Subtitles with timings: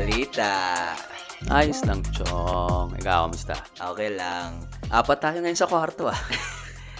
[0.00, 0.52] balita?
[1.48, 2.96] Ayos lang, Chong.
[2.96, 3.56] Ikaw, kamusta?
[3.76, 4.64] Okay lang.
[4.88, 6.16] Apat tayo ngayon sa kwarto, ah.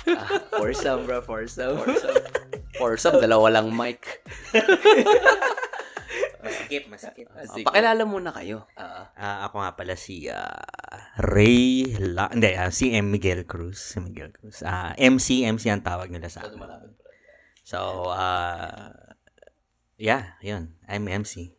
[0.04, 0.28] Ah,
[0.60, 1.20] foursome, bro.
[1.20, 1.80] Foursome.
[2.80, 4.00] Or sub, dalawa lang mic.
[6.40, 7.28] Masikip, masikip.
[7.30, 7.68] Ah, Oh, sige.
[7.68, 8.64] pakilala muna kayo.
[8.72, 10.56] Ah, Ah, ako nga pala si ah,
[11.20, 12.32] Ray La...
[12.32, 13.12] Hindi, ah, si M.
[13.12, 13.92] Miguel Cruz.
[13.92, 14.64] Si Miguel Cruz.
[14.64, 16.64] Ah, MC, MC ang tawag nila sa akin.
[17.60, 18.88] So, ah...
[19.96, 20.80] yeah, yun.
[20.88, 21.52] I'm MC.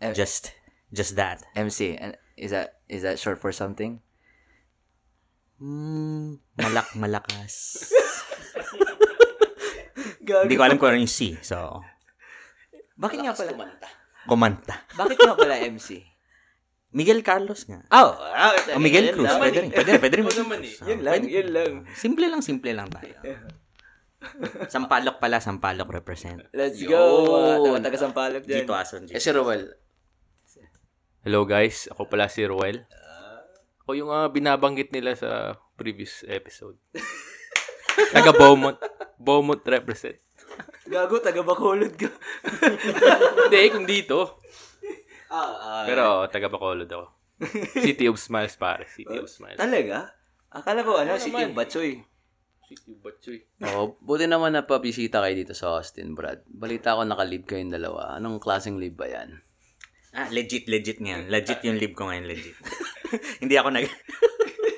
[0.00, 0.56] M- Just,
[0.96, 1.44] just that.
[1.52, 1.94] MC.
[1.94, 4.00] and Is that is that short for something?
[5.56, 7.88] Hmm, malak, malakas.
[10.20, 11.38] Hindi ko alam kung ano yung C.
[11.40, 11.80] So,
[12.96, 13.52] Bakit nga pala?
[14.26, 14.76] kumanta.
[14.92, 16.02] Bakit nga pala MC?
[16.92, 17.84] Miguel Carlos nga.
[17.88, 19.26] Oh, ah, O Miguel yun Cruz.
[19.28, 19.38] lang.
[19.38, 19.70] Pwede rin.
[19.70, 20.00] Pwede rin.
[20.00, 20.24] Pwede rin.
[20.24, 20.76] Miguel naman Cruz.
[20.82, 21.28] Yun Ah, lang, pwede.
[21.30, 21.72] yun lang.
[21.94, 23.14] Simple lang, simple lang tayo.
[24.74, 26.40] Sampalok pala, Sampalok represent.
[26.50, 26.90] Let's Yo.
[26.90, 27.76] go.
[27.78, 28.64] Taga Sampalok dyan.
[28.64, 29.04] Dito Ason.
[29.06, 29.72] Eh, si Roel.
[31.26, 32.86] Hello guys, ako pala si Ruel.
[33.82, 36.78] Ako yung ah, binabanggit nila sa previous episode.
[38.14, 38.78] Taga Beaumont.
[39.18, 40.22] Beaumont represent.
[40.86, 42.06] Gago, taga Bacolod ka.
[43.50, 44.38] Hindi, kung dito.
[45.26, 47.10] ah, ah, Pero taga Bacolod ako.
[47.74, 48.86] City of Smiles pare.
[48.86, 49.58] City of Smiles.
[49.58, 50.14] Talaga?
[50.54, 51.50] Akala ko ano, si naman.
[51.50, 51.92] Tim Batsoy.
[52.70, 53.42] City of Batchoy.
[53.66, 56.46] Oh, buti naman na pabisita kayo dito sa Austin, Brad.
[56.46, 58.14] Balita ko naka-leave kayong dalawa.
[58.14, 59.42] Anong klaseng leave ba yan?
[60.16, 61.28] Ah, legit, legit ngayon.
[61.28, 62.56] Legit yung live ko ngayon, legit.
[63.44, 63.84] hindi ako nag...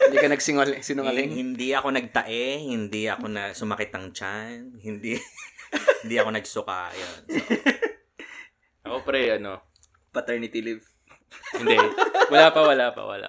[0.08, 0.80] Hindi ka nagsinungaling?
[0.82, 1.30] sinungaling?
[1.30, 5.14] hindi ako nagtae, hindi ako na sumakit ng tiyan, hindi
[6.02, 7.20] hindi ako nagsuka, yun.
[7.28, 7.44] So,
[8.88, 9.60] Ako pre, ano.
[10.10, 10.84] Paternity leave.
[11.54, 11.76] Hindi.
[12.32, 13.28] Wala pa, wala pa, wala.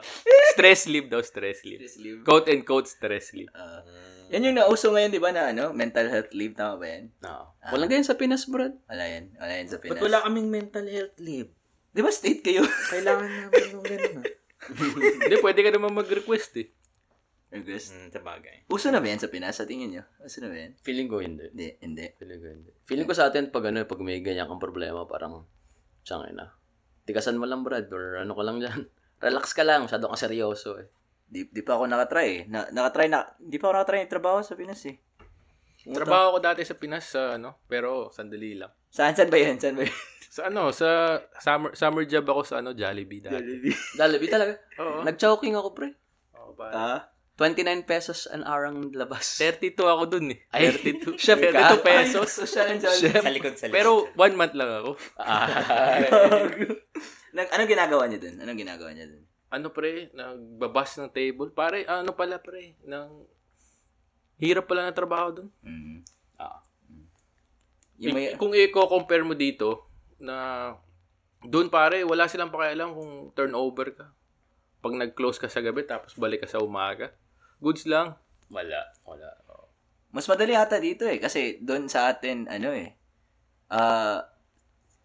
[0.56, 1.84] Stress leave daw, stress leave.
[2.00, 2.24] leave.
[2.24, 3.52] Quote and quote stress leave.
[3.52, 3.84] Ah.
[4.32, 7.12] yan yung nauso ngayon, di ba, na ano, mental health leave, tama ba yan?
[7.20, 7.54] No.
[7.76, 8.78] Walang ganyan sa Pinas, Brad.
[8.88, 9.36] Wala yan.
[9.36, 10.04] Wala yan sa ba't Pinas.
[10.06, 11.52] wala kaming mental health leave?
[11.90, 12.62] Di ba state kayo?
[12.66, 14.16] Kailangan namin ng ganun.
[14.22, 14.26] ah.
[15.26, 16.68] Hindi, pwede ka naman mag-request eh.
[17.50, 17.98] August.
[17.98, 18.70] Hmm, sa bagay.
[18.70, 19.58] Uso na ba yan sa Pinas?
[19.58, 20.04] Sa tingin nyo?
[20.22, 20.78] Uso na ba yan?
[20.86, 21.50] Feeling ko hindi.
[21.50, 22.06] Hindi, hindi.
[22.22, 22.72] Feeling ko hindi.
[22.86, 25.50] Feeling ko sa atin, pag ano, pag may ganyan kang problema, parang,
[26.06, 26.54] siyang ina.
[27.10, 28.86] Tikasan mo lang, Brad, or ano ko lang dyan.
[29.26, 30.94] Relax ka lang, masyado kang seryoso eh.
[31.26, 32.42] Di, di pa ako nakatry eh.
[32.46, 34.98] Na, nakatry na, di pa ako nakatry ng trabaho sa Pinas eh.
[35.90, 38.70] Trabaho ko dati sa Pinas sa ano, pero sandali lang.
[38.94, 39.58] Saan, saan ba yan?
[39.58, 39.96] Saan ba yan?
[40.40, 43.60] Sa ano, sa summer summer job ako sa ano, Jollibee dati.
[44.00, 44.56] Dalabi talaga.
[44.80, 45.04] Oo.
[45.04, 45.92] Nag-choking ako, pre.
[46.40, 46.72] Oo, pa.
[46.72, 47.00] ah?
[47.36, 49.40] 29 pesos an hour ang labas.
[49.40, 50.40] 32 ako dun eh.
[50.52, 51.16] Ay, 32.
[51.16, 51.76] chef ka?
[51.76, 52.28] 32 pesos.
[52.28, 53.00] Social and jolly.
[53.00, 53.24] Chef.
[53.24, 53.76] Sa likod, sa likod.
[53.80, 54.92] Pero one month lang ako.
[57.40, 58.36] Nag, anong ginagawa niya dun?
[58.44, 59.24] Anong ginagawa niya dun?
[59.56, 61.56] Ano pre, nagbabas ng table.
[61.56, 63.08] Pare, ano pala pre, ng
[64.40, 65.50] hirap pala ng trabaho dun.
[65.64, 66.04] Mm.
[66.36, 66.60] Ah.
[68.04, 69.89] Yung may, kung i-compare mo dito,
[70.20, 70.72] na
[71.44, 74.06] doon pare, wala silang pakialam kung turnover ka.
[74.80, 77.12] Pag nag-close ka sa gabi, tapos balik ka sa umaga.
[77.60, 78.16] Goods lang.
[78.52, 78.82] Wala.
[79.04, 79.30] Wala.
[80.10, 81.22] mas madali ata dito eh.
[81.22, 82.98] Kasi doon sa atin, ano eh,
[83.70, 84.26] ah,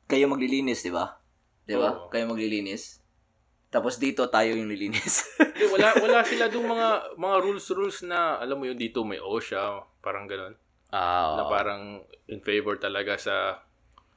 [0.08, 1.20] kayo maglilinis, di ba?
[1.64, 1.92] Di ba?
[1.92, 2.08] Oo.
[2.08, 3.04] Kayo maglilinis.
[3.74, 5.34] Tapos dito tayo yung lilinis.
[5.34, 9.82] Hindi, wala, wala sila doon mga, mga rules-rules na, alam mo yun, dito may OSHA,
[9.98, 10.54] parang ganun.
[10.94, 11.50] Ah, Na oo.
[11.50, 11.82] parang
[12.30, 13.66] in favor talaga sa,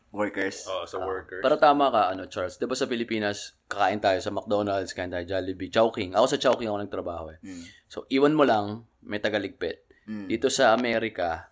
[0.09, 0.66] Workers.
[0.66, 1.41] oh, sa workers.
[1.41, 2.56] Pero tama ka, ano, Charles.
[2.56, 6.16] Di ba sa Pilipinas, kakain tayo sa McDonald's, kain tayo Jollibee, Chowking.
[6.16, 7.40] Ako sa Chowking ako nagtrabaho eh.
[7.41, 7.63] Mm.
[7.85, 8.66] So, iwan mo lang,
[9.01, 9.84] may tagaligpit.
[10.06, 10.25] Mm.
[10.28, 11.51] Dito sa Amerika,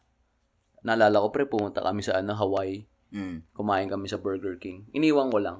[0.81, 2.87] naalala ko pre, pumunta kami sa ano, Hawaii.
[3.11, 3.43] Mm.
[3.51, 4.87] Kumain kami sa Burger King.
[4.91, 5.57] Iniwan ko lang.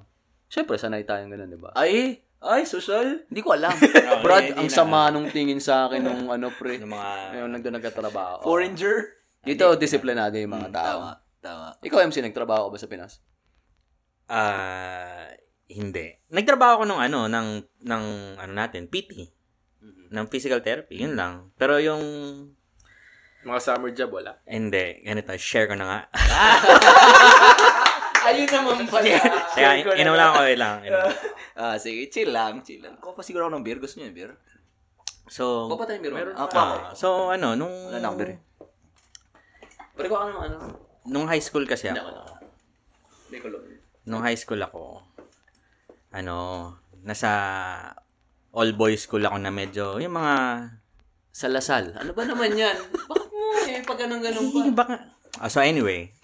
[0.47, 1.73] Siyempre, sanay tayong ganun, di ba?
[1.73, 3.25] Ay, ay, social.
[3.25, 3.73] Hindi ko alam.
[3.75, 4.75] Oo, Brad, hindi ang na.
[4.75, 6.77] sama nung tingin sa akin nung ano, pre.
[6.77, 7.09] Yung mga...
[7.37, 8.41] Yung nagdoon nagkatrabaho.
[8.41, 9.17] Foreigner.
[9.41, 10.97] Dito, disiplinado yung mga Mm, tao.
[11.01, 11.11] Tama,
[11.45, 11.77] tama.
[11.85, 13.13] Ikaw, MC, nagtrabaho ka ba sa Pinas?
[14.25, 15.29] Ah,
[15.69, 16.17] hindi.
[16.33, 17.47] Nagtrabaho ko nung ano, ng,
[17.85, 18.03] ng
[18.41, 19.29] ano natin, PT.
[20.09, 21.53] Ng physical therapy, yun lang.
[21.53, 22.01] Pero yung,
[23.45, 24.41] mga summer job, wala.
[24.49, 25.99] hindi, ganito, share ko na nga.
[28.25, 29.21] Ayun naman pala.
[29.53, 30.81] Kaya, inom lang ako, lang.
[31.53, 32.97] ah, sige, chill lang, chill lang.
[32.97, 33.77] Kuha pa siguro ako ng beer.
[33.77, 34.31] Gusto niyo yung beer?
[35.29, 36.17] So, Kuha pa tayo meron.
[36.17, 36.33] Meron.
[36.33, 36.57] Ah, ko.
[36.57, 38.31] ah, so ano, nung, Wala na ako beer.
[38.33, 38.39] eh.
[39.93, 40.57] Pero ka ng ano?
[41.05, 42.01] Nung high school kasi ako,
[43.29, 43.63] ko lang.
[44.05, 45.01] nung high school ako,
[46.11, 46.35] ano,
[47.03, 47.29] nasa
[48.55, 50.35] all boys school ako na medyo, yung mga,
[51.35, 51.91] Sa Lasal.
[51.99, 52.79] Ano ba naman yan?
[52.95, 54.59] Bakit mo eh, pag ganun-ganun pa?
[54.63, 54.95] yung baka,
[55.37, 56.07] ah, so anyway,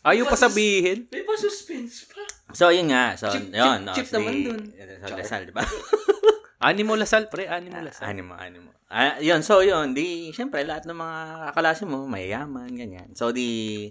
[0.00, 1.12] Ayaw pa sabihin.
[1.12, 2.24] May pa suspense pa.
[2.56, 4.60] so yun nga, so Chip- yun, chip- no, chip so naman dun.
[4.98, 5.60] Sa Lasal, di ba?
[6.60, 7.48] Animo lasal, pre.
[7.48, 8.04] Animo lasal.
[8.04, 8.70] Animo, animo.
[8.92, 11.18] Ah, yun, so yun, di, syempre, lahat ng mga
[11.56, 13.16] kaklase mo, mayayaman, ganyan.
[13.16, 13.88] So, di,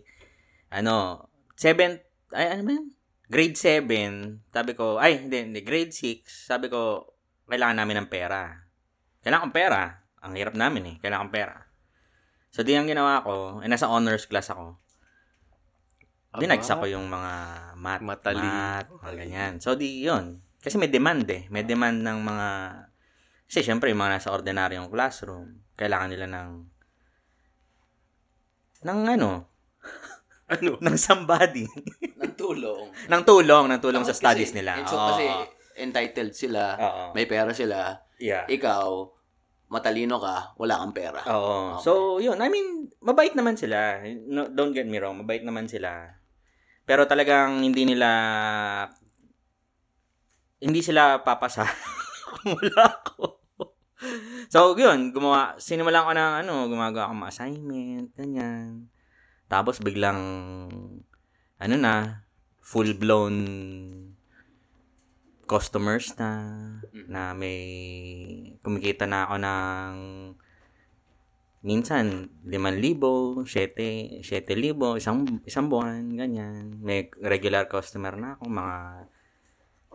[0.70, 1.26] ano,
[1.58, 2.06] seventh,
[2.36, 2.88] ay, ano ba yun?
[3.30, 7.10] grade 7, sabi ko, ay, hindi, hindi, grade 6, sabi ko,
[7.46, 8.54] kailangan namin ng pera.
[9.22, 9.82] Kailangan kong pera.
[10.26, 10.96] Ang hirap namin eh.
[11.02, 11.58] Kailangan kong pera.
[12.50, 14.78] So, di ang ginawa ko, eh, nasa honors class ako.
[16.38, 17.34] Dinagsa ko yung mga
[17.78, 18.42] math, Matali.
[18.42, 19.54] math, mga ganyan.
[19.62, 20.42] So, di yun.
[20.60, 21.48] Kasi may demand eh.
[21.48, 22.48] May demand ng mga...
[23.50, 26.50] Kasi syempre, yung mga nasa ordinaryong classroom, kailangan nila ng...
[28.84, 29.30] ng ano?
[30.50, 30.82] Ano?
[30.82, 31.70] ng somebody.
[32.26, 32.90] Ng tulong.
[33.06, 34.82] ng tulong, ng tulong sa Kasi- studies nila.
[34.90, 35.30] So, kasi
[35.78, 37.04] entitled sila, Oo.
[37.14, 38.50] may pera sila, Yeah.
[38.50, 39.14] ikaw,
[39.70, 41.22] matalino ka, wala kang pera.
[41.30, 41.78] Oo.
[41.78, 41.86] Okay.
[41.86, 42.42] So, yun.
[42.42, 44.02] I mean, mabait naman sila.
[44.26, 45.22] No, don't get me wrong.
[45.22, 46.18] Mabait naman sila.
[46.82, 48.10] Pero talagang hindi nila
[50.60, 51.64] hindi sila papasa
[52.46, 53.40] wala ako.
[54.48, 55.12] So, yun.
[55.12, 58.88] Gumawa, sinimulan ko ng ano, gumagawa ako ng mga assignment, ganyan.
[59.52, 60.20] Tapos, biglang,
[61.60, 62.24] ano na,
[62.64, 63.36] full-blown
[65.50, 66.30] customers na,
[67.10, 67.60] na may
[68.62, 69.94] kumikita na ako ng
[71.66, 76.80] minsan 5,000, 7, 7,000, isang, isang buwan, ganyan.
[76.80, 78.78] May regular customer na ako, mga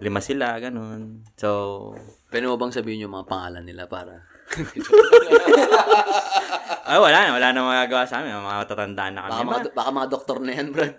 [0.02, 1.22] lima sila, ganun.
[1.38, 1.94] So,
[2.30, 4.26] Pwede mo bang sabihin yung mga pangalan nila para...
[6.90, 8.34] ay, wala na, wala na magagawa sa amin.
[8.34, 9.30] Mga matatandaan na kami.
[9.30, 10.94] Baka mga, baka mga doktor na yan, Brad.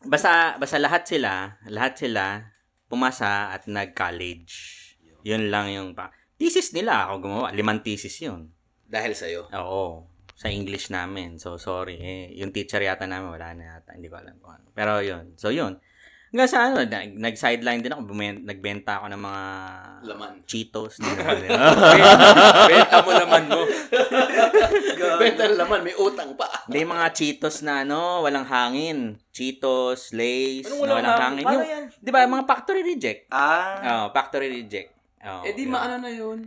[0.00, 1.32] Basta, basta lahat sila,
[1.70, 2.24] lahat sila,
[2.90, 4.52] pumasa at nag-college.
[5.22, 6.10] Yun lang yung, pa-
[6.40, 7.48] thesis nila ako gumawa.
[7.52, 8.48] Limang thesis yun.
[8.88, 9.52] Dahil sa'yo.
[9.54, 10.08] Oo.
[10.34, 11.36] Sa English namin.
[11.36, 12.00] So, sorry.
[12.00, 13.92] Eh, yung teacher yata namin, wala na yata.
[13.92, 14.66] Hindi ko alam kung ano.
[14.72, 15.36] Pero yun.
[15.36, 15.76] So, yun.
[16.30, 18.02] Hanggang sa ano, nag- nag-sideline din ako.
[18.06, 19.42] Bumen- nagbenta ako ng mga
[20.06, 20.32] Laman.
[20.44, 20.92] Cheetos.
[22.70, 23.60] Benta mo naman mo.
[25.20, 26.46] Benta ng laman, may utang pa.
[26.64, 29.18] Hindi, mga Cheetos na ano, walang hangin.
[29.28, 31.44] Cheetos, Lays, Anong na walang hangin?
[31.44, 31.84] Paano Yung, yan?
[31.92, 33.20] Di ba, mga factory reject.
[33.28, 33.74] Ah.
[33.82, 34.94] Oh, factory reject.
[35.20, 35.70] Oh, Eh di yun.
[35.70, 36.38] maano na yun.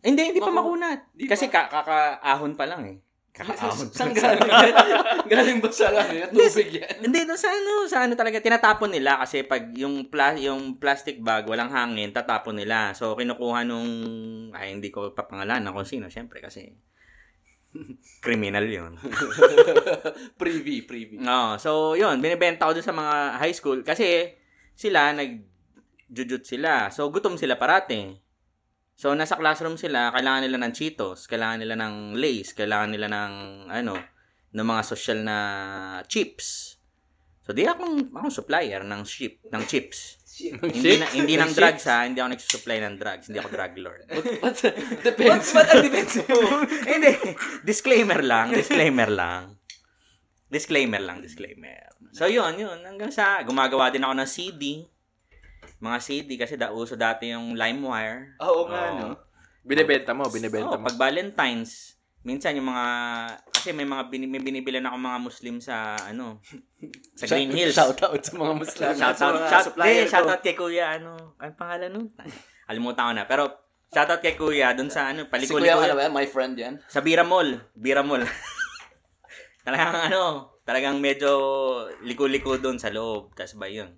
[0.00, 0.98] Hindi, hindi pa Maku- makunat.
[1.12, 1.66] Di Kasi pa?
[1.66, 2.96] ka- kakaahon pa lang eh.
[3.36, 3.92] Kakaahon.
[3.92, 4.40] Saan galing?
[5.32, 6.32] galing ba sa ano?
[6.32, 7.04] Tubig yan?
[7.04, 11.20] Hindi, no, sa ano, sa ano talaga, tinatapon nila kasi pag yung, pla- yung plastic
[11.20, 12.96] bag, walang hangin, tatapon nila.
[12.96, 13.88] So, kinukuha nung,
[14.56, 16.72] ay, hindi ko papangalan kung sino, syempre, kasi
[18.24, 18.96] criminal yun.
[20.40, 21.20] Privy, privy.
[21.20, 24.32] No, so, yun, binibenta ko dun sa mga high school kasi
[24.72, 26.88] sila, nag-jujut sila.
[26.88, 28.25] So, gutom sila parate.
[28.96, 33.32] So, nasa classroom sila, kailangan nila ng Cheetos, kailangan nila ng Lays, kailangan nila ng,
[33.68, 34.00] ano,
[34.56, 35.36] ng mga social na
[36.08, 36.80] chips.
[37.44, 40.16] So, di akong, akong supplier ng chip, ng chips.
[40.40, 44.00] hindi na, hindi ng drugs ha, hindi ako nagsusupply ng drugs, hindi ako drug lord.
[44.42, 44.64] But,
[45.04, 45.52] depends.
[45.52, 46.64] Ba't ang defense mo?
[46.96, 47.12] hindi,
[47.68, 49.60] disclaimer lang, disclaimer lang.
[50.48, 51.92] Disclaimer lang, disclaimer.
[52.16, 54.62] So, yun, yun, hanggang sa, gumagawa din ako ng CD.
[55.86, 58.34] Mga CD, kasi da, uso dati yung LimeWire.
[58.42, 58.98] Oo nga, Oo.
[58.98, 59.08] no?
[59.62, 60.86] Binibenta mo, binibenta Oo, mo.
[60.90, 61.94] pag Valentine's,
[62.26, 62.86] minsan yung mga,
[63.54, 66.42] kasi may mga bini, may binibilan ako mga Muslim sa, ano,
[67.14, 67.74] sa Green Hills.
[67.74, 68.86] Shout out sa mga Muslim.
[68.98, 72.06] Shout out, shout, eh, shout out kay Kuya, ano, ang pangalan nun?
[72.66, 73.24] Alimutan ko na.
[73.30, 73.42] Pero,
[73.94, 75.78] shout out kay Kuya, dun sa, ano, Si paliko-liko.
[75.78, 76.10] Kuya, ano ba?
[76.10, 76.74] My friend yan.
[76.90, 77.62] Sa Bira Mall.
[77.78, 78.26] Bira Mall.
[79.66, 80.22] talagang ano,
[80.62, 81.30] talagang medyo
[82.06, 83.34] liko-liko doon sa loob.
[83.34, 83.94] Tapos ba yun?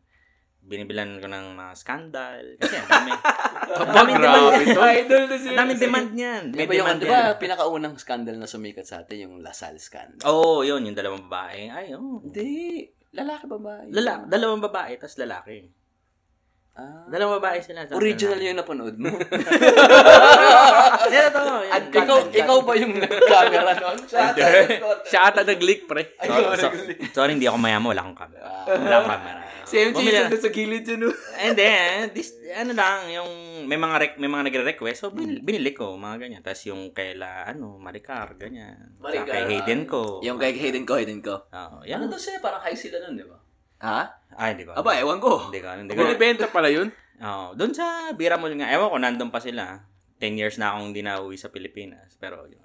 [0.68, 2.44] Binibilan ko ng mga scandal.
[2.60, 3.10] Kasi ang dami.
[3.72, 4.76] ang daming demand niyan.
[4.76, 4.82] to.
[4.84, 6.44] Idol na Ang daming demand niyan.
[6.52, 7.12] May ba yung, demand di yan.
[7.16, 10.20] ba pinakaunang scandal na sumikat sa atin, yung Lasal scandal?
[10.28, 10.84] Oo, oh, yun.
[10.84, 11.72] Yung dalawang babae.
[11.72, 12.20] Ay, oh.
[12.20, 12.84] Hindi.
[13.16, 13.88] Lalaki babae.
[13.88, 15.77] Lala, dalawang babae, tapos lalaki.
[16.78, 17.02] Ah.
[17.10, 17.90] Dalawang babae sila.
[17.90, 19.10] tapos Original yung napanood mo.
[21.10, 21.42] Yan, ito.
[21.66, 21.82] Yan.
[21.90, 23.98] ikaw, ikaw ba yung nag-camera noon?
[25.10, 26.14] Siya ata nag-leak, pre.
[26.22, 26.66] So, so,
[27.18, 27.90] sorry, hindi ako mayaman.
[27.90, 28.46] Wala akong camera.
[28.70, 29.40] Wala akong camera.
[29.68, 30.00] Si MJ
[30.32, 31.12] doon sa gilid yun?
[31.36, 33.30] And then, this, ano lang, yung
[33.68, 36.40] may mga rec, may mga nagre-request, so binili, binili ko, mga ganyan.
[36.40, 38.96] Tapos yung kaila, ano, Maricar, ganyan.
[38.96, 39.28] Sa Maricar.
[39.28, 40.24] kay Hayden ko.
[40.24, 41.44] Yung kay Hayden ko, Hayden ko.
[41.52, 41.84] Oo.
[41.84, 42.40] Ano to siya?
[42.40, 43.36] Parang high sila nun, di ba?
[43.78, 44.00] Ha?
[44.34, 44.74] Ay, hindi ko.
[44.74, 45.48] Aba, ewan ko.
[45.48, 45.98] Hindi ko, hindi ko.
[45.98, 46.90] Binibenta pala yun.
[47.18, 48.70] Oo, doon sa Bira Mall nga.
[48.70, 49.82] Ewan ko, nandun pa sila.
[50.18, 52.14] 10 years na akong hindi na uwi sa Pilipinas.
[52.16, 52.62] Pero, yun.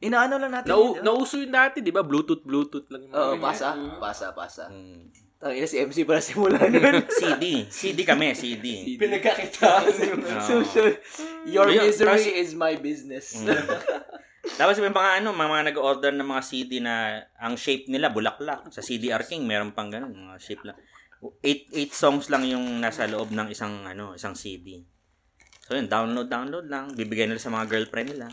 [0.00, 1.02] Inaano lang natin Nau yun.
[1.02, 2.02] nauso yun dati, di ba?
[2.02, 3.40] Bluetooth, Bluetooth lang Oo, ganyan.
[3.40, 3.66] pasa.
[3.98, 4.64] Pasa, pasa.
[4.68, 5.10] Mm.
[5.36, 7.04] Tangina si MC para simula nun.
[7.08, 7.66] CD.
[7.68, 8.66] CD kami, CD.
[9.00, 10.40] Pinagkakitaan yung Oo.
[10.40, 10.98] Social.
[11.44, 13.38] Your misery is my business.
[13.38, 13.48] Mm.
[14.54, 18.68] Tapos may mga ano, mga, mga nag-order ng mga CD na ang shape nila bulaklak.
[18.70, 20.78] Sa CDR King meron pang ganun, mga shape lang.
[21.40, 24.84] Eight, eight songs lang yung nasa loob ng isang ano, isang CD.
[25.64, 26.92] So yun, download, download lang.
[26.92, 28.28] Bibigyan nila sa mga girlfriend nila.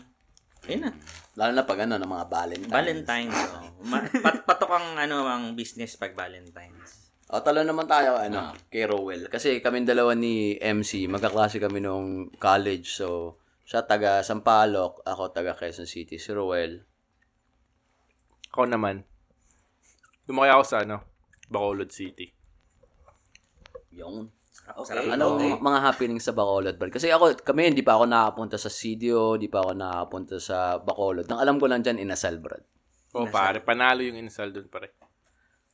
[0.68, 0.92] Ayun na.
[1.34, 2.70] Lalo na pag ano, ng mga Valentine.
[2.70, 3.40] Valentine's.
[3.56, 3.72] Oh.
[3.88, 7.02] Ma- pat patok ang ano ang business pag Valentine's.
[7.32, 9.32] O, talo naman tayo, ano, kay Rowell.
[9.32, 12.92] Kasi kami dalawa ni MC, magkaklase kami nung college.
[12.92, 16.18] So, siya taga Sampaloc, ako taga Quezon City.
[16.18, 16.82] Si Rowell.
[18.52, 19.06] Ako naman.
[20.28, 21.02] Lumaki ako sa ano,
[21.48, 22.28] Bacolod City.
[23.94, 24.28] Yung.
[24.62, 25.10] Okay.
[25.10, 25.58] Ano okay.
[25.58, 26.94] mga happenings sa Bacolod, Brad?
[26.94, 31.26] Kasi ako, kami, hindi pa ako nakapunta sa CDO, hindi pa ako nakapunta sa Bacolod.
[31.26, 32.62] Nang alam ko lang dyan, Inasal, Brad.
[33.12, 34.96] Oh, pare, panalo yung install doon, pare.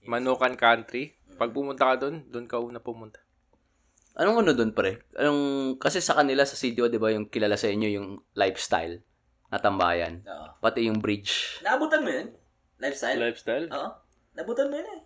[0.08, 1.14] Manukan Country.
[1.38, 3.22] Pag pumunta ka doon, doon ka una pumunta.
[4.18, 4.98] Anong ano doon, pre?
[5.14, 5.42] Anong,
[5.78, 8.98] kasi sa kanila, sa CDO, di ba, yung kilala sa inyo, yung lifestyle
[9.46, 10.26] na tambayan.
[10.26, 10.46] Oo.
[10.58, 11.62] Pati yung bridge.
[11.62, 12.28] Naabutan mo yun?
[12.76, 13.16] Lifestyle?
[13.16, 13.66] Lifestyle?
[13.70, 13.90] Oo.
[14.34, 15.00] Nabutan mo yun eh.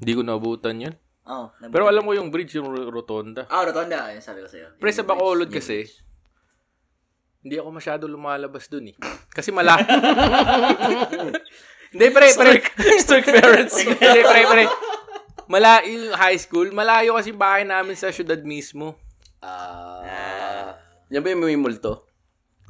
[0.00, 0.94] Hindi ko naabutan yun.
[1.22, 1.52] Oo.
[1.62, 3.44] Pero alam ko yung bridge, yung ro- rotonda.
[3.46, 4.08] Ah, rotonda.
[4.08, 4.72] Ayun, sabi ko sa'yo.
[4.74, 5.94] Pre, Yung sa bridge, Bacolod yung kasi, bridge.
[7.42, 8.96] hindi ako masyado lumalabas doon eh.
[9.28, 9.84] Kasi malayo.
[11.92, 12.52] Hindi, pre, pre.
[12.98, 13.76] Strict parents.
[13.84, 14.64] Hindi, pre, pre.
[15.52, 16.72] Malayo yung high school.
[16.72, 18.96] Malayo kasi bahay namin sa syudad mismo.
[19.44, 20.72] Ah.
[21.12, 22.08] yan ba yung may multo?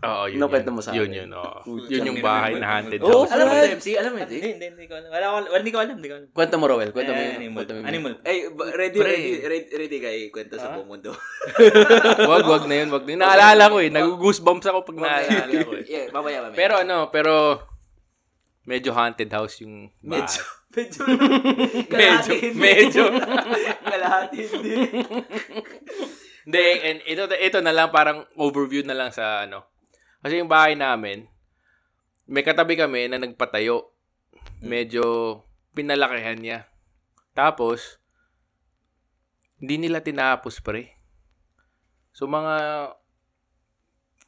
[0.02, 0.42] Oo, yun.
[0.42, 0.74] Nakwento yun.
[0.74, 1.14] mo sa Yun, akin.
[1.14, 1.30] yun.
[1.30, 1.58] oo.
[1.86, 3.30] Yun yung bahay na haunted Oh, house.
[3.30, 3.94] Alam mo MC?
[3.94, 4.34] Alam mo ito?
[4.34, 5.08] Hindi, hindi, hindi ko alam.
[5.14, 6.26] Wala ko, wala, hindi ko alam, hindi ko alam.
[6.34, 6.90] Kwento mo, Rowell.
[6.90, 7.20] Kwento mo.
[7.22, 7.38] Eh, yun.
[7.38, 7.62] animal.
[7.86, 8.12] Animal.
[8.26, 11.14] Eh, ba- ready, ready, ready, ready kayo kwento sa buong mundo.
[12.34, 13.20] wag, wag na yun, wag na yun.
[13.22, 13.90] Naalala ko eh.
[13.94, 15.84] Nag-goosebumps ako pag naalala ko eh.
[15.86, 16.58] yeah, mamaya, mamaya.
[16.58, 17.32] Pero ano, pero
[18.62, 20.26] medyo haunted house yung bahay.
[20.76, 23.04] medyo, medyo, Medyo, medyo.
[23.92, 24.75] kalahati hindi.
[26.42, 29.69] Hindi, and ito, ito na lang parang overview na lang sa ano.
[30.23, 31.26] Kasi yung bahay namin,
[32.26, 33.90] may katabi kami na nagpatayo.
[34.62, 35.38] Medyo
[35.75, 36.71] pinalakihan niya.
[37.35, 38.02] Tapos,
[39.62, 40.99] hindi nila tinapos pre.
[42.11, 42.54] So mga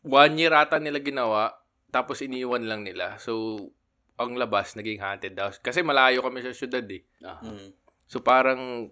[0.06, 1.58] one year ata nila ginawa,
[1.90, 3.18] tapos iniwan lang nila.
[3.18, 3.58] So,
[4.14, 5.58] ang labas, naging haunted house.
[5.58, 7.02] Kasi malayo kami sa syudad eh.
[7.22, 7.42] Ah.
[7.42, 7.74] Mm.
[8.06, 8.90] So parang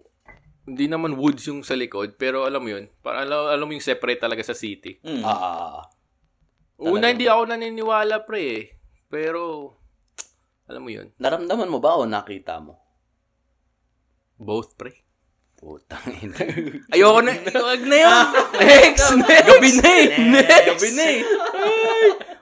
[0.62, 3.82] hindi naman woods yung sa likod, pero alam mo yun, parang alam, alam mo yung
[3.82, 4.98] separate talaga sa city.
[5.02, 5.22] Mm.
[5.22, 5.84] Ah, ah, ah.
[6.82, 8.64] Una hindi ako naniniwala pre eh.
[9.06, 9.74] Pero
[10.66, 12.82] alam mo yun, Naramdaman mo ba o nakita mo?
[14.42, 14.90] both pre.
[15.62, 16.42] Putang ina.
[16.94, 18.24] Ayoko na, wag na yun.
[18.58, 19.46] Next, next.
[19.46, 20.06] Gabi na eh.
[20.18, 20.66] Next.
[20.66, 21.20] Gabi na eh.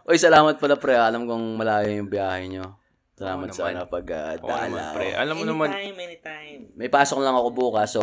[0.08, 0.96] Uy, salamat pala pre.
[0.96, 2.80] Alam kong malayo yung biyahe nyo.
[3.20, 4.96] Salamat Oo sa ano, pag uh, dalaw.
[4.96, 5.12] pre.
[5.12, 6.60] Alam mo naman, Anytime, anytime.
[6.72, 8.00] May pasok lang ako bukas, so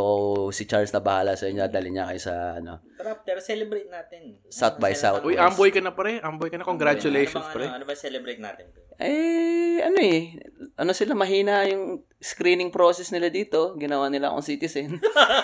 [0.53, 1.65] si Charles na bahala sa inyo.
[1.65, 4.37] Dali niya kayo sa ano, Tara, pero celebrate natin.
[4.53, 4.93] South by.
[4.93, 5.25] Southwest.
[5.25, 6.21] uy, amboy ka na pre.
[6.21, 6.69] Amboy ka na.
[6.69, 7.65] Congratulations ano, pre.
[7.65, 8.69] Ano, ano ba celebrate natin?
[9.01, 10.37] Eh, ano eh,
[10.77, 13.73] ano sila, mahina yung screening process nila dito.
[13.81, 15.01] Ginawa nila akong citizen.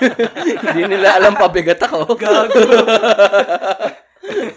[0.70, 2.14] Hindi nila alam pabigat ako.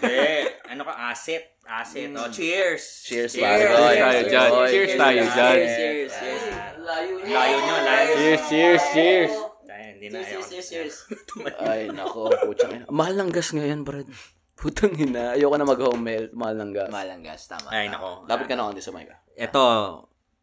[0.07, 1.56] Eh, ano ka, asset.
[1.67, 2.09] Asset.
[2.13, 3.03] Oh, cheers.
[3.03, 3.67] Cheers, Cheers pare.
[3.67, 4.49] tayo dyan.
[4.49, 5.53] Oy, Cheers tayo dyan.
[5.53, 6.43] Cheers, cheers, cheers.
[6.79, 7.35] Layo niyo.
[7.35, 8.11] Layo nyo, layo.
[8.15, 9.33] Cheers, cheers, cheers.
[9.61, 10.17] Tayo, hindi na.
[10.21, 11.59] Cheers, cheers, cheers, cheers.
[11.67, 12.85] Ay, nako, putang ina.
[12.87, 14.07] Mahal ng gas ngayon, Brad.
[14.55, 15.35] Putang ina.
[15.35, 16.33] Ayoko na mag-home health.
[16.33, 16.89] Mahal ng gas.
[16.89, 17.67] Malang gas, tama.
[17.69, 18.23] Ay, nako.
[18.25, 19.11] Lapit ka na konti sa mic.
[19.11, 19.19] ah.
[19.35, 19.63] Ito,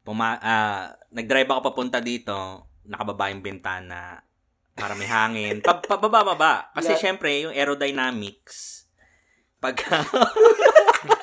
[0.00, 2.37] puma, ah, nag-drive ako papunta dito,
[2.85, 4.21] nakababa yung bintana
[4.71, 5.64] para may hangin.
[5.64, 6.71] Pa, pababa-baba.
[6.76, 8.87] Kasi syempre, yung aerodynamics,
[9.59, 10.04] pagka,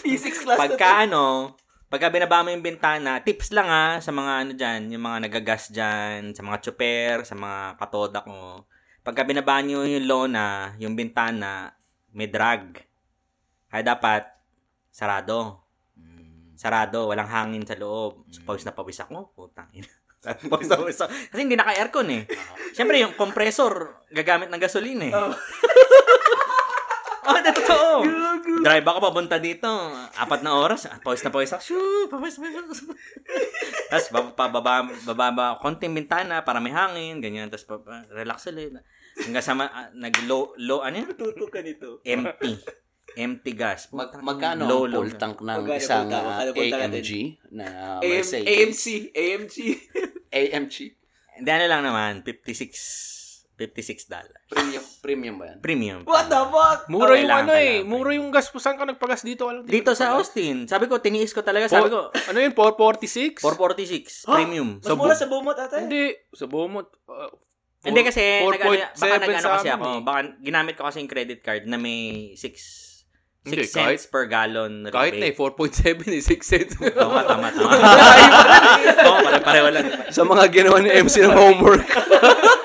[0.00, 1.54] Physics class pagka ano,
[1.90, 5.74] pagka binaba mo yung bintana, tips lang ha, sa mga ano dyan, yung mga nagagas
[5.74, 8.64] dyan, sa mga chopper, sa mga katoda ko.
[9.02, 11.74] Pagka binaba nyo yung lona, yung bintana,
[12.14, 12.78] may drag.
[13.70, 14.26] Kaya dapat,
[14.90, 15.66] sarado.
[16.60, 18.28] Sarado, walang hangin sa loob.
[18.28, 19.32] So, pawis na pawis ako.
[19.32, 19.88] Putang ina.
[20.52, 21.08] pawis na pawis ako.
[21.08, 22.22] Kasi hindi naka-aircon eh.
[22.76, 25.14] Siyempre, yung compressor, gagamit ng gasolina eh.
[25.16, 25.32] Oh,
[27.22, 27.92] na totoo.
[28.60, 29.68] Drive ako papunta dito.
[30.14, 30.84] Apat na oras.
[30.84, 31.62] ah, Pawis na pawis ako.
[31.62, 32.80] Shoo, pawis, pawis.
[33.88, 34.74] Tapos bab- pababa,
[35.04, 37.48] bababa, konting bintana para may hangin, ganyan.
[37.48, 37.66] Tapos
[38.10, 38.72] relax ulit.
[39.20, 41.12] Hanggang sa ma- ah, nag-low, low, ano yun?
[41.12, 42.00] Tuto ka nito.
[42.02, 42.52] Empty.
[43.10, 43.90] Empty gas.
[43.90, 45.02] Mag, magkano Low, ang low.
[45.02, 46.70] full tank ng Magkano isang ah, natin?
[46.70, 47.10] AMG
[47.50, 47.66] na
[47.98, 48.46] AM, Mercedes?
[48.46, 49.56] AMC, AMC.
[50.30, 50.76] AMG.
[51.42, 53.19] Hindi, ano lang naman, 56,
[53.62, 54.40] 56 dollars.
[54.46, 55.58] Premium, premium ba yan?
[55.60, 56.00] Premium.
[56.02, 56.78] What the fuck?
[56.86, 57.76] Mura yung Kailangan, ano eh.
[57.82, 58.48] Mura yung gas.
[58.50, 59.44] Saan ka nagpagas dito?
[59.44, 60.64] Alam, Dito sa Austin.
[60.64, 61.68] Sabi ko, tiniis ko talaga.
[61.68, 62.52] Sabi ko, ano yun?
[62.52, 63.38] 446?
[63.38, 64.24] 446.
[64.24, 64.34] Ha?
[64.34, 64.68] Premium.
[64.76, 65.76] Mas Sa mura bu- sa Beaumont ate.
[65.78, 66.04] Hindi.
[66.32, 66.88] Sa Beaumont.
[67.06, 67.28] uh,
[67.80, 69.84] Hindi kasi, nag, ano, 4.7 baka nag-ano kasi ako.
[69.86, 70.00] eh.
[70.02, 72.88] Baka ginamit ko kasi yung credit card na may 6
[73.40, 74.92] Hindi, 6 cents per gallon rebate.
[74.92, 75.32] Kahit na eh.
[75.32, 76.20] 4.7 eh.
[76.20, 76.76] 6 cents.
[76.92, 77.72] Tama, tama, tama.
[79.08, 79.86] Oo, pare-pareho lang.
[80.08, 81.88] Sa mga ginawa ni MC ng homework.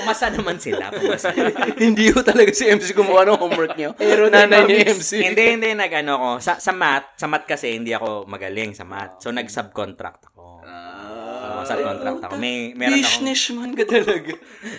[0.00, 0.88] Pumasa naman sila.
[0.88, 1.28] Pumasa.
[1.84, 3.92] Hindi ko talaga si MC gumawa ng homework niyo.
[4.00, 5.20] Nanay ni MC.
[5.20, 5.70] hindi, hindi.
[5.76, 6.28] Nag-ano ko.
[6.40, 9.20] Sa, sa math, sa math kasi hindi ako magaling sa math.
[9.22, 10.64] So, nag-subcontract ako.
[10.64, 11.00] Ah.
[11.40, 12.32] Oo, consult contract ako.
[12.36, 14.32] May, meron akong, Niche man ka talaga.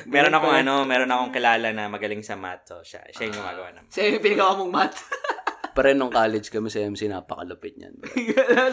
[0.05, 2.69] meron akong ano, meron akong kilala na magaling sa math.
[2.69, 3.89] So, siya, siya yung gumagawa naman.
[3.89, 4.97] Siya yung pinagawa mong math.
[5.71, 7.95] Pare nung college kami sa MC, napakalupit niyan.
[8.03, 8.11] bro.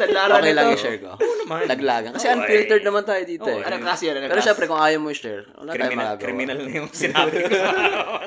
[0.02, 1.14] Naglara Okay lang i-share ko.
[1.46, 2.10] Laglagan.
[2.14, 3.62] Kasi unfiltered naman tayo dito eh.
[3.62, 4.18] Anong klase yun?
[4.18, 6.24] Anong Pero syempre, kung ayaw mo i-share, wala tayong Criminal, magagawa.
[6.26, 7.54] criminal na yung sinabi ko.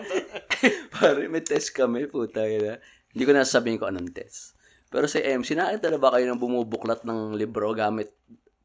[0.95, 2.47] Pare, may test kami, puta.
[2.47, 4.55] Hindi ko nasasabihin ko anong test.
[4.91, 8.11] Pero sa MC, nakita na ba kayo nang bumubuklat ng libro gamit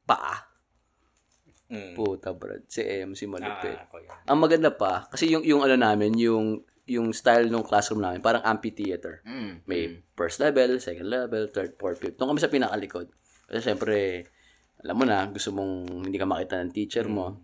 [0.06, 0.46] paa?
[1.66, 1.98] Mm.
[1.98, 2.62] Puta, bro.
[2.70, 3.74] Si MC malupit.
[3.74, 4.18] Ah, ako yan.
[4.30, 8.46] Ang maganda pa, kasi yung, yung ano namin, yung, yung style ng classroom namin, parang
[8.46, 9.22] amphitheater.
[9.26, 9.66] Mm.
[9.66, 12.14] May first level, second level, third, fourth, fifth.
[12.14, 13.10] Doon kami sa pinakalikod.
[13.50, 14.26] Kasi syempre,
[14.86, 17.42] alam mo na, gusto mong hindi ka makita ng teacher mo.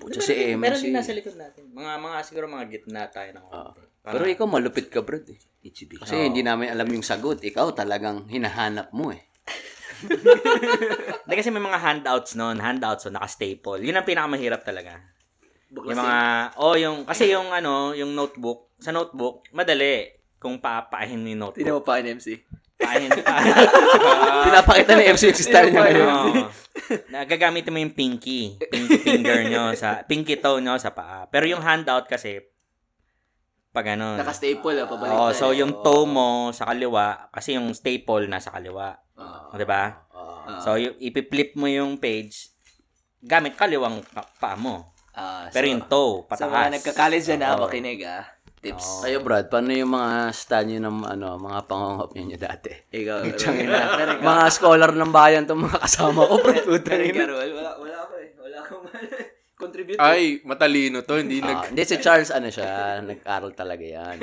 [0.00, 0.56] Puta si MC.
[0.56, 1.68] Meron din nasa likod natin.
[1.76, 3.80] Mga, mga siguro mga gitna tayo ng konti.
[4.00, 5.20] Pero ikaw malupit ka, bro.
[5.20, 5.36] Eh.
[6.00, 7.44] Kasi hindi namin alam yung sagot.
[7.44, 9.28] Ikaw talagang hinahanap mo eh.
[11.28, 13.84] Hindi kasi may mga handouts noon, handouts so naka-staple.
[13.84, 14.96] Yun ang pinakamahirap talaga.
[15.70, 16.18] Yung mga
[16.58, 21.62] oh yung kasi yung ano, yung notebook, sa notebook, madali kung papahin mo yung notebook.
[21.62, 22.28] Hindi mo pa in MC.
[22.80, 23.34] Pahin pa.
[24.50, 26.08] Pinapakita ni MC yung style niya ngayon.
[26.08, 26.44] Oo.
[27.12, 31.28] Nagagamitin mo yung pinky, pinky finger nyo sa pinky toe nyo sa paa.
[31.28, 32.40] Pero yung handout kasi
[33.70, 35.14] pag ano, Naka-staple, ah, pabalik.
[35.14, 38.98] Oh, so yung toe mo sa kaliwa kasi yung staple nasa kaliwa.
[39.14, 39.54] Ah.
[39.54, 40.10] 'Di ba?
[40.10, 40.58] Ah.
[40.58, 42.50] So, yung ipi-flip mo yung page
[43.22, 44.89] gamit kaliwang pa- paa mo.
[45.12, 46.72] Ah, Pero so- yung toe, Sa mga pataas.
[46.74, 47.60] nagka-college na, Oo.
[47.64, 48.24] makinig ah.
[48.60, 48.84] Tips.
[48.84, 49.00] Oo.
[49.02, 52.68] Kayo, Brad, paano yung mga style nyo ng ano, mga pangangop niyo dati?
[52.92, 53.18] Ikaw.
[53.40, 54.20] Tiyangin na.
[54.20, 56.34] mga scholar ng bayan tong mga kasama ko.
[56.38, 57.50] Roel?
[57.56, 58.28] Wala, wala ako eh.
[58.36, 58.84] Wala akong
[59.64, 59.96] contribute.
[59.96, 61.16] Ay, matalino to.
[61.16, 61.72] Hindi Ah, nag...
[61.72, 64.16] hindi si Charles ano siya, nag-aral talaga yan.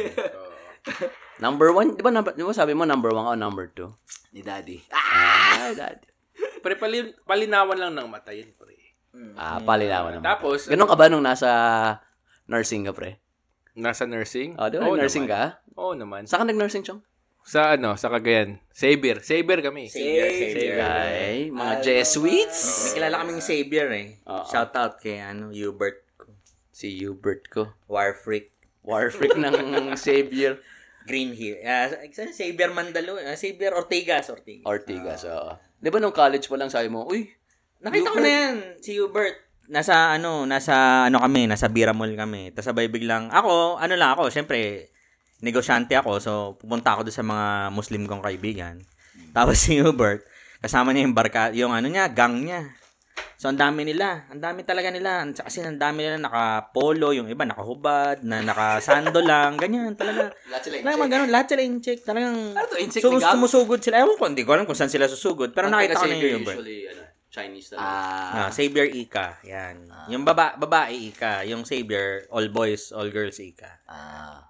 [1.43, 3.89] number one, di ba, number, di ba sabi mo number one o number two?
[4.31, 4.85] Ni Daddy.
[4.87, 5.97] Ah, dad.
[6.61, 8.76] Pre, palin, palinawan lang ng mata yun, pre.
[9.33, 10.25] Ah, palinawan naman.
[10.25, 11.49] Tapos, Ganun ka ba nung nasa
[12.45, 13.21] nursing ka, pre?
[13.77, 14.57] nasa nursing?
[14.57, 15.53] Oh, di ba Oo nursing naman.
[15.53, 15.77] ka?
[15.77, 16.25] Oo naman.
[16.25, 17.05] Saan ka nag-nursing, Chong?
[17.45, 18.57] Sa ano, sa Cagayan.
[18.73, 19.21] Saber.
[19.21, 19.87] Saber kami.
[19.87, 20.81] Savior, Savior.
[20.81, 22.59] Ay, mga Jesuits.
[22.59, 24.17] May kilala kaming Savior eh.
[24.25, 24.43] Oo.
[24.49, 26.03] Shout out kay ano, Hubert
[26.73, 27.69] Si Hubert ko.
[27.87, 28.53] War Freak.
[28.85, 30.61] War freak ng Savior.
[31.07, 31.57] Green Hill.
[31.63, 31.89] Uh,
[32.29, 33.17] Savior Mandalo.
[33.17, 34.27] Uh, Savior Ortigas.
[34.27, 34.61] Ortigas.
[34.61, 35.55] Ortigas, oo.
[35.77, 37.31] Di ba nung college pa lang sabi mo, uy,
[37.77, 39.35] Nakita ko na yan, si Hubert.
[39.67, 42.49] Nasa ano, nasa ano kami, nasa Bira Mall kami.
[42.49, 44.89] Tapos sabay biglang, ako, ano lang ako, syempre,
[45.39, 46.11] negosyante ako.
[46.17, 48.81] So, pupunta ako doon sa mga Muslim kong kaibigan.
[49.31, 50.23] Tapos si Hubert,
[50.57, 52.63] kasama niya yung barka, yung ano niya, gang niya.
[53.37, 54.25] So, ang dami nila.
[54.33, 55.21] Ang dami talaga nila.
[55.29, 60.33] Kasi ang dami nila naka-polo, yung iba nakahubad, na naka-sando lang, ganyan talaga.
[60.49, 61.99] lahat sila Talagang mga ganun, lahat sila in-check.
[62.01, 64.01] Talagang, Ano to, in-check sumus- sumusugod sila.
[64.01, 65.53] Ewan ko, hindi ko alam kung saan sila susugod.
[65.53, 66.57] Pero nakita ko na yung Hubert.
[66.57, 67.01] usually, ano,
[67.37, 67.85] Chinese talaga.
[67.85, 68.49] Ah, Ah.
[68.49, 69.37] Savior Ika.
[69.45, 69.85] Yan.
[70.09, 71.45] Yung baba, babae Ika.
[71.45, 73.85] Yung Savior, all boys, all girls Ika.
[73.85, 74.41] Ah.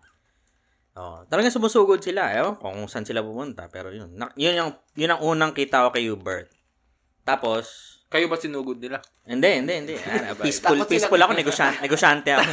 [0.98, 2.34] Oh, talagang sumusugod sila.
[2.34, 3.70] Ewan ko kung saan sila pumunta.
[3.70, 4.18] Pero yun.
[4.18, 6.50] Na, yun, yung, yun ang unang kita ko kay Hubert.
[7.22, 9.04] Tapos, Kayo ba sinugod nila?
[9.28, 9.96] hindi, hindi, hindi.
[10.08, 11.36] Ah, peaceful, Takot peaceful ako.
[11.36, 12.44] Negosyante, negosyante ako.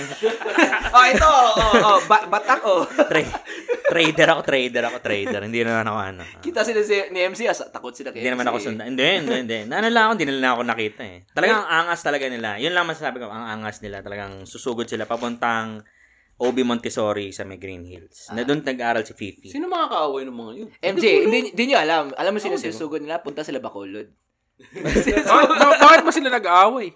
[0.99, 1.31] oh, ito.
[1.31, 2.83] Oh, oh, ba- batak oh.
[2.83, 3.39] Tra-
[3.87, 5.41] trader ako, trader ako, trader.
[5.47, 6.23] Hindi naman ako ano.
[6.43, 8.67] Kita sila si, ni MC, as, takot sila kay Hindi naman ako MC.
[8.67, 8.87] sundan.
[8.91, 9.59] Hindi, hindi, hindi.
[9.71, 11.19] Ano lang ako, hindi nila ako nakita eh.
[11.31, 12.49] Talagang ang angas talaga nila.
[12.59, 14.03] Yun lang masasabi ko, ang angas nila.
[14.03, 15.87] Talagang susugod sila papuntang
[16.35, 18.35] OB Montessori sa may Green Hills.
[18.35, 19.55] Na doon nag-aral si Fifi.
[19.55, 20.69] Sino mga kaaway ng mga yun?
[20.83, 22.05] MJ, hindi, hindi nyo alam.
[22.19, 23.23] Alam mo sino sinusugod nila?
[23.23, 24.24] Punta sila Bacolod.
[24.57, 26.95] Bakit, ba- bakit ba sila nag-aaway?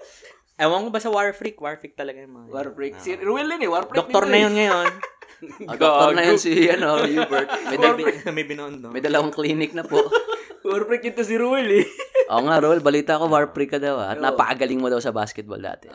[0.56, 1.56] Ewan ko ba sa War Freak?
[1.56, 2.46] War Freak talaga yung mga.
[2.48, 2.98] War break.
[2.98, 3.70] Si Ruel din eh.
[3.70, 4.42] War break Doktor na eh.
[4.42, 4.88] yun ngayon.
[5.38, 7.46] Ah, doktor na yun si, ano, Hubert.
[7.64, 8.90] May, dal- may binondo.
[8.90, 10.02] may dalawang clinic na po.
[10.66, 11.86] War break yun to si Ruel eh.
[12.34, 13.96] Oo nga, Rol, balita ko, war freak ka daw.
[13.96, 14.10] ah.
[14.10, 15.86] At napakagaling mo daw sa basketball dati.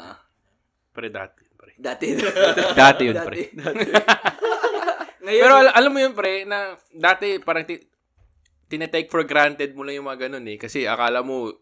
[0.95, 1.43] Pre, dati.
[1.53, 1.71] Pre.
[1.75, 2.05] Dati.
[2.71, 3.51] Dati yun, pre.
[5.19, 6.57] Ngayon, Pero al- alam mo yun, pre, na
[6.89, 7.83] dati parang ti-
[8.73, 10.57] tinetake for granted mo lang yung mga ganun eh.
[10.57, 11.53] Kasi akala mo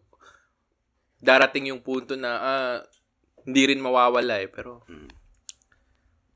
[1.18, 2.76] darating yung punto na ah,
[3.44, 4.48] hindi rin mawawala eh.
[4.48, 4.80] Pero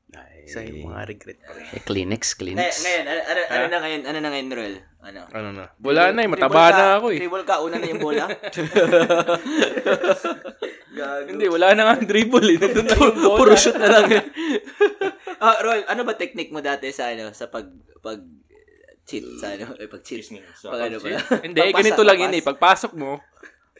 [0.07, 1.61] Ay, isa yung mga regret, pre.
[1.67, 2.79] eh, clinics, Ngay- clinics.
[2.79, 4.01] ngayon, ano, ano, ano na ngayon?
[4.03, 4.75] Ano na ngayon, Ruel?
[4.97, 5.19] Ano?
[5.29, 5.65] Ano na?
[5.77, 7.19] Wala na eh, mataba ka- na ako eh.
[7.19, 8.25] Dribble ka, una na yung bola.
[11.27, 12.57] Hindi, wala na nga ang dribble eh.
[12.57, 13.37] Nandun na yung bola.
[13.37, 14.07] Puro shoot na lang.
[14.09, 14.23] eh.
[15.37, 17.69] Ah, Roel, ano ba technique mo dati sa ano, sa pag
[18.01, 18.17] pag
[19.07, 20.27] cheat sa ano, eh, pag cheat.
[20.61, 21.07] Pag ano ba?
[21.47, 22.43] Hindi, Pagpasa- ganito lang yun eh.
[22.43, 23.23] Pagpasok mo,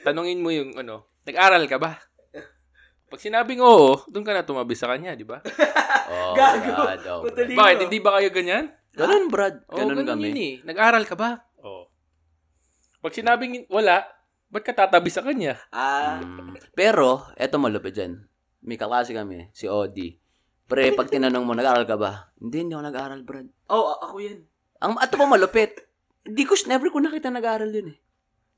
[0.02, 2.00] tanungin mo yung ano, nag-aral ka ba?
[3.08, 5.44] Pag sinabing oo, doon ka na tumabi sa kanya, di ba?
[6.08, 6.72] Oh, Gago.
[6.72, 7.84] God, oh, Bakit?
[7.84, 8.72] Hindi ba kayo ganyan?
[8.96, 9.60] Ganun, Brad.
[9.68, 10.24] Ganun ganun kami.
[10.26, 10.54] yun eh.
[10.64, 11.44] Nag-aral ka ba?
[11.60, 11.92] Oo.
[12.98, 14.08] Pag sinabing wala,
[14.48, 15.60] Ba't ka tatabi sa kanya?
[15.68, 16.56] Ah, Mm.
[16.72, 18.24] Pero, eto malupit dyan.
[18.64, 20.16] May kaklase kami, si Odi.
[20.64, 22.32] Pre, pag tinanong mo, nag-aaral ka ba?
[22.40, 23.48] Hindi, hindi ako nag-aaral, Brad.
[23.68, 24.40] oh, a- ako yan.
[24.80, 25.82] Ang ato pa malupit.
[26.22, 27.98] Hindi ko, never ko nakita nag-aaral yun eh.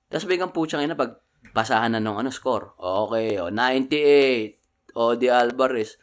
[0.08, 1.22] Tapos biglang putsang ina pag
[1.54, 2.74] basahan na nung ano score.
[2.76, 4.58] Okay, o 98.
[4.94, 5.96] O di Alvarez.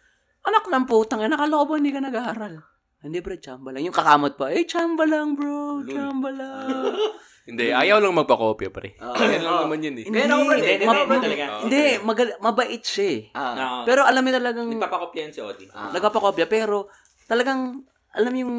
[0.42, 2.62] Anak ng putang ina, nakalobo hindi ka nag-aaral.
[3.02, 3.82] Hindi bro, chamba lang.
[3.82, 6.94] Yung kakamot pa, eh, chamba lang bro, chamba lang.
[7.46, 8.98] Hindi, ayaw lang magpakopya, pre.
[9.06, 9.14] Oo.
[9.14, 10.04] Ganun lang naman yun eh.
[10.10, 10.58] Kaya ako, eh.
[10.58, 11.44] Hindi, Kaya hindi, Brad, talaga.
[11.62, 13.20] Hindi, magal- mabait siya eh.
[13.38, 13.78] Ah, Oo.
[13.86, 15.66] Pero alam mo talagang, Nagpapakopyahan si Odi.
[15.70, 15.94] ah.
[15.94, 16.90] nagpapakopya, pero
[17.30, 18.54] talagang, alam yung,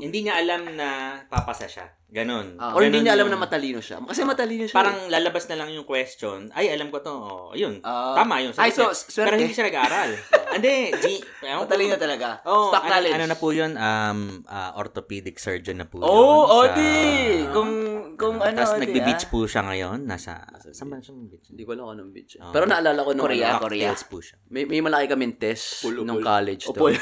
[0.00, 1.86] Hindi niya alam na papasa siya.
[2.06, 2.54] Ganon.
[2.56, 2.70] Ah.
[2.70, 3.98] or hindi niya alam yung- na matalino siya.
[3.98, 4.72] Kasi matalino siya.
[4.72, 4.78] eh.
[4.78, 6.54] Parang lalabas na lang yung question.
[6.54, 7.10] Ay, alam ko to.
[7.10, 7.82] Oh, yun.
[7.82, 8.14] Ah.
[8.14, 8.54] Tama yun.
[8.54, 9.26] Ay, so, swerte.
[9.26, 10.10] Pero hindi siya nag-aaral.
[10.56, 10.76] hindi.
[10.94, 11.04] G.
[11.42, 12.40] Matalino talaga.
[12.44, 13.14] Oh, Stock ano, knowledge.
[13.14, 13.72] ano na po yun?
[13.74, 16.06] Um, ah, orthopedic surgeon na po yun.
[16.06, 16.94] Oh, sa- Odi!
[17.50, 17.70] Kung,
[18.14, 19.30] kung ano, Tapos nagbe-beach ah.
[19.30, 19.98] po siya ngayon.
[20.06, 21.50] Nasa, saan ba siya beach?
[21.50, 22.32] Hindi ko alam kung anong beach.
[22.38, 22.54] Ah.
[22.54, 23.90] Pero naalala ko nung Korea, ano, Korea.
[23.90, 24.36] Cocktails po siya.
[24.46, 26.86] may, may malaki kaming test Pool, nung college O, to.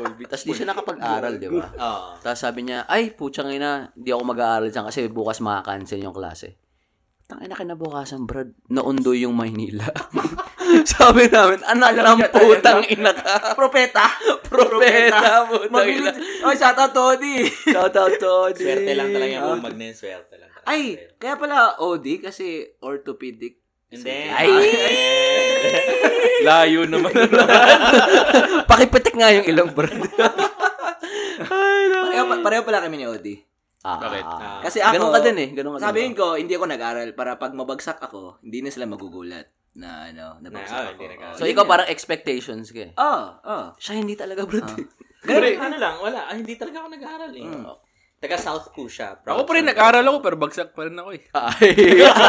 [0.00, 1.68] Tapos di siya nakapag-aral, di ba?
[1.68, 2.08] Oo.
[2.18, 6.56] Tapos sabi niya, ay, putsang ina, di ako mag-aaral dyan kasi bukas makakancel yung klase.
[7.30, 9.86] Tangina kinabukasan, Brad, naundo yung Maynila.
[10.90, 13.54] sabi namin, anak ng putang ina ka.
[13.54, 14.06] Propeta.
[14.46, 16.10] Propeta, putang ina.
[16.42, 17.46] Oh, shout out to Odi.
[17.46, 18.66] Shout out to Odi.
[18.66, 19.96] Swerte lang talaga yung bumag na yun.
[19.96, 20.66] Swerte lang talaga.
[20.66, 23.58] Ay, kaya pala Odi kasi orthopedic.
[23.90, 24.18] Hindi.
[24.30, 24.50] Ay!
[26.46, 27.10] Layo naman.
[28.70, 29.98] Pakipitik nga yung ilong, Brad.
[32.10, 33.34] Pareho, pa- pareho pala kami ni Odi.
[33.80, 34.24] Ah, Bakit?
[34.24, 34.60] ah.
[34.60, 35.48] Kasi ako, Ganun ka din eh.
[35.56, 35.86] Ganun ka din.
[35.88, 40.36] sabihin ko, hindi ako nag-aral para pag mabagsak ako, hindi na sila magugulat na ano,
[40.36, 41.00] Na, nabagsak oh, ako.
[41.00, 41.36] hindi.
[41.40, 42.92] So, ikaw parang expectations ka eh.
[42.92, 43.66] Oo, oo.
[43.80, 44.68] Siya hindi talaga, Brad.
[45.24, 46.28] Pero ano lang, wala.
[46.28, 47.44] Ah, hindi talaga ako nag-aaral eh.
[47.44, 47.64] Mm.
[48.20, 49.16] Taga South po siya.
[49.16, 51.24] ako pa rin, nag-aral ako, pero bagsak pa rin ako eh.
[51.32, 51.72] Ay,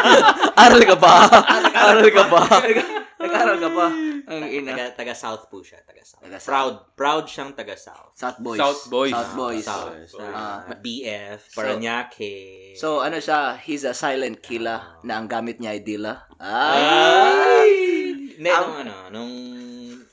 [0.63, 1.27] aral ka ba?
[1.67, 2.41] aral ka ba?
[3.21, 3.85] Nag-aral ka pa.
[4.33, 4.73] Ang ina.
[4.73, 5.77] Taga, taga South po siya.
[5.85, 6.25] Taga South.
[6.25, 6.49] Taga South.
[6.49, 6.75] Proud.
[6.97, 8.17] Proud siyang taga South.
[8.17, 8.57] South Boys.
[8.57, 9.13] South Boys.
[9.13, 9.65] South Boys.
[9.67, 9.93] South.
[10.33, 10.65] Ah.
[10.65, 12.33] Sa BF, Paranaque.
[12.79, 16.25] So, ano siya, he's a silent killer na ang gamit niya ay dila.
[16.41, 16.81] Ay!
[16.81, 17.71] Ay!
[18.41, 19.33] Hindi, nung ano, nung,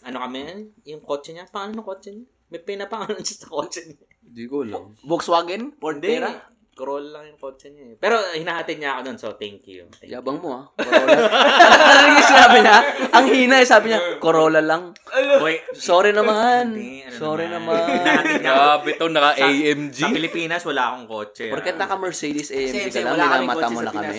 [0.04, 2.28] ano kami, yung kotse niya, paano yung kotse niya?
[2.48, 4.00] May pinapangalan siya sa kotse niya.
[4.24, 4.96] Hindi ko alam.
[5.04, 5.76] Volkswagen?
[5.76, 6.32] Portera?
[6.78, 7.94] Corolla lang yung kotse niya eh.
[7.98, 9.90] Pero hinahatid niya ako doon, so thank you.
[9.98, 10.14] Thank you.
[10.14, 10.64] Yabang mo ah.
[10.78, 11.26] Corolla.
[11.90, 12.78] Ano yung sinabi niya?
[13.11, 14.94] Ang hina eh, sabi niya, Corolla lang.
[15.42, 16.78] Boy, Sorry naman.
[16.78, 17.82] Hindi, ano Sorry naman.
[18.46, 19.98] Grabe to, naka-AMG.
[19.98, 21.50] Sa Pilipinas, wala akong kotse.
[21.50, 21.80] Porket ah.
[21.82, 24.18] naka Mercedes AMG ka lang, minamata kotse mo sa na kami.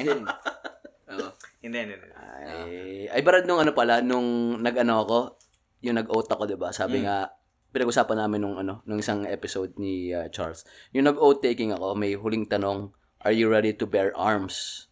[1.16, 1.30] Oo.
[1.64, 2.08] Hindi, hindi, hindi.
[2.20, 5.20] Ay, ay Brad, nung ano pala, nung nag-ano ako,
[5.80, 6.76] yung nag-oat ako, diba?
[6.76, 7.04] Sabi Mm.
[7.08, 7.18] nga,
[7.70, 10.66] pinag-usapan namin nung ano, nung isang episode ni uh, Charles.
[10.94, 12.90] Yung nag-oat taking ako, may huling tanong,
[13.22, 14.88] are you ready to bear arms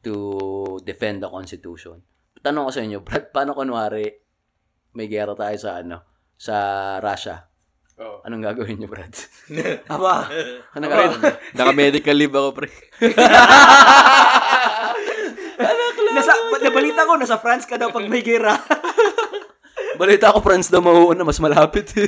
[0.00, 2.00] to defend the Constitution?
[2.40, 4.08] Tanong ko sa inyo, Brad, paano kunwari
[4.96, 6.00] may gera tayo sa ano,
[6.40, 6.56] sa
[7.04, 7.44] Russia?
[7.96, 8.20] Oh.
[8.28, 9.12] Anong gagawin niyo, Brad?
[9.92, 10.28] Aba.
[10.76, 11.36] Anong gagawin niyo?
[11.58, 12.68] Naka-medical leave ako, pre.
[16.16, 18.56] nasa, nabalita ko, nasa France ka daw pag may gira.
[20.02, 21.90] Balita ko, friends na mauuna, mas malapit.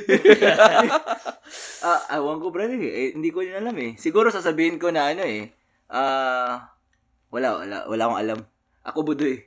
[1.78, 2.74] Ah, awan ko, brother.
[2.74, 3.94] Eh, hindi ko din alam eh.
[3.94, 5.46] Siguro sasabihin ko na ano eh.
[5.86, 6.74] Ah,
[7.30, 8.38] wala, wala, wala akong alam.
[8.82, 9.46] Ako budo eh.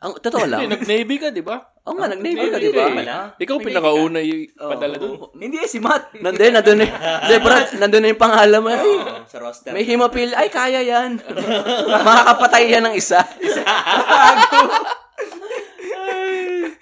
[0.00, 0.64] Ang totoo lang.
[0.68, 1.60] nag-navy ka, di ba?
[1.84, 2.88] Oo nga, nag-navy ka, di ba?
[2.88, 3.44] eh.
[3.44, 5.36] Ikaw pinakauna yung padala doon.
[5.36, 6.16] Hindi eh, si Matt.
[6.24, 6.90] Nandun, nandun eh.
[6.90, 8.68] Hindi, Brad, nandun na yung pangalan mo.
[8.72, 9.70] Ay, Oo, sa roster.
[9.72, 10.36] may hemophilia.
[10.36, 11.20] Ay, kaya yan.
[11.92, 13.20] Makakapatay yan ng isa.
[15.96, 16.72] Hi,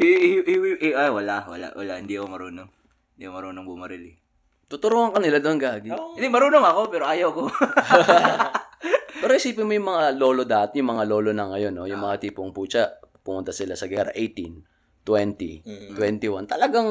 [0.00, 1.92] hi, hi, hi, ay, wala, wala, wala.
[2.00, 2.68] Hindi ako marunong.
[3.14, 4.16] Hindi ako marunong bumaril eh.
[4.70, 5.92] Tuturuan ka nila doon, Gagi.
[5.92, 7.42] Hindi, marunong ako, pero ayaw ko.
[9.20, 11.84] Pero isipin mo yung mga lolo dati, yung mga lolo na ngayon, no?
[11.84, 12.88] yung mga tipong putya,
[13.20, 15.92] pumunta sila sa gera 18, 20, Mm.
[15.96, 16.48] 21.
[16.48, 16.88] Talagang,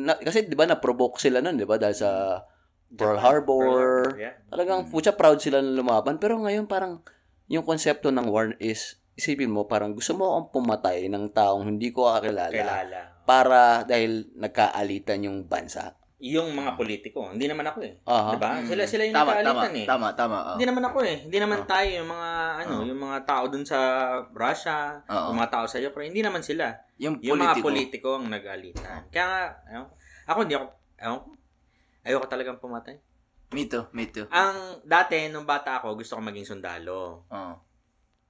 [0.00, 1.76] na, kasi di ba na-provoke sila nun, di ba?
[1.76, 2.40] Dahil sa
[2.88, 4.16] Pearl Harbor.
[4.16, 4.40] Yeah.
[4.48, 6.16] Talagang putya, proud sila na lumaban.
[6.16, 7.04] Pero ngayon parang,
[7.52, 11.90] yung konsepto ng war is, isipin mo, parang gusto mo akong pumatay ng taong hindi
[11.90, 13.00] ko kakilala Kilala.
[13.26, 15.98] para dahil nagkaalitan yung bansa.
[16.18, 17.94] Yung mga politiko, hindi naman ako eh.
[18.02, 18.34] Aha.
[18.34, 18.50] Diba?
[18.66, 19.86] Sila sila yung tama, tama, nagkaalitan eh.
[19.86, 20.36] tama, tama.
[20.36, 20.54] oh.
[20.54, 21.16] Hindi naman ako eh.
[21.22, 21.66] Hindi naman Oh.
[21.66, 22.82] tayo yung mga ano, Oh.
[22.82, 23.78] yung mga tao dun sa
[24.32, 25.30] Russia, Oo.
[25.30, 26.74] yung mga tao sa Ukraine, hindi naman sila.
[26.98, 28.18] Yung Yung mga politiko.
[28.18, 29.06] ang nag-alitan.
[29.10, 29.94] Kaya nga, ewan ko,
[30.26, 30.66] ako hindi ako,
[30.98, 31.28] ewan ko,
[32.02, 32.96] ayoko talagang pumatay.
[33.48, 34.26] Me too, me too.
[34.28, 37.24] Ang dati, nung bata ako, gusto ko maging sundalo.
[37.30, 37.54] Oo.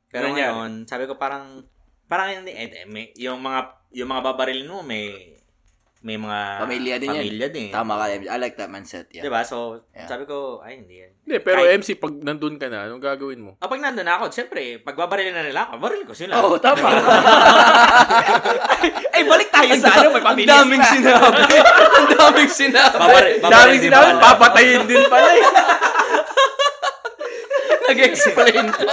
[0.09, 0.41] Pero nangyari?
[0.49, 1.63] ngayon, sabi ko parang,
[2.05, 3.61] parang hindi, eh, may, yung mga,
[3.93, 5.37] yung mga babarilin mo, may,
[5.99, 7.21] may mga Pamilya din yan.
[7.21, 7.69] pamilya din.
[7.69, 8.05] Tama ka.
[8.07, 9.11] I like that mindset.
[9.11, 9.21] Yeah.
[9.21, 9.43] Diba?
[9.43, 10.07] So, Yeah.
[10.07, 11.11] sabi ko, ay, hindi yan.
[11.21, 13.51] Hindi, pero Kahit- MC, pag nandun ka na, anong gagawin mo?
[13.59, 16.39] Kapag nandun na ako, siyempre, pagbabaril na nila ako, baril ko sila.
[16.39, 16.87] Oo, tama.
[19.11, 21.43] Ay, balik tayo sa ano, may pamilya Ang daming sinabi.
[21.99, 22.95] Ang daming sinabi.
[22.97, 24.23] Babaril, babaril Daming din sinabi, pala.
[24.23, 25.45] papatayin din pala eh.
[27.89, 28.85] Nag-explain pa.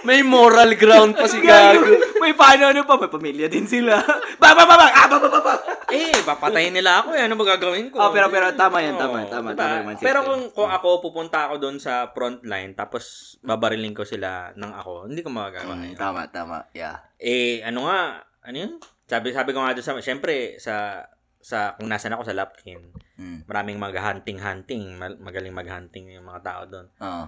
[0.00, 1.82] May moral ground pa si Gago.
[2.22, 3.98] may paano ano pa, may pamilya din sila.
[4.38, 5.54] ba, ba, ba, ba, ah, ba, ba, ba, ba.
[5.88, 7.24] Eh, papatayin nila ako eh.
[7.24, 7.98] Ano magagawin ko?
[7.98, 9.58] Oh, pero, pero tama yan, tama, Oo, tama, diba?
[9.58, 10.00] tama yung.
[10.00, 13.04] Pero kung, kung ako pupunta ako doon sa front line tapos
[13.40, 15.74] babariling ko sila ng ako, hindi ko magagawa.
[15.74, 16.56] Mm, tama, tama.
[16.70, 17.02] Yeah.
[17.16, 18.00] Eh, ano nga,
[18.44, 18.72] ano yun?
[19.04, 21.02] Sabi, sabi ko nga doon sa, syempre, sa,
[21.40, 23.50] sa, kung nasan ako sa Lapkin, Mm.
[23.50, 26.86] maraming mag-hunting-hunting, magaling mag-hunting yung mga tao doon.
[27.02, 27.24] Oo.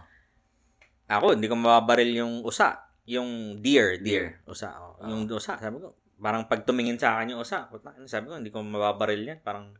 [1.11, 2.87] Ako, hindi ko mababaril yung usa.
[3.11, 4.38] Yung deer, deer.
[4.46, 4.70] Usa.
[4.79, 5.03] Oh.
[5.11, 7.66] Yung usa, sabi ko, parang pag tumingin sa akin yung usa,
[8.07, 9.42] sabi ko, hindi ko mababaril yan.
[9.42, 9.75] Parang,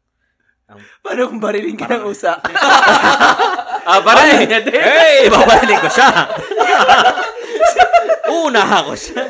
[1.03, 2.39] Paano kung barilin ka ng usa?
[3.81, 4.77] Ah, parang niya din.
[4.77, 6.29] hey, babarilin ko siya.
[8.45, 9.25] Una ako siya.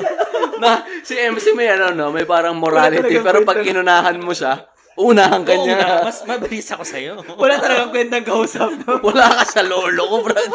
[0.59, 3.23] Na, si MC may ano, no, may parang morality.
[3.23, 4.67] Pero pag kinunahan mo siya,
[4.99, 5.79] unahan ka niya.
[5.81, 7.13] una, mas mabilis ako sa'yo.
[7.41, 8.75] Wala talagang kwentang kausap.
[8.85, 8.99] No?
[9.01, 10.51] Wala ka sa lolo ko, brad.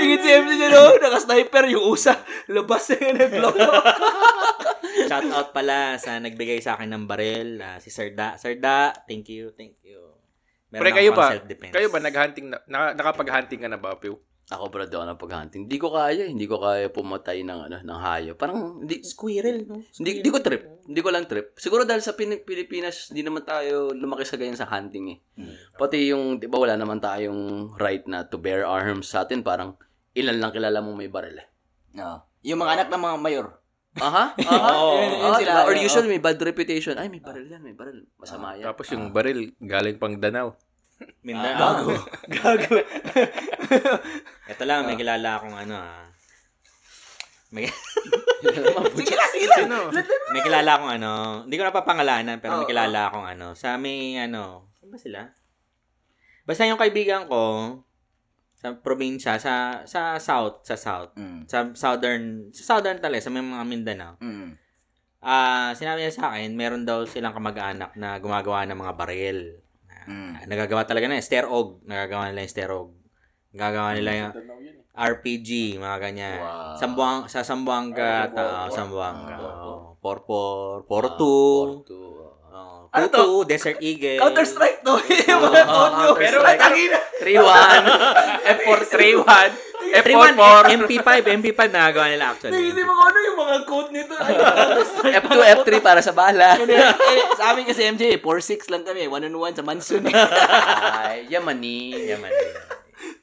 [0.00, 0.96] Tingin si MC niya, no?
[0.96, 2.14] Naka-sniper yung usa.
[2.54, 3.56] Labas na yun, nag-block.
[5.10, 8.38] Shout out pala sa nagbigay sa akin ng baril, ah, si Sir Da.
[8.38, 9.98] Sir Da, thank you, thank you.
[10.70, 11.34] Meron Pre, kayo ba?
[11.74, 14.18] Kayo ba nag-hunting na, na nakapag-hunting ka na ba, Pew?
[14.48, 15.68] Ako, brad, ako napag-hunting.
[15.68, 18.32] Hindi ko kaya, hindi ko kaya pumatay ng, ano, ng hayo.
[18.34, 19.78] Parang, hindi, Squirrel, no?
[19.78, 20.62] hindi, hindi ko trip.
[20.82, 21.54] Hindi ko lang trip.
[21.54, 25.18] Siguro dahil sa Pin- Pilipinas, di naman tayo lumaki sa ganyan sa hunting eh.
[25.72, 29.40] Pati yung, di ba wala naman tayong right na to bear arms sa atin.
[29.40, 29.78] Parang,
[30.12, 31.46] ilan lang kilala mo may baril eh.
[31.92, 32.26] No.
[32.42, 33.46] Yung mga anak ng mga mayor.
[33.92, 34.70] Aha, aha.
[34.72, 34.94] Oo.
[34.96, 35.60] Yun- yun Ah, sila?
[35.62, 36.94] Or usually may bad reputation.
[36.94, 38.02] Ay, may baril yan, may baril.
[38.16, 38.66] Masama yan.
[38.66, 40.58] Tapos yung baril, galing pang Danau.
[41.26, 41.84] Mindanao.
[42.28, 42.76] Gago.
[44.52, 46.04] Ito lang, may kilala akong ano ah.
[47.50, 47.66] May,
[48.94, 49.90] sige lang, sige lang.
[50.30, 51.10] May kilala akong ano,
[51.44, 55.20] hindi ko napapangalanan, pero may kilala akong ano, sa may ano, saan ba sila?
[56.46, 57.74] Basta yung kaibigan ko,
[58.54, 61.48] sa probinsya, sa sa south, sa south, Mm.
[61.48, 64.14] sa southern, sa southern talaga, sa may mga Mindanao.
[64.20, 64.52] Mm.
[65.20, 69.38] Ah, sinabi niya sa akin, meron daw silang kamag-anak na gumagawa ng mga baril.
[70.06, 70.32] Mm.
[70.32, 71.82] Ah, nagagawa talaga na, sterog.
[71.84, 72.88] Nagagawa nila yung sterog.
[73.50, 74.32] Nagagawa nila yung
[74.90, 76.38] RPG, mga ganyan.
[76.38, 76.76] Wow.
[76.76, 79.34] Sambuang, sa Sambuanga, Ah, ta, por- oh, Sambuanga.
[79.36, 81.36] por- Oh, Porpor, Portu,
[81.84, 81.98] Porto.
[82.48, 84.16] oh, Ano Tutu, Desert Eagle.
[84.18, 84.96] Counter-Strike to.
[84.98, 86.10] code nyo.
[86.16, 86.98] Pero, Ay, tangina.
[87.20, 87.82] 3-1.
[88.58, 89.48] F4, 3-1, F1,
[89.80, 92.70] F4, MP5, MP5 nagagawa nila actually.
[92.70, 94.14] Naisip mo kung ano yung mga code nito.
[94.20, 95.14] Ay, Counter-Strike.
[95.24, 96.60] F2, F3 para sa bala.
[97.12, 99.08] eh, sa amin kasi MJ, 4-6 lang kami.
[99.08, 100.04] 1-on-1 sa Manson.
[100.06, 100.14] eh.
[101.04, 101.96] Ay, yamani.
[102.12, 102.30] Yaman.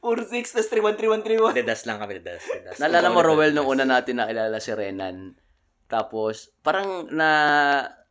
[0.02, 1.58] 4-6, tas 3-1, 3-1, 3-1.
[1.58, 2.44] Dedas lang kami, dedas.
[2.46, 2.78] dedas.
[2.82, 3.22] Naalala mo.
[3.22, 5.36] Rowell, nung una natin nakilala si Renan.
[5.88, 7.30] Tapos, parang na,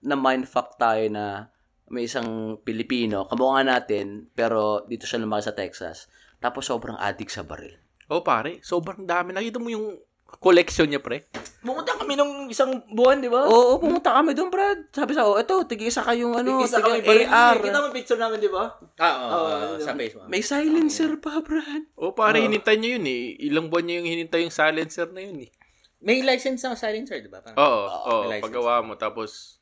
[0.01, 1.53] na mindfuck tayo na
[1.87, 6.11] may isang Pilipino, kamukha natin, pero dito siya lumaki sa Texas.
[6.43, 7.79] Tapos sobrang addict sa baril.
[8.07, 9.35] Oh, pare, sobrang dami.
[9.35, 9.99] Nakita mo yung
[10.39, 11.27] collection niya, pre?
[11.59, 13.43] Pumunta kami nung isang buwan, di ba?
[13.47, 14.87] Oo, pumunta kami doon, Brad.
[14.95, 17.59] Sabi sa, oh, eto, tig-isa kayong ano, Isa kami AR.
[17.59, 18.79] Kita mo yung picture namin, di ba?
[19.03, 20.31] Ah, oo, Oo, oo, sa Facebook.
[20.31, 21.91] May silencer pa, Brad.
[21.99, 23.23] Oh, pare, hinintay niya yun eh.
[23.43, 25.51] Ilang buwan niya yung hinintay yung silencer na yun eh.
[25.99, 27.43] May license na silencer, di ba?
[27.43, 28.45] Oo, Oo, oo, may license.
[28.47, 28.95] paggawa mo.
[28.95, 29.56] Tapos,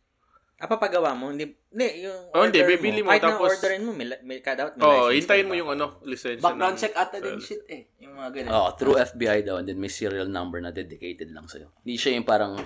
[0.64, 1.28] Ah, papagawa mo?
[1.28, 4.40] Hindi, hindi yung Oh, hindi, order bibili mo, Kahit tapos- na orderin mo, may, may
[4.40, 6.40] cut out, may oh, license hintayin mo yung ano, lisensya.
[6.40, 7.92] Background ng- check ata din shit eh.
[8.00, 8.50] Yung mga ganun.
[8.50, 11.68] Oh, through FBI daw and then may serial number na dedicated lang sa'yo.
[11.78, 12.56] Hindi siya yung parang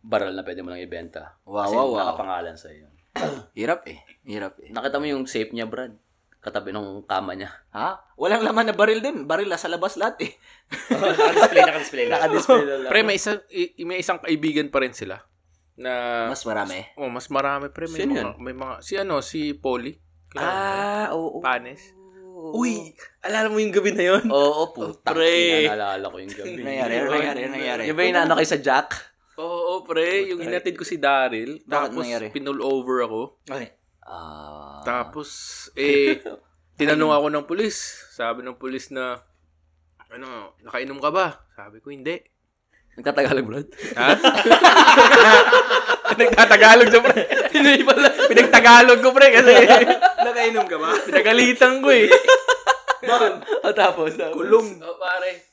[0.00, 1.36] barrel na pwede mo lang ibenta.
[1.44, 1.98] Wow, Kasi wow, wow.
[2.00, 2.88] nakapangalan sa'yo.
[3.60, 4.00] Hirap eh.
[4.24, 4.72] Hirap eh.
[4.72, 5.92] Nakita mo yung safe niya, Brad?
[6.40, 7.52] Katabi ng kama niya.
[7.70, 8.16] Ha?
[8.16, 9.28] Walang laman na baril din.
[9.28, 10.32] Baril nasa labas lahat eh.
[10.90, 12.18] Naka-display, naka-display lang.
[12.18, 12.90] Naka-display na lang.
[12.90, 15.22] Pre, may isang, i- may isang kaibigan pa rin sila.
[15.72, 16.84] Na, Mas marami.
[17.00, 17.88] oh, mas marami pre.
[17.88, 19.96] May Sino mga, may mga, si ano, si Polly.
[20.36, 21.40] Ah, oo.
[21.40, 21.80] Panes.
[22.52, 22.90] Uy,
[23.22, 24.24] alala mo yung gabi na yun?
[24.26, 25.62] Oo, putang Pre.
[25.62, 26.58] ina, naalala ko yung gabi.
[26.58, 26.92] Nangyari?
[27.06, 27.40] Nangyari?
[27.46, 27.82] Nangyari?
[27.86, 28.98] Yung ba yung naano kay sa Jack?
[29.38, 30.26] Oo, pre.
[30.26, 31.62] Yung hinatid ko si Daryl.
[31.64, 32.02] Tapos,
[32.34, 33.20] pinull over ako.
[33.46, 33.70] Okay.
[34.02, 34.82] Ah.
[34.82, 35.28] Tapos,
[35.78, 36.18] eh,
[36.80, 37.78] tinanong ako ng pulis.
[38.10, 39.22] Sabi ng pulis na,
[40.10, 41.46] ano, nakainom ka ba?
[41.54, 42.18] Sabi ko, hindi.
[42.92, 43.68] Nagtatagalog, Brad?
[43.96, 44.08] Ha?
[46.20, 47.20] Nagtatagalog siya, pre.
[47.48, 48.08] Pinoy pala.
[48.28, 49.52] Pinagtagalog ko, pre, kasi
[50.22, 50.92] Nakainom ka ba?
[51.08, 52.12] pinagalitan ko eh.
[53.64, 54.36] O tapos, tapos.
[54.36, 54.76] Kulong.
[54.84, 55.48] Oh, pare.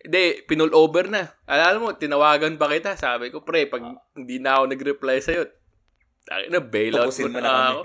[0.00, 1.28] Hindi, pinull over na.
[1.48, 2.96] Alam mo, tinawagan pa kita.
[2.96, 3.80] Sabi ko, pre, pag
[4.16, 5.48] hindi na ako nag-reply sa'yo,
[6.20, 7.80] Tangin na, bailout Tapusin mo na na ako.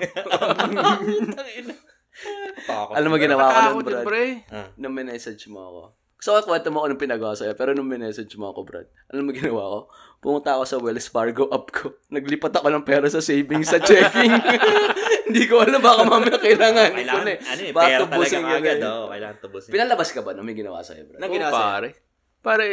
[3.00, 4.04] Alam mo ginawa ko nun, Brad?
[4.04, 4.44] pre.
[4.76, 5.82] Nung minessage mo ako.
[6.26, 9.32] Ko kwento mo ako nung pinagawa sa'yo, pero nung minessage mo ako, Brad, alam mo
[9.32, 9.80] ginawa ko?
[10.18, 11.94] Pumunta ako sa Wells Fargo app ko.
[12.10, 14.34] Naglipat ako ng pera sa savings sa checking.
[15.30, 17.38] Hindi ko alam, baka mamaya kailangan Kailangan, na eh.
[17.46, 18.90] ano eh, Baka pera tubusin talaga agad, eh.
[18.90, 19.06] oh.
[19.14, 19.70] Kailangan tubusin.
[19.70, 21.20] Pinalabas ka ba nung may ginawa sa'yo, Brad?
[21.22, 21.62] Nang ginawa sa'yo?
[21.62, 21.90] pare.
[22.42, 22.68] Pare,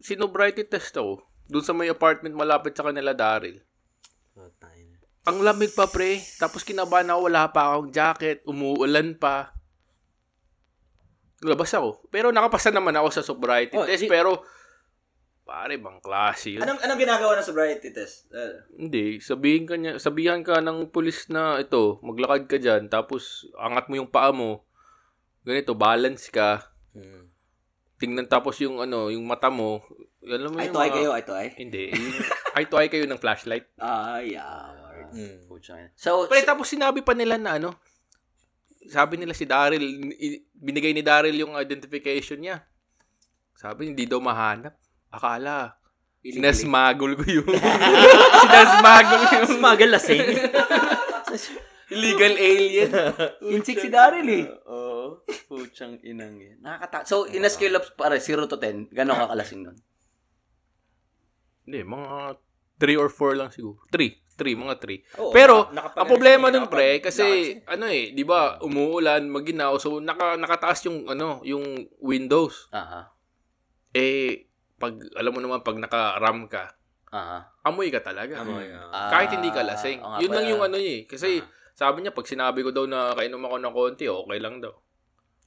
[0.00, 1.20] sinobriety test ako.
[1.52, 3.60] Doon sa may apartment malapit sa kanila, Daryl.
[4.40, 4.48] Oh.
[5.26, 6.22] Ang lamig pa, pre.
[6.38, 9.55] Tapos kinabahan ako, wala pa akong jacket, umuulan pa.
[11.44, 12.08] Labas ako.
[12.08, 14.40] Pero nakapasa naman ako sa sobriety Oh, test, di- pero
[15.46, 16.64] pare, bang klase yun.
[16.66, 18.26] Anong, anong ginagawa ng sobriety test?
[18.34, 23.46] Uh, Hindi, sabihin ka niya, sabihan ka ng pulis na ito, maglakad ka diyan, tapos
[23.54, 24.66] angat mo yung paa mo.
[25.46, 26.66] Ganito, balance ka.
[26.90, 27.30] Hmm.
[27.96, 29.80] Tingnan tapos yung ano, yung mata mo.
[30.26, 31.52] Alam mo eye yung to eye kayo, eye to eye.
[31.54, 31.84] Hindi.
[31.94, 32.14] Yung
[32.58, 33.70] eye to eye kayo ng flashlight.
[33.80, 34.74] Ah, yeah.
[35.14, 35.46] Hmm.
[35.94, 37.78] So, Pero tapos sinabi pa nila na ano,
[38.88, 39.84] sabi nila si Daryl,
[40.54, 42.62] binigay ni Daryl yung identification niya.
[43.56, 44.76] Sabi, hindi daw mahanap.
[45.08, 45.80] Akala,
[46.20, 47.48] sinasmagol ko yung...
[48.44, 50.24] sinasmagol ko yung Smuggle lasing.
[51.94, 52.90] illegal alien.
[53.46, 54.44] Insik si Daryl eh.
[54.66, 55.22] Oo.
[55.46, 56.58] Puchang inang yan.
[56.60, 59.78] Nakakata- so, in a scale of, pare, 0 to 10, gano'ng kakalasing nun?
[61.66, 62.38] Hindi, mga
[62.78, 63.78] 3 or 4 lang siguro.
[63.90, 64.25] 3.
[64.36, 65.00] 3, mga 3.
[65.18, 69.80] Oo, Pero, nakapag- ang problema nun, pre, kasi, nakapag- ano eh, di ba, umuulan, maginaw,
[69.80, 71.64] so, naka, nakataas yung, ano, yung
[71.98, 72.68] windows.
[72.70, 73.10] Aha.
[73.90, 74.44] Eh,
[74.76, 76.76] pag, alam mo naman, pag naka-ram ka,
[77.08, 77.48] Aha.
[77.64, 78.44] amoy ka talaga.
[78.44, 78.68] Amoy.
[78.68, 79.98] Ah, Kahit hindi ka lasing.
[79.98, 81.08] nga Yun lang yung ano eh.
[81.08, 81.40] Kasi,
[81.72, 84.76] sabi niya, pag sinabi ko daw na kainom ako ng konti, okay lang daw.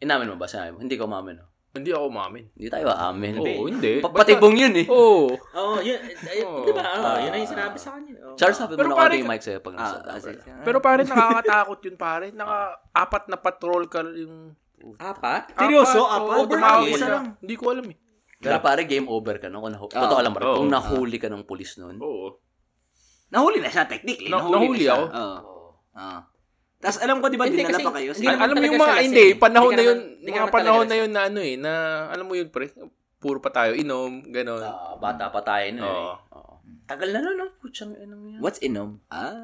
[0.01, 0.79] Inamin mo ba sinabi mo?
[0.81, 1.47] Hindi ko umamin, no?
[1.69, 2.43] Hindi ako umamin.
[2.57, 3.33] Hindi tayo aamin.
[3.37, 4.01] Oo, hindi.
[4.01, 4.85] Papatibong yun eh.
[4.89, 5.29] Oo.
[5.37, 6.65] Oo, yun, ay, Oo.
[6.65, 6.81] di ba?
[6.81, 7.21] Ah.
[7.21, 8.13] yun ang yung sinabi sa kanya.
[8.25, 8.33] Oo.
[8.33, 10.41] Charles, sabi mo na konti yung mic sa'yo pag Ah, nasa ah, sige.
[10.65, 12.27] Pero pare, nakakatakot yun pare.
[12.33, 14.57] Naka-apat na patrol ka yung...
[14.97, 15.53] Apat?
[15.53, 16.09] Seryoso?
[16.09, 16.49] Apat?
[16.49, 16.89] Apat?
[16.89, 17.13] Isa ka.
[17.21, 17.25] lang.
[17.37, 17.97] Hindi ko alam eh.
[18.39, 19.61] Pero pare, game over ka no?
[19.61, 20.01] Kung nahu- Oo.
[20.01, 20.33] Totoo lang.
[20.33, 20.57] Oo.
[20.63, 22.01] Kung nahuli ka ng pulis noon.
[22.01, 22.39] Oo.
[23.29, 24.31] Nahuli na siya, technically.
[24.31, 24.95] Na- nahuli, nahuli na siya.
[24.95, 25.05] ako?
[25.05, 25.63] Oo.
[25.93, 26.19] Ah.
[26.79, 28.11] Tapos alam ko, di ba, Hindi, dinala kasi- pa kayo?
[28.13, 30.85] hindi Al- alam mo yung mga, siya hindi, panahon Hindi na yun, naman- mga panahon
[30.85, 31.71] na yun na ano eh, na,
[32.07, 32.71] alam mo yun pre,
[33.17, 34.63] puro pa tayo, inom, gano'n.
[34.63, 36.15] Ah, bata pa tayo noon Oo.
[36.15, 36.15] eh.
[36.33, 36.53] Oo.
[36.85, 37.45] Tagal na nun, no?
[37.59, 38.39] Putsang inang yan.
[38.39, 38.97] What's inom?
[39.09, 39.35] Ah.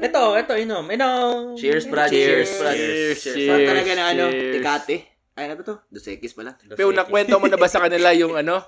[0.00, 0.82] Ito, ito, inom.
[0.84, 1.54] Inom.
[1.54, 2.08] Cheers, brad.
[2.08, 2.74] Cheers, Cheers, brad.
[2.74, 3.20] cheers, Cheers.
[3.22, 3.46] cheers.
[3.46, 4.24] Saan talaga na ano?
[4.32, 4.96] Tikate?
[5.32, 5.74] Ay, ano ba to?
[5.86, 6.58] Dos Equis pala.
[6.58, 8.58] Pero nakwento mo na ba sa kanila yung ano,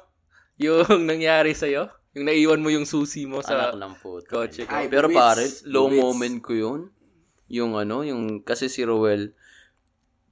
[0.57, 0.79] yung
[1.11, 1.91] nangyari sa'yo?
[2.15, 4.31] Yung naiwan mo yung susi mo sa Anak ng puto.
[4.31, 4.71] kotse ko.
[4.71, 6.81] Ay, Pero pare, low moment ko yun.
[7.55, 9.31] Yung ano, yung, kasi si Roel,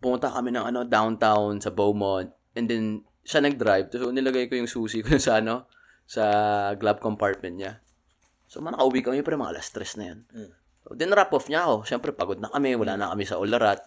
[0.02, 2.34] pumunta kami ng ano, downtown sa Beaumont.
[2.58, 3.94] And then, siya nag-drive.
[3.94, 5.70] So, nilagay ko yung susi ko sa ano,
[6.02, 6.24] sa
[6.74, 7.72] glove compartment niya.
[8.50, 10.26] So, man, nakauwi kami, pero mga alas stress na yun.
[10.34, 10.50] Mm.
[10.82, 11.86] So, then, wrap off niya ako.
[11.86, 12.74] Siyempre, pagod na kami.
[12.74, 13.80] Wala na kami sa Ularat.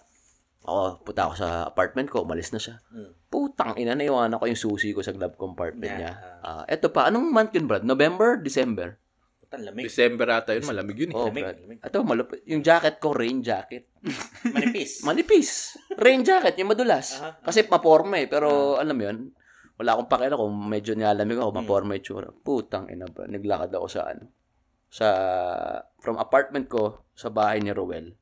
[0.66, 2.24] Ako, puta ako sa apartment ko.
[2.26, 2.80] Umalis na siya.
[2.90, 3.12] Mm.
[3.30, 6.00] Putang ina, naiwanan ko yung susi ko sa glove compartment Yeah.
[6.00, 6.14] niya.
[6.42, 7.84] Ah, eto pa, anong month yun, Brad?
[7.86, 8.40] November?
[8.40, 8.98] December?
[9.62, 9.86] Lamig.
[9.88, 11.18] December ata yun, malamig yun eh.
[11.18, 11.80] Oh, Lamig, lamig.
[11.80, 12.44] Ito, malupit.
[12.50, 13.92] Yung jacket ko, rain jacket.
[14.56, 15.02] Manipis.
[15.08, 15.50] Manipis.
[15.96, 17.20] Rain jacket, yung madulas.
[17.20, 17.40] Aha.
[17.44, 18.28] Kasi maporma eh.
[18.28, 19.18] Pero alam mo yun,
[19.76, 22.30] wala akong pakialam kung medyo nilalamig ako, maporma yung tsura.
[22.32, 24.24] Putang ina ba, naglakad ako sa ano,
[24.88, 25.08] sa,
[26.00, 28.16] from apartment ko sa bahay ni Roel.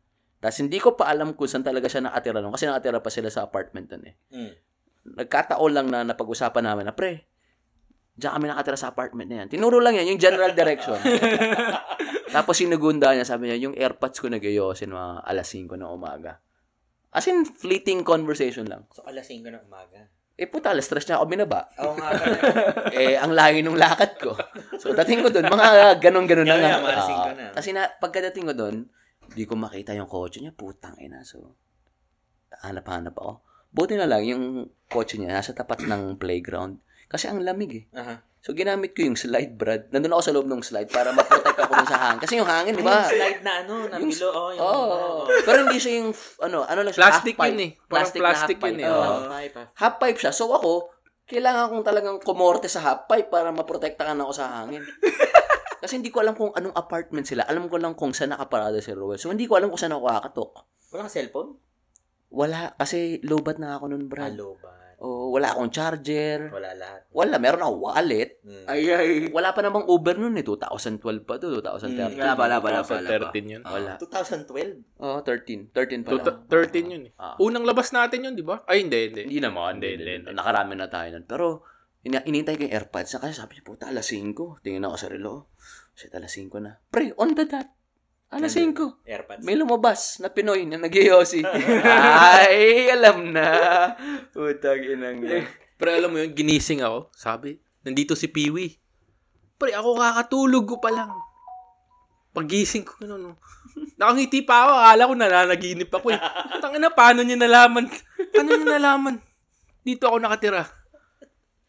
[0.44, 2.52] Tapos hindi ko pa alam kung saan talaga siya nakatira nun.
[2.52, 4.16] Kasi nakatira pa sila sa apartment nun eh.
[4.34, 4.54] Mm.
[5.24, 7.28] Nagkataon lang na napag-usapan namin na, pre,
[8.14, 9.48] diyan kami nakatira sa apartment na yan.
[9.50, 10.98] Tinuro lang yan, yung general direction.
[12.36, 16.38] Tapos sinugunda niya, sabi niya, yung airpods ko nag-ayosin mga alas 5 ng umaga.
[17.14, 18.90] As in, fleeting conversation lang.
[18.90, 20.10] So, alas 5 ng umaga.
[20.34, 21.70] Eh puta, alas stress niya ako binaba.
[21.78, 22.10] Oo nga
[22.98, 24.34] eh, ang layo ng lakad ko.
[24.82, 26.70] So, dating ko doon, mga ganon-ganon na nga.
[26.74, 27.46] na, mga alas 5 na.
[27.54, 28.90] kasi na, pagkadating ko doon,
[29.38, 30.54] di ko makita yung kotse niya.
[30.58, 31.22] Putang ina.
[31.22, 31.54] So,
[32.66, 33.46] hanap-hanap ako.
[33.74, 36.82] Buti na lang, yung kotse niya, nasa tapat ng playground.
[37.14, 37.84] Kasi ang lamig eh.
[37.94, 38.26] Aha.
[38.44, 39.88] So, ginamit ko yung slide, Brad.
[39.88, 42.20] Nandun ako sa loob ng slide para ma-protect ako dun sa hangin.
[42.20, 43.00] Kasi yung hangin, di ba?
[43.00, 44.28] Yung slide na ano, na Yung- bilo.
[44.28, 44.84] Oh, yung, Oo.
[44.84, 45.22] oo.
[45.46, 47.52] Pero hindi siya yung, ano, ano lang siya, Plastic half pipe.
[47.54, 47.72] yun eh.
[47.72, 48.84] Parang Plastic, na plastic half yun pipe.
[48.84, 48.92] eh.
[48.92, 49.00] Oo.
[49.00, 49.68] Ah, pipe, ah.
[49.78, 50.32] half pipe siya.
[50.34, 50.72] So ako,
[51.24, 54.84] kailangan kong talagang kumorte sa half pipe para maprotektahan ako sa hangin.
[55.80, 57.44] Kasi hindi ko alam kung anong apartment sila.
[57.44, 59.16] Alam ko lang kung saan nakaparada si Roel.
[59.16, 60.52] So hindi ko alam kung saan ako kakatok.
[60.90, 61.50] Wala kang cellphone?
[62.28, 62.76] Wala.
[62.76, 64.32] Kasi lobat na ako nun, Brad.
[64.32, 64.83] Hello, ba?
[65.04, 66.48] Oh, wala akong charger.
[66.48, 67.12] Wala lahat.
[67.12, 67.36] Wala.
[67.36, 68.40] Meron akong wallet.
[68.48, 68.66] Mm.
[68.72, 69.08] Ay, ay.
[69.36, 70.48] Wala pa namang Uber nun eh.
[70.48, 71.60] 2012 pa to.
[71.60, 72.16] 2013.
[72.16, 72.94] Wala pa, wala pa, wala pa.
[73.04, 73.36] wala pa.
[73.36, 73.62] 13 yun.
[73.68, 74.00] Wala.
[74.00, 75.04] 2012?
[75.04, 75.76] Oh, 13.
[75.76, 76.24] 13 pa lang.
[76.24, 77.14] Tuta- 13 yun eh.
[77.20, 77.36] Ah.
[77.44, 78.64] Unang labas natin yun, di ba?
[78.64, 79.22] Ay, hindi, hindi.
[79.28, 79.84] Hindi naman.
[79.84, 80.40] Hindi, Hindi, hindi, hindi.
[80.40, 81.28] Nakarami na tayo nun.
[81.28, 81.68] Pero,
[82.08, 84.64] inintay ko yung AirPods kasi sabi niya, puta, alas 5.
[84.64, 85.52] Tingin ako sa relo.
[86.00, 86.80] Shit, alas 5 na.
[86.80, 87.68] Pre, on the dot.
[88.34, 89.06] Alas 5.
[89.06, 89.46] Airpods.
[89.46, 91.46] May lumabas na Pinoy na nag-yosi.
[92.42, 93.94] Ay, alam na.
[94.34, 95.46] Utang inang yan.
[95.78, 97.14] Pero alam mo yun, ginising ako.
[97.14, 98.74] Sabi, nandito si Peewee.
[99.62, 101.14] Pre, ako kakatulog ko pa lang.
[102.34, 103.32] Pagising ko, ano, no.
[104.02, 106.20] Nakangiti pa ako, akala ko nananaginip ako eh.
[106.58, 107.86] Tangina na, paano niya nalaman?
[108.34, 109.16] Paano niya nalaman?
[109.86, 110.66] Dito ako nakatira.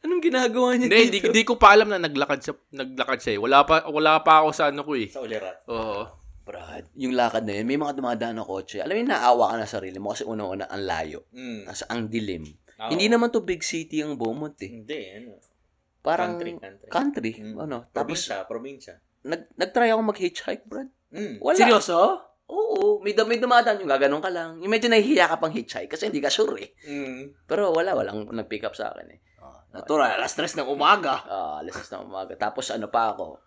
[0.05, 3.41] Anong ginagawa niya Hindi, hindi, hindi ko pa alam na naglakad siya, naglakad siya eh.
[3.41, 5.13] Wala pa, wala pa ako sa ano ko eh.
[5.13, 5.69] Sa ulirat.
[5.69, 6.24] Oo.
[6.45, 8.85] Brad, yung lakad na yun, may mga dumadaan na kotse.
[8.85, 11.25] Alam mo, naawa ka na sarili mo kasi unang-una ang layo.
[11.33, 11.65] Mm.
[11.65, 12.45] Nasa ang dilim.
[12.45, 12.91] Oo.
[12.93, 14.69] Hindi naman to big city ang Beaumont eh.
[14.69, 15.41] Hindi, ano.
[15.99, 16.89] Parang Country, country.
[16.93, 17.57] country, Mm.
[17.59, 17.77] ano.
[17.89, 18.95] Tapos Probinsya, probinsya.
[19.25, 20.93] nag nag-try ako mag-hitchhike, Brad.
[21.09, 21.41] Mm.
[21.41, 21.57] Wala.
[21.57, 21.97] Seryoso?
[22.45, 24.61] Oo, may, may dumadaan yung gaganon ka lang.
[24.61, 26.77] Yung medyo nahihiya ka pang hitchhike kasi hindi ka sure eh.
[26.85, 27.49] Mm.
[27.49, 29.21] Pero wala, walang nag-pick up sa akin eh.
[29.73, 31.25] Natural, alas tres ng umaga.
[31.25, 32.37] Ah, alas na umaga.
[32.37, 33.41] Tapos ano pa ako,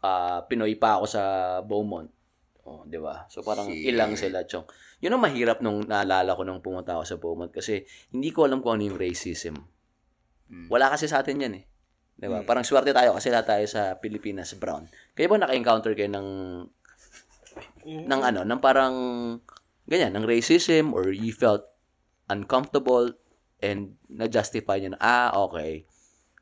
[0.00, 1.22] ah Pinoy pa ako sa
[1.60, 2.13] Beaumont.
[2.64, 3.28] Oh, 'di ba?
[3.28, 3.92] So parang Shit.
[3.92, 4.64] ilang sila, chong.
[5.04, 8.64] Yun ang mahirap nung naalala ko nung pumunta ako sa Beaumont kasi hindi ko alam
[8.64, 9.60] kung ano yung racism.
[10.48, 10.68] Hmm.
[10.72, 11.64] Wala kasi sa atin 'yan eh.
[12.16, 12.40] 'Di ba?
[12.40, 12.48] Hmm.
[12.48, 14.88] Parang swerte tayo kasi lahat tayo sa Pilipinas brown.
[15.12, 16.28] Kaya ba naka-encounter kayo ng
[17.84, 18.94] ng ano, ng parang
[19.84, 21.68] ganyan, ng racism or you felt
[22.32, 23.12] uncomfortable
[23.60, 25.84] and na-justify niyo na, ah, okay.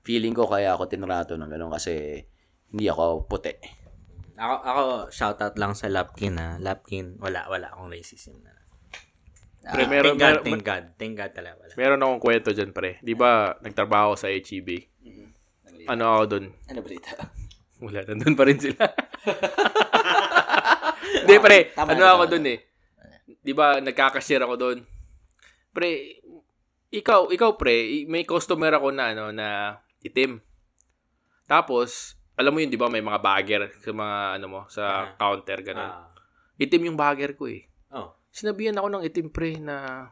[0.07, 2.23] Feeling ko kaya ako tinrato ng gano'n kasi
[2.70, 3.82] hindi ako puti.
[4.43, 4.82] Ako, ako,
[5.14, 6.59] shoutout lang sa Lapkin ha.
[6.59, 8.51] Lapkin, wala, wala akong racism na.
[9.62, 10.84] Pre, meron, thank God, meron, thank God.
[10.99, 11.72] Thank God talaga wala.
[11.78, 12.99] meron akong kwento dyan, pre.
[12.99, 14.90] Di ba, nagtrabaho sa HEB?
[15.86, 16.45] Ano ako dun?
[16.66, 17.11] Ano ba dito?
[17.82, 18.82] Wala, nandun pa rin sila.
[21.22, 21.59] Hindi, pre.
[21.74, 22.59] Tama ano na, ako tama dun eh.
[23.43, 24.78] Di ba, nagkakashare ako dun.
[25.70, 25.90] Pre,
[26.90, 30.43] ikaw, ikaw pre, may customer ako na, ano, na itim.
[31.47, 35.07] Tapos, alam mo yun, di ba, may mga bagger sa mga, ano mo, sa Ah.
[35.14, 35.85] counter, gano'n.
[35.85, 36.09] Ah.
[36.57, 37.68] Itim yung bagger ko eh.
[37.91, 38.16] oh.
[38.28, 40.09] Sinabihan ako ng itim pre na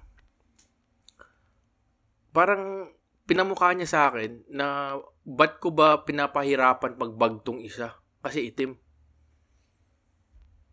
[2.31, 2.93] parang
[3.25, 7.95] pinamukha niya sa akin na ba't ko ba pinapahirapan pagbagtong isa?
[8.21, 8.77] Kasi itim.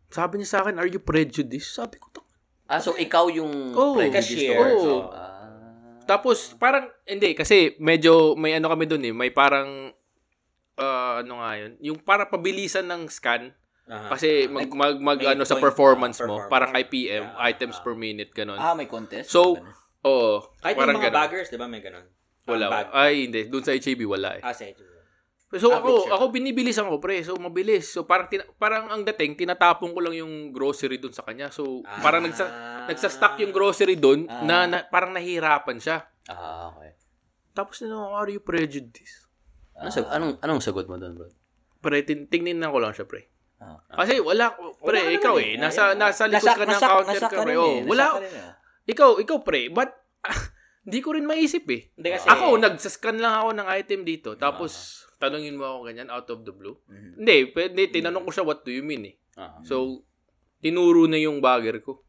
[0.08, 1.72] Sabi niya sa akin, are you prejudiced?
[1.72, 2.26] Sabi ko, "Tak-
[2.68, 4.60] Ah, so ikaw yung prejudiced cashier.
[4.60, 5.00] or- Oo.
[5.08, 6.04] Ah.
[6.04, 9.92] Tapos, parang, hindi, kasi medyo, may ano kami dun eh, may parang,
[10.78, 13.52] ah, ano nga yun, yung para pabilisan ng scan,
[13.86, 14.10] Aha.
[14.10, 16.52] kasi mag, mag, mag may ano, sa performance ah, mo, performance.
[16.52, 17.84] parang IPM, Yeah, items ah.
[17.84, 18.56] per minute, ganun.
[18.56, 19.30] Ah, may contest?
[19.30, 19.58] So.
[20.00, 21.20] Oo, Kahit parang yung mga ganun.
[21.20, 22.06] baggers, di ba may ganun?
[22.46, 22.66] Wala.
[22.70, 23.44] Bag- Ay, hindi.
[23.46, 24.42] Doon sa HAB, wala eh.
[24.42, 24.80] Ah, sa HB.
[25.50, 26.12] So Ah, ako, picture.
[26.12, 27.20] ako binibilisan ko pre.
[27.22, 27.88] So mabilis.
[27.88, 31.48] So parang tina- parang ang dating tinatapon ko lang yung grocery doon sa kanya.
[31.50, 32.00] So Ah.
[32.00, 32.44] parang nagsa
[32.84, 34.44] nagsa-stock yung grocery doon Ah.
[34.44, 36.04] na, na parang nahihirapan siya.
[36.26, 36.96] Ah, okay.
[37.54, 39.27] Tapos na are you prejudiced?
[39.78, 41.30] Anong, sag- anong, anong sagot mo doon, bro?
[41.78, 43.30] Pre, tin- tingnan ko lang siya, pre.
[43.58, 43.78] Ah.
[43.96, 45.50] Kasi wala, pre, Wala ikaw naman eh.
[45.50, 45.58] eh.
[45.58, 45.98] Nasa, Ayun.
[45.98, 47.48] nasa likod ka ng Nasak- counter nasak ka, pre.
[47.48, 47.82] rin Oh, eh.
[47.84, 48.54] wala, Nasak ka rin eh.
[48.88, 49.62] ikaw, ikaw, pre.
[49.70, 49.90] But,
[50.86, 51.82] hindi ko rin maisip eh.
[51.92, 54.30] Hindi kasi, Ako, nagsascan lang ako ng item dito.
[54.34, 54.72] Tapos,
[55.18, 56.78] tanungin mo ako ganyan, out of the blue.
[56.86, 57.12] Mhm.
[57.18, 59.16] Hindi, pwede, tinanong ko siya, what do you mean eh.
[59.34, 59.58] Ah.
[59.62, 60.06] So,
[60.58, 62.02] tinuro na yung bagger ko.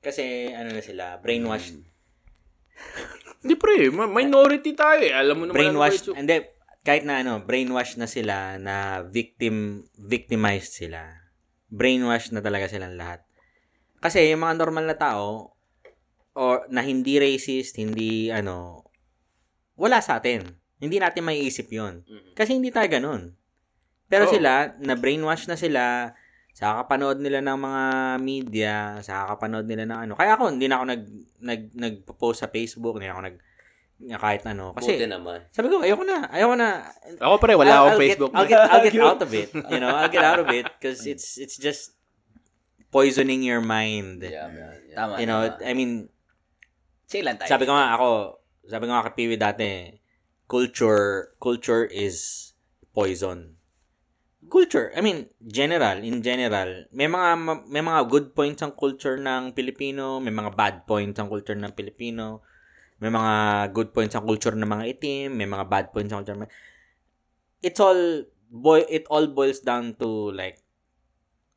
[0.00, 1.78] kasi ano na sila, brainwashed.
[3.42, 5.14] Hindi pre, minority tayo eh.
[5.14, 6.36] Alam mo naman brainwashed, ano hindi,
[6.86, 11.02] kahit na ano, brainwashed na sila na victim, victimized sila.
[11.70, 13.22] Brainwashed na talaga silang lahat.
[14.02, 15.54] Kasi yung mga normal na tao,
[16.34, 18.86] or na hindi racist, hindi ano,
[19.78, 20.42] wala sa atin.
[20.82, 22.02] Hindi natin maiisip yon
[22.34, 23.38] Kasi hindi tayo ganun.
[24.10, 24.32] Pero Oo.
[24.34, 26.12] sila, na brainwash na sila,
[26.52, 27.82] sa kakapanood nila ng mga
[28.20, 30.12] media, sa kakapanood nila ng ano.
[30.12, 31.02] Kaya ako, hindi na ako nag,
[31.40, 33.36] nag, nagpo-post sa Facebook, hindi na ako nag,
[34.20, 34.76] kahit ano.
[34.76, 35.48] Buti Kasi, naman.
[35.48, 36.68] sabi ko, ayoko na, ayoko na.
[37.22, 38.30] Ako pre, wala I'll- akong I'll Facebook.
[38.34, 39.48] Get, I'll get, I'll get out of it.
[39.54, 41.96] You know, I'll get out of it because it's, it's just
[42.92, 44.20] poisoning your mind.
[44.20, 44.76] Yeah, man.
[44.84, 44.96] Yeah.
[45.00, 45.12] Tama.
[45.16, 45.64] You know, tama.
[45.64, 46.12] I mean,
[47.08, 47.48] Chill lang tayo.
[47.48, 48.08] sabi ko nga ako,
[48.68, 49.70] sabi ko nga kay Piwi dati,
[50.44, 52.52] culture, culture is
[52.92, 53.56] poison.
[54.52, 59.16] Culture, I mean, general, in general, may mga ma- may mga good points ang culture
[59.16, 62.44] ng Pilipino, may mga bad points ang culture ng Pilipino,
[63.00, 63.32] may mga
[63.72, 66.36] good points ang culture ng mga itim, may mga bad points ang culture
[67.64, 70.60] It's all boy it all boils down to like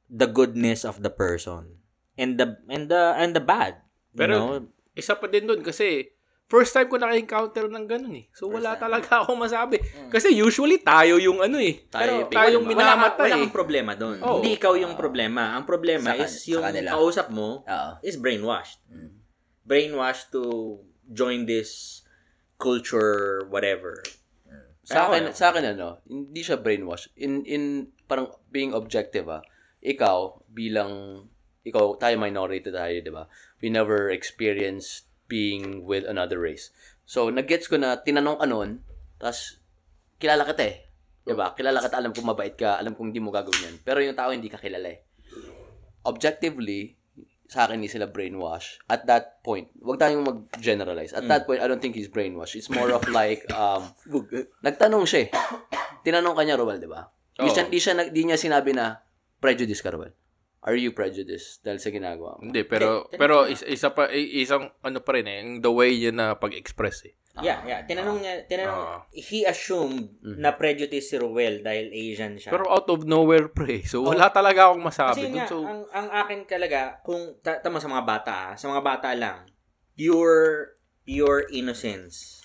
[0.07, 1.83] the goodness of the person
[2.15, 3.83] and the and the and the bad.
[4.15, 4.71] You Pero- know?
[4.95, 6.14] Isa pa din doon kasi
[6.45, 8.25] first time ko naka-encounter ng ganun eh.
[8.31, 9.81] So wala talaga ako masabi.
[10.13, 11.85] Kasi usually tayo yung ano eh.
[11.89, 12.85] Tayo, tayong biktima.
[12.85, 13.41] wala, minamatay wala eh.
[13.41, 14.17] kang problema doon.
[14.21, 14.39] Oo.
[14.39, 15.57] Hindi ikaw yung problema.
[15.57, 17.91] Ang problema Sa is sa yung kausap mo Oo.
[18.05, 18.79] is brainwashed.
[18.89, 19.11] Mm.
[19.65, 20.77] Brainwashed to
[21.09, 22.01] join this
[22.61, 24.05] culture whatever.
[24.85, 25.33] Sa Ako, akin, ano?
[25.33, 27.09] sa akin ano, hindi siya brainwash.
[27.17, 29.41] In in parang being objective ah.
[29.85, 31.25] ikaw, bilang,
[31.61, 33.29] ikaw, tayo minority tayo, di ba?
[33.61, 36.71] We never experienced being with another race.
[37.05, 38.81] So, nag-gets ko na, tinanong ka nun,
[39.21, 39.61] tas,
[40.17, 40.75] kilala kita eh.
[41.25, 41.53] Di ba?
[41.53, 43.75] Kilala kita, alam kong mabait ka, alam kong hindi mo gagawin yan.
[43.81, 44.99] Pero yung tao, hindi ka kilala eh.
[46.05, 46.97] Objectively,
[47.45, 48.81] sa akin, hindi sila brainwash.
[48.89, 51.13] At that point, wag tayong mag-generalize.
[51.13, 52.57] At that point, I don't think he's brainwash.
[52.57, 53.85] It's more of like, um,
[54.65, 55.29] nagtanong siya eh.
[56.01, 57.05] Tinanong kanya, Roel, di ba?
[57.37, 57.53] Di, Oo.
[57.53, 58.97] siya, di, siya, di niya sinabi na,
[59.37, 60.13] prejudice ka, Roel.
[60.65, 62.41] Are you prejudiced dahil sa ginagawa mo?
[62.41, 65.93] Hindi, pero pero is, isa pa i- isang ano pa rin eh, yung the way
[65.93, 67.13] yun na pag-express eh.
[67.37, 67.83] Yeah, yeah.
[67.83, 68.99] Tinanong niya, tinanong, Ah.
[69.11, 72.47] he assumed na prejudice si Ruel dahil Asian siya.
[72.49, 73.83] Pero out of nowhere pre.
[73.83, 75.37] So wala talaga akong Kasi masabi yun dun.
[75.37, 78.81] nga, So ang, ang akin talaga, kung, ta- tama sa mga bata, ah, sa mga
[78.81, 79.45] bata lang,
[79.93, 82.39] pure, pure innocence.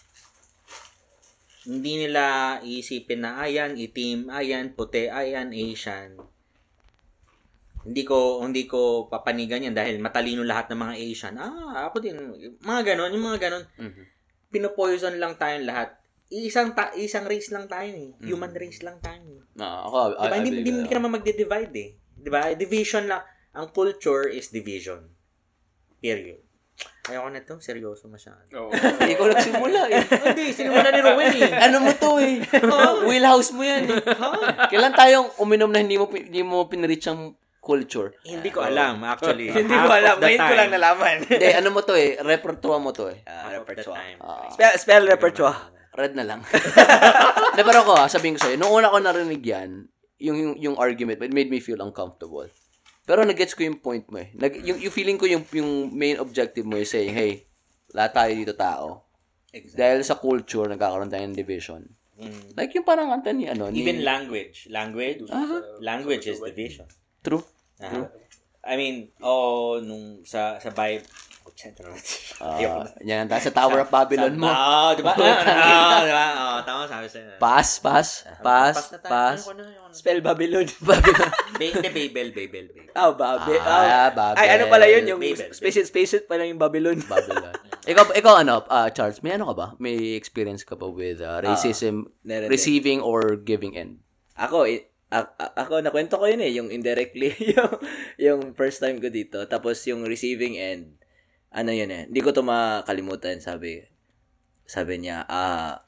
[1.62, 2.24] Hindi nila
[2.60, 6.18] iisipin na, ayan, itim, ayan, puti, ayan, Asian.
[7.80, 11.34] Hindi ko, hindi ko papanigan yan dahil matalino lahat ng mga Asian.
[11.40, 12.16] Ah, ako din.
[12.60, 13.64] Mga ganon, yung mga ganon.
[13.80, 14.02] Mhm.
[14.50, 15.96] Pinopoison lang tayong lahat.
[16.30, 18.14] Isang ta- isang race lang tayo eh.
[18.22, 19.40] Human race lang tayo eh.
[19.56, 20.20] Na, ako, I, Diba?
[20.20, 20.76] I hindi, believe hindi, that.
[20.76, 21.90] hindi ka naman magde-divide eh.
[22.20, 22.40] Diba?
[22.54, 23.22] Division lang.
[23.50, 25.10] Ang culture is division.
[25.98, 26.38] Period.
[27.10, 27.58] Ayoko na to.
[27.58, 28.40] Seryoso masyado.
[28.54, 28.70] Oo.
[29.12, 30.00] Ikaw nagsimula eh.
[30.30, 31.50] Hindi, sinimula ni Rowan eh.
[31.50, 32.38] ano mo to eh?
[33.08, 34.00] Wheelhouse mo yan eh.
[34.70, 38.16] Kailan tayong uminom na hindi mo hindi mo pinreach ang culture?
[38.24, 39.52] Hindi ko alam, actually.
[39.60, 40.16] Hindi ko alam.
[40.16, 41.16] Ngayon ko lang nalaman.
[41.28, 42.16] Hindi, ano mo to eh?
[42.18, 43.20] Repertoire mo to eh.
[43.22, 44.16] The repertoire.
[44.18, 44.48] Ah.
[44.48, 45.60] Spell, spell repertoire.
[45.92, 46.40] Red na lang.
[47.52, 49.84] Hindi, pero ah, sabihin ko sa'yo, nung una ko narinig yan,
[50.20, 52.48] yung, yung, yung argument, it made me feel uncomfortable.
[53.04, 54.32] Pero nag-gets ko yung point mo eh.
[54.32, 57.44] Nag, yung, yung feeling ko yung, yung main objective mo is saying, hey,
[57.92, 59.04] lahat tayo dito tao.
[59.50, 59.78] Exactly.
[59.82, 61.82] Dahil sa culture, nagkakaroon tayo ng division.
[62.20, 62.54] Mm.
[62.54, 64.68] Like yung parang kanta ni ano, ni, Even language.
[64.68, 65.26] Language.
[65.80, 66.86] Language is division.
[67.20, 67.44] True.
[67.80, 68.08] Aha.
[68.60, 71.04] I mean, oh, nung sa sa Bible,
[71.48, 71.96] oh, sento naman.
[72.40, 74.52] Ah, yan, sa Tower of Babylon mo.
[74.52, 75.16] Oo, di ba?
[75.16, 76.26] Oo, di ba?
[76.36, 77.40] Oo, tama sabi sa'yo.
[77.40, 79.48] Pass, pass, pass, na pass.
[79.48, 79.96] Ano na, ano na.
[79.96, 80.68] Spell Babylon.
[80.88, 81.30] Babylon.
[81.32, 82.92] Ba- Hindi, Babel, Babel, Babel.
[82.92, 83.52] Ah, Babi.
[83.56, 84.36] Ah, Ah, Babel.
[84.36, 85.08] Ay, ano pala yun?
[85.08, 85.56] Yung Babel.
[85.56, 87.00] space space pala yung Babylon.
[87.00, 87.56] Babylon.
[87.88, 89.66] ikaw, ikaw ano, ah, Charles, may ano ka ba?
[89.80, 92.44] May experience ka ba with ah, racism, din.
[92.52, 94.04] receiving or giving end?
[94.36, 94.68] Ako,
[95.10, 97.72] a- a- ako, nakwento ko yun eh, yung indirectly, yung,
[98.16, 99.42] yung first time ko dito.
[99.50, 100.96] Tapos yung receiving end,
[101.50, 103.82] ano yun eh, hindi ko to makalimutan, sabi,
[104.64, 105.82] sabi niya, ah,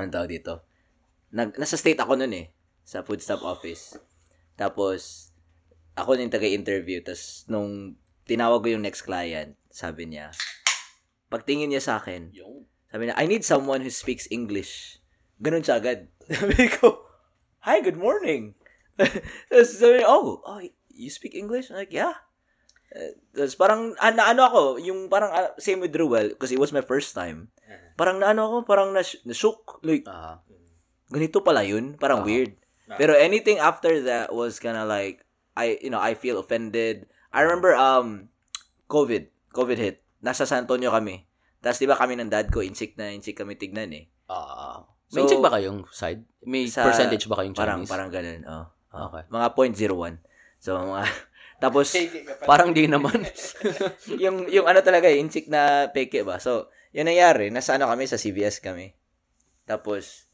[0.00, 0.64] ano tawag dito?
[1.36, 2.48] Nag, nasa state ako nun eh,
[2.84, 3.96] sa food stamp office.
[4.56, 5.32] Tapos,
[5.96, 7.04] ako yung taga-interview.
[7.04, 10.32] Tapos, nung tinawag ko yung next client, sabi niya,
[11.28, 12.32] pagtingin niya sa akin,
[12.92, 15.00] sabi niya, I need someone who speaks English.
[15.40, 16.06] Ganun siya agad.
[16.30, 17.01] Sabi ko,
[17.62, 18.58] Hi, good morning.
[19.46, 20.58] Tapos sabi niya, oh, oh,
[20.90, 21.70] you speak English?
[21.70, 22.18] I'm like, yeah.
[22.90, 26.58] Uh, Tapos parang, ah, na, ano ako, yung parang, ah, same with Ruel, because it
[26.58, 27.54] was my first time.
[27.94, 29.78] Parang na ano ako, parang nas, nashook.
[29.86, 30.42] Like, Ah,
[31.14, 31.94] ganito pala yun.
[31.94, 32.58] Parang weird.
[32.98, 35.22] Pero anything after that was kind of like,
[35.54, 37.06] I, you know, I feel offended.
[37.30, 38.26] I remember, um,
[38.90, 39.30] COVID.
[39.54, 40.02] COVID hit.
[40.18, 41.30] Nasa San Antonio kami.
[41.62, 44.10] Tapos, di ba kami ng dad ko, insik na insik kami tignan eh.
[45.12, 45.14] Ah.
[45.14, 46.20] may So, check ba kayong side?
[46.42, 47.90] May Sa- percentage ba kayong Parang, Chinese?
[47.92, 48.40] parang ganun.
[48.48, 48.64] Oh.
[48.92, 49.08] Oh.
[49.08, 49.22] Okay.
[49.28, 50.16] Mga 0.01.
[50.58, 51.04] So, mga,
[51.64, 51.86] tapos,
[52.42, 53.22] Parang di naman.
[54.22, 56.40] yung, yung ano talaga, eh, insik na peke ba?
[56.40, 57.48] So, yun nangyari.
[57.48, 58.92] Nasa ano kami, sa CVS kami.
[59.64, 60.26] Tapos,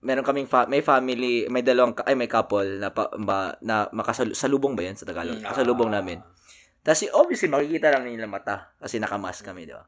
[0.00, 3.88] meron kaming, fa- may family, may dalawang, ka- ay, may couple na, pa, ba, na
[3.90, 5.40] makasalubong ba yan sa Tagalog?
[5.40, 6.20] Kasalubong namin.
[6.80, 9.84] Tapos, obviously, makikita lang nila mata kasi nakamask kami, di ba?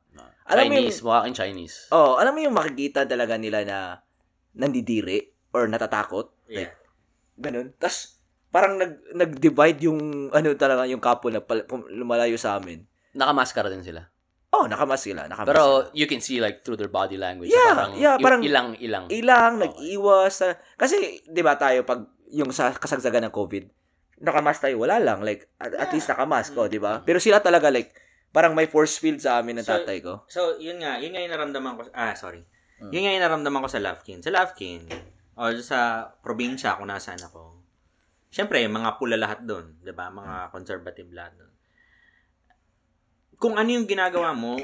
[0.53, 1.77] Alam mo yung, Chinese, mukha kang Chinese.
[1.89, 3.79] oh, alam mo yung makikita talaga nila na
[4.55, 6.32] nandidiri or natatakot?
[6.48, 6.72] Yeah.
[7.36, 7.72] Ganun.
[7.76, 12.84] Tapos, parang nag, nag-divide yung, ano talaga, yung couple na pal- lumalayo sa amin.
[13.12, 14.05] Nakamaskara din sila.
[14.53, 15.24] Oh, nakamas sila.
[15.24, 15.96] Nakamas Pero sila.
[15.96, 17.48] you can see like through their body language.
[17.48, 19.09] Yeah, parang, yeah, parang- ilang, ilang.
[19.09, 20.44] ilang, nag-iwas.
[20.44, 23.64] na- kasi, di ba tayo, pag yung sa kasagsagan ng COVID,
[24.20, 25.24] nakamas tayo, wala lang.
[25.24, 27.00] Like, at, at least nakamas ko, di ba?
[27.00, 27.96] Pero sila talaga, like,
[28.28, 30.24] parang may force field sa amin ng So, tatay ko.
[30.28, 32.44] So, yun nga, yun nga yung naramdaman ko, ah, sorry.
[32.83, 32.91] Hmm.
[32.91, 34.18] Yun nga yung naramdaman ko sa Lafkin.
[34.18, 34.91] Sa Lafkin,
[35.39, 37.62] o sa probinsya kung nasaan ako,
[38.26, 40.11] syempre, mga pula lahat doon, di ba?
[40.11, 41.53] Mga conservative lahat doon.
[43.39, 44.59] Kung ano yung ginagawa mo,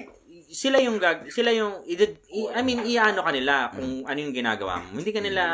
[0.51, 1.95] sila yung gag, sila yung, i,
[2.31, 4.99] i- I mean, iano ka nila kung ano yung ginagawa mo.
[4.99, 5.45] Hindi ka nila,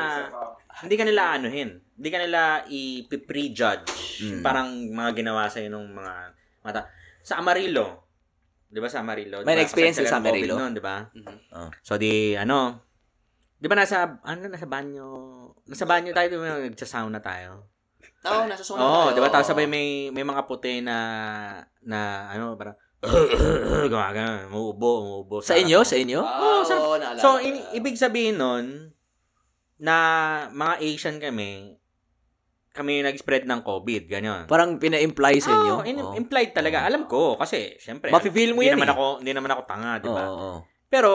[0.85, 1.71] hindi ka nila anuhin.
[1.95, 3.93] Hindi ka nila i-prejudge.
[4.25, 4.41] Mm.
[4.45, 6.13] Parang mga ginawa sa'yo nung mga
[6.65, 6.89] mata.
[7.25, 8.04] Sa Amarillo,
[8.75, 9.47] di ba sa Amarillo?
[9.47, 10.55] May Diba, experience kasagsagan sa Amarillo?
[10.59, 11.07] Noon, di ba?
[11.55, 11.71] Oh.
[11.79, 12.83] So, di, ano,
[13.55, 15.07] di ba nasa, ano, nasa banyo,
[15.65, 17.71] nasa banyo tayo, di ba, nagsasauna tayo.
[18.25, 19.15] Oo, nasa zona Oo, tayo.
[19.15, 19.29] di ba?
[19.31, 20.97] Tapos sabay may, may mga puti na,
[21.81, 22.75] na, ano, parang,
[23.93, 25.37] gumagano, umuubo, umuubo.
[25.39, 25.87] Sa inyo?
[25.87, 26.19] Sa inyo?
[26.19, 26.83] Ah, Oo, oo, sarap.
[26.99, 28.91] naalala So, in- ibig sabihin nun,
[29.77, 29.97] na
[30.51, 31.79] mga Asian kami,
[32.75, 34.43] kami yung nag-spread ng COVID, ganyan.
[34.45, 35.75] Parang pina-imply sa inyo?
[35.77, 36.13] Oo, in- Oo.
[36.13, 36.83] implied talaga.
[36.83, 38.95] Alam ko, kasi, syempre, Mafe-feel mo hindi yan naman eh.
[38.95, 40.25] ako, hindi naman ako tanga, di ba?
[40.25, 40.59] Oo, oo.
[40.85, 41.11] Pero,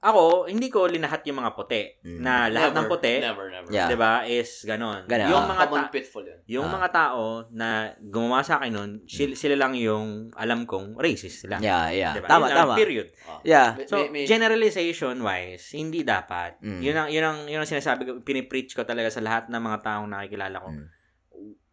[0.00, 1.82] ako, hindi ko linahat yung mga puti.
[2.00, 2.24] Mm.
[2.24, 3.68] Na lahat ng Never, puti, Never, never.
[3.68, 3.84] Yeah.
[3.84, 5.04] di ba, is ganon.
[5.04, 5.28] Ganon.
[5.28, 6.40] Yung mga common ta- pitfall yun.
[6.48, 6.72] yung Ah.
[6.72, 7.68] mga tao na
[8.00, 11.60] gumawa sa akin nun, sila, sila lang yung alam kong racist sila.
[11.60, 12.12] Yeah, yeah.
[12.16, 12.26] Diba?
[12.26, 12.74] Tama, Yun tama.
[12.74, 13.06] Period.
[13.28, 13.44] Ah.
[13.44, 13.76] Yeah.
[13.84, 16.56] So, may- may- generalization wise, hindi dapat.
[16.60, 16.80] Mm.
[16.80, 19.78] Yun ang yun ang yun ang sinasabi ko, pinipreach ko talaga sa lahat ng mga
[19.82, 20.70] taong nakikilala ko.
[20.70, 20.86] Mm.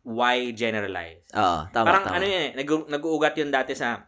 [0.07, 1.27] Why generalize?
[1.35, 2.15] Oo, tama, Parang tama.
[2.15, 4.07] ano yun eh, nag- nag-uugat yun dati sa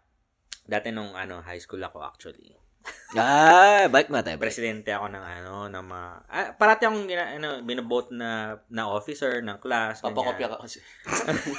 [0.64, 2.56] dati nung ano, high school ako actually.
[3.18, 4.38] Ah, balik na tayo.
[4.38, 9.42] Presidente ako ng ano, ng mga ah, parati akong gina, ano, binobote na na officer
[9.42, 10.06] ng class.
[10.06, 10.62] Papakopya ganyan.
[10.62, 10.80] ka kasi.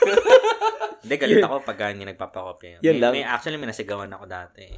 [1.03, 2.85] Hindi, galit ako pag hindi nagpapakopya.
[2.85, 3.13] Yun may, lang.
[3.17, 4.69] may, actually, may nasigawan ako dati.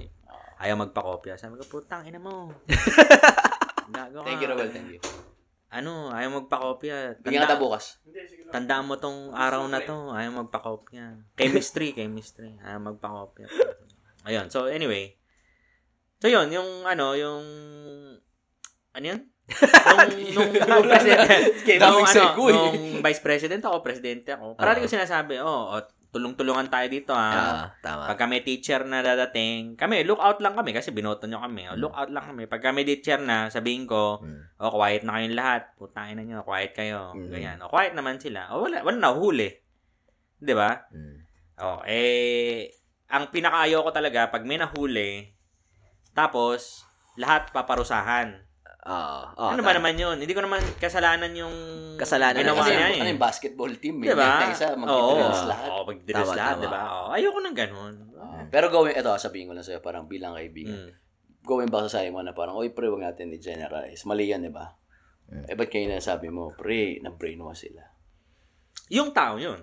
[0.62, 1.34] Ayaw magpakopya.
[1.34, 2.54] Sabi ko, putang ina mo.
[3.94, 4.26] Gago ka.
[4.30, 4.70] Thank you, Robel.
[4.70, 5.00] Thank you.
[5.74, 7.18] Ano, ayaw magpakopya.
[7.18, 7.98] Bigyan kita bukas.
[8.52, 11.24] Tandaan mo tong araw na to, ayaw magpakopya.
[11.40, 12.52] Chemistry, chemistry.
[12.60, 13.48] Ayaw magpakopya.
[14.28, 15.16] Ayun, so anyway.
[16.20, 17.42] So yun, yung ano, yung
[18.92, 19.20] ano yun?
[19.48, 24.54] nung, nung, nung presidente, nung, ano, nung vice president ako, presidente ako.
[24.54, 25.82] Parati ko sinasabi, oh, oh,
[26.12, 27.32] tulong-tulungan tayo dito ha.
[27.32, 28.04] Ah, tama.
[28.12, 31.72] Pag kami teacher na dadating, kami, look out lang kami kasi binoto nyo kami.
[31.72, 32.44] Oh, look out lang kami.
[32.44, 34.60] Pag kami teacher na, sabihin ko, Mm.
[34.60, 35.62] oh, quiet na kayong lahat.
[35.80, 37.16] Putangin na nyo, quiet kayo.
[37.16, 37.32] Mm.
[37.32, 37.58] Ganyan.
[37.64, 38.52] O, quiet naman sila.
[38.52, 39.48] O, wala, wala nahuhuli.
[40.36, 40.84] Di ba?
[40.92, 41.16] Mm.
[41.64, 42.68] Oh, eh,
[43.08, 45.32] ang pinakaayaw ko talaga, pag may nahuli,
[46.12, 46.84] tapos,
[47.16, 48.36] lahat paparusahan.
[48.82, 49.18] Oo.
[49.38, 50.18] oo, ano ba naman yun?
[50.18, 51.54] Hindi ko naman kasalanan yung
[51.94, 53.14] Kasalanan ginawa niya ano eh.
[53.14, 54.42] yung basketball team, may Di ba?
[54.42, 55.68] na isa, mag-drills lahat.
[55.70, 56.62] Oo, mag-drills lahat, tama.
[56.62, 56.80] di ba?
[56.82, 57.94] Oh, ayoko ng ganun.
[58.18, 60.74] Ah, pero gawin, ito, sabihin ko lang sa'yo, parang bilang kaibigan.
[60.74, 60.92] Mm.
[61.46, 64.02] Going back sa sayo mo na parang, oy pre, wag natin i-generalize.
[64.02, 64.66] Mali yan, di ba?
[65.30, 65.46] Mm.
[65.46, 67.86] Eh, ba't kayo nasabi mo, pre, na-brainwash sila?
[68.90, 69.62] Yung tao yun.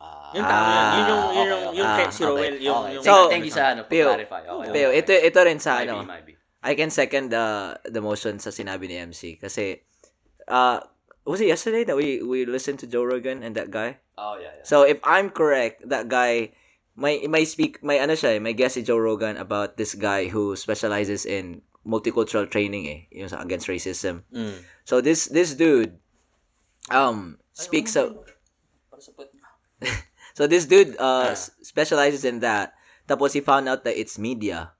[0.00, 0.84] Ah, Yung tao yun.
[0.88, 2.00] Yun yung, yun yung, okay, yung okay.
[2.00, 2.92] kay si Roel, yung, okay.
[2.96, 4.40] yung, So, thank you sa ano, Pio, clarify.
[4.48, 5.00] Okay, Pero okay.
[5.04, 6.00] ito ito rin sa ano.
[6.00, 6.32] might be.
[6.64, 9.84] I can second the the motion sa sinabi ni MC kasi
[10.48, 10.80] uh
[11.28, 14.00] was it yesterday that we we listened to Joe Rogan and that guy?
[14.16, 14.64] Oh, yeah, yeah.
[14.64, 16.56] So if I'm correct, that guy
[16.96, 20.32] may may speak my ano siya, eh, may guest si Joe Rogan about this guy
[20.32, 24.24] who specializes in multicultural training eh, yung sa against racism.
[24.32, 24.64] Mm.
[24.88, 26.00] So this this dude
[26.92, 28.16] um speaks of
[30.38, 32.74] So this dude uh s- specializes in that.
[33.04, 34.73] Tapos he found out that it's media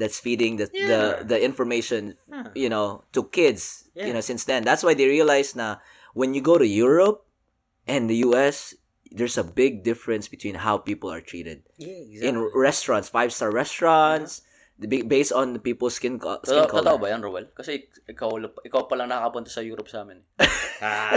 [0.00, 0.88] that's feeding the Yeah.
[0.88, 2.48] the the information, Yeah.
[2.56, 4.64] you know, to kids, you know, since then.
[4.64, 5.84] That's why they realized now
[6.16, 7.28] when you go to Europe
[7.84, 8.72] and the US,
[9.12, 11.68] there's a big difference between how people are treated.
[11.76, 14.40] Yeah, In restaurants, five-star restaurants,
[14.80, 16.96] the big based on the people's skin co- skin Totoo, totoo color.
[16.96, 17.52] ba yan, Roel?
[17.52, 18.32] Kasi ikaw,
[18.64, 20.24] ikaw pa lang nakapunta sa Europe sa amin.
[20.80, 21.12] Ah!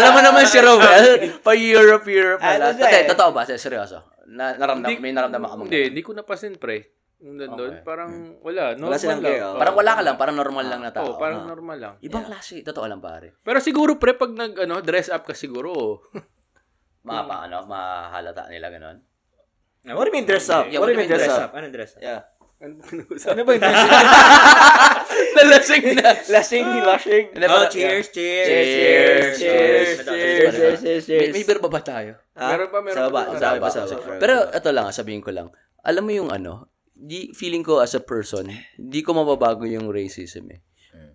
[0.00, 2.72] Alam mo naman si Robel, pa Europe, Europe Wala.
[2.72, 2.72] pala.
[2.72, 3.44] Ah, totoo, totoo ba?
[3.44, 3.98] Seryoso?
[4.28, 6.84] Na, naramdam, may naramdaman ka mong Hindi, hindi ko napasin, pre.
[7.18, 7.82] Yung nandun, Okay.
[7.82, 8.76] parang wala.
[8.76, 9.40] Normal Wala silang lang.
[9.42, 9.56] oh.
[9.56, 11.08] Parang wala ka lang, parang normal lang na Oo, tao.
[11.18, 11.48] parang Ah.
[11.48, 11.94] normal lang.
[11.98, 13.34] Ibang klase, totoo lang pare.
[13.40, 15.98] Pero siguro, pre, pag nag, ano, dress up ka siguro.
[17.02, 18.96] Mga pa, ano, mahalata nila ganun.
[19.88, 20.68] What do you mean dress up?
[20.68, 21.50] Yeah, what do you mean dress up?
[21.50, 22.02] Anong dress up?
[22.04, 22.20] Yeah.
[22.58, 22.74] Ano
[23.28, 23.62] Ano ba yung?
[25.34, 26.10] Nalasing na.
[26.26, 27.24] Lasing, lasing.
[27.32, 31.32] Hindi, Oh, cheers, cheers, Cheers, cheers, cheers, Cheers, cheers, cheers, cheers, May, cheers.
[31.32, 32.12] may beer ba ba tayo?
[32.34, 33.38] Ah, Meron pa, meron sa baba, pa.
[33.38, 34.18] sa baba, sa baba.
[34.18, 35.48] Pero ito lang, sabihin ko lang.
[35.82, 40.50] Alam mo yung ano, di, feeling ko as a person, di ko mababago yung racism
[40.50, 40.60] eh.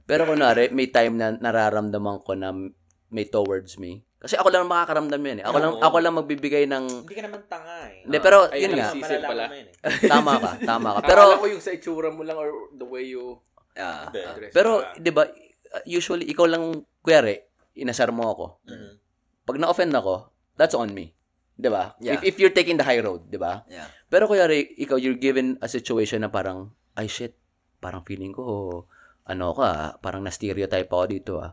[0.03, 2.51] Pero kunwari, may time na nararamdaman ko na
[3.07, 4.03] may towards me.
[4.24, 5.45] Kasi ako lang makakaramdam yan eh.
[5.45, 7.03] Ako lang, ako lang magbibigay ng...
[7.03, 8.07] Hindi ka naman tanga eh.
[8.07, 9.43] Hindi, pero Ay, yun nga, sisi Malalaman pala.
[9.51, 9.74] yun eh.
[10.15, 10.99] tama ka, tama ka.
[11.03, 13.43] Pero, Pero, ko yung sa itsura mo lang or the way you
[13.76, 14.07] Ah.
[14.07, 14.55] dress.
[14.55, 15.28] pero, di ba,
[15.84, 16.63] usually, ikaw lang,
[17.01, 17.36] kuyari,
[17.76, 18.45] inasar mo ako.
[18.63, 18.91] Mhm.
[19.43, 21.11] Pag na-offend ako, that's on me.
[21.53, 21.91] Di ba?
[21.99, 22.15] Yeah.
[22.15, 23.67] If, if you're taking the high road, di ba?
[23.67, 23.91] Yeah.
[24.07, 27.36] Pero kuyari, ikaw, you're given a situation na parang, ay shit,
[27.78, 28.88] parang feeling ko,
[29.26, 31.51] ano ka, parang na-stereotype ako dito ah.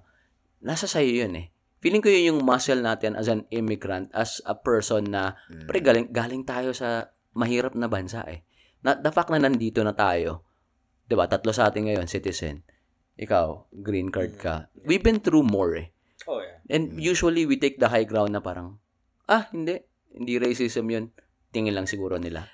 [0.60, 1.50] Nasa sa'yo yun eh.
[1.80, 5.64] Feeling ko yun yung muscle natin as an immigrant, as a person na, Mm.
[5.64, 8.44] pre, galing, galing tayo sa mahirap na bansa eh.
[8.80, 10.44] Na, the fact na nandito na tayo,
[11.02, 12.60] di ba, tatlo sa atin ngayon, citizen.
[13.16, 14.68] Ikaw, green card ka.
[14.84, 15.88] We've been through more eh.
[16.24, 16.60] Oh, yeah.
[16.68, 18.76] And usually, we take the high ground na parang,
[19.26, 19.80] ah, hindi.
[20.10, 21.12] Hindi racism yun.
[21.48, 22.44] Tingin lang siguro nila.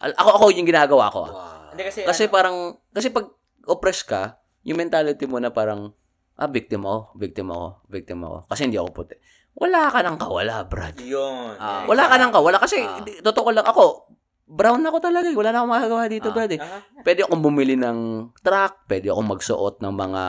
[0.00, 1.20] Al- ako, ako yung ginagawa ko.
[1.24, 1.32] ah.
[1.32, 1.70] Wow.
[1.72, 2.56] Hindi kasi, Kasi ano, parang,
[2.90, 3.26] kasi pag
[3.64, 5.92] oppress ka, yung mentality mo na parang,
[6.40, 8.36] ah, victim ako, victim ako, victim ako.
[8.48, 9.16] Kasi hindi ako puti.
[9.52, 10.96] wala ka nang kawala, Brad.
[10.98, 11.52] Yun.
[11.54, 12.56] Ah, Wala ka nang kawala.
[12.56, 14.08] Kasi, di- totoo lang ako,
[14.46, 15.26] brown ako talaga.
[15.26, 15.36] eh.
[15.36, 16.34] Wala na akong magagawa dito, Ah.
[16.34, 16.50] Brad.
[16.50, 16.60] Eh.
[17.02, 17.98] Pwede akong bumili ng
[18.40, 20.22] truck, pwede akong magsuot ng mga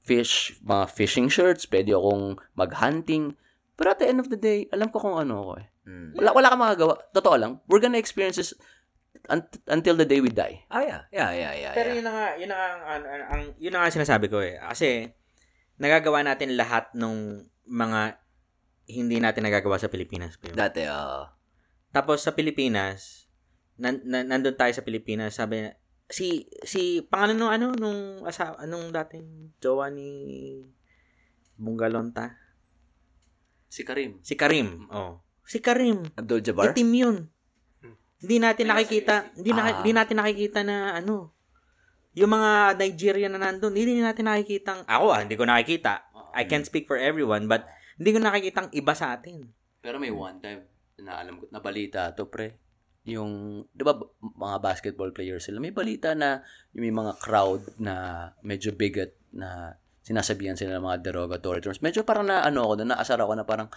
[0.00, 3.34] fish, mga fishing shirts, pwede akong mag-hunting.
[3.74, 5.66] Pero at the end of the day, alam ko kung ano ako eh.
[5.88, 6.08] Mm.
[6.14, 6.94] Wala, wala kang magagawa.
[7.10, 7.52] Totoo lang.
[7.64, 8.52] We're gonna experience this
[9.26, 10.62] un- until the day we die.
[10.68, 11.00] Ah, yeah.
[11.10, 11.72] Yeah, yeah, yeah.
[11.72, 11.96] Pero yeah.
[11.96, 14.60] yun na nga, yun na nga, ang- ang, yun na nga sinasabi ko eh.
[14.62, 15.10] Kasi,
[15.80, 18.20] nagagawa natin lahat ng mga
[18.90, 20.36] hindi natin nagagawa sa Pilipinas.
[20.36, 20.52] Pio.
[20.52, 21.22] Dati, oo.
[21.90, 23.26] Tapos sa Pilipinas,
[23.80, 25.70] nan, nan, nandun tayo sa Pilipinas, sabi na,
[26.10, 30.10] si, si, pangalan nung ano, nung, asa, anong dating jowa ni
[31.56, 32.34] Bungalonta?
[33.70, 34.18] Si Karim.
[34.20, 34.90] Si Karim.
[34.90, 35.22] Oh.
[35.46, 36.02] Si Karim.
[36.18, 36.74] Abdul Jabbar?
[36.74, 37.16] Itim yun.
[38.20, 39.74] Hindi natin nakikita, hindi, na, Ah.
[39.80, 41.32] hindi natin nakikita na ano,
[42.14, 46.10] yung mga Nigerian na nandun, hindi natin nakikita, ako ah, hindi ko nakikita.
[46.34, 47.66] I can't speak for everyone, but
[47.98, 49.46] hindi ko nakikita iba sa atin.
[49.82, 50.66] Pero may one time
[51.00, 52.58] na alam ko, na balita to, pre.
[53.08, 56.44] Yung, di ba, b- mga basketball players sila, may balita na
[56.76, 61.80] yung may mga crowd na medyo bigot na sinasabihan sila ng mga derogatory terms.
[61.80, 63.72] Medyo parang na, ano ako, na naasar ako na parang,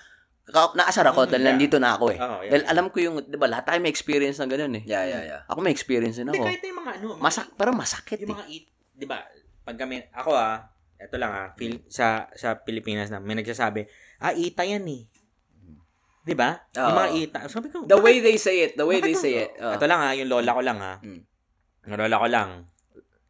[0.46, 1.52] naasar ako dahil Mm, yeah.
[1.56, 2.20] nandito na ako eh.
[2.20, 2.52] Oo, yeah.
[2.52, 4.84] Dahil alam ko yung, di ba, lahat tayo may experience ng ganun eh.
[4.84, 5.42] Yeah, yeah, yeah.
[5.48, 6.48] Ako may experience din Hindi, ako.
[6.48, 8.36] kahit na yung mga ano, mga- Masak, parang masakit yung eh.
[8.36, 9.24] mga eat, di ba,
[9.64, 13.88] pag kami, ako ah, eto lang ah, feel, sa, sa Pilipinas na, may nagsasabi,
[14.20, 15.08] ah, ita yan eh.
[16.24, 16.56] Di ba?
[16.74, 16.96] Yung Oo.
[16.98, 17.40] mga ita.
[17.48, 19.52] Sabi ko, The bakit- way they say it, the way they say it.
[19.60, 19.72] Oh.
[19.72, 20.98] Ito lang ah, yung lola ko lang ah.
[21.00, 21.20] Mm.
[21.84, 22.50] Yung lola ko lang.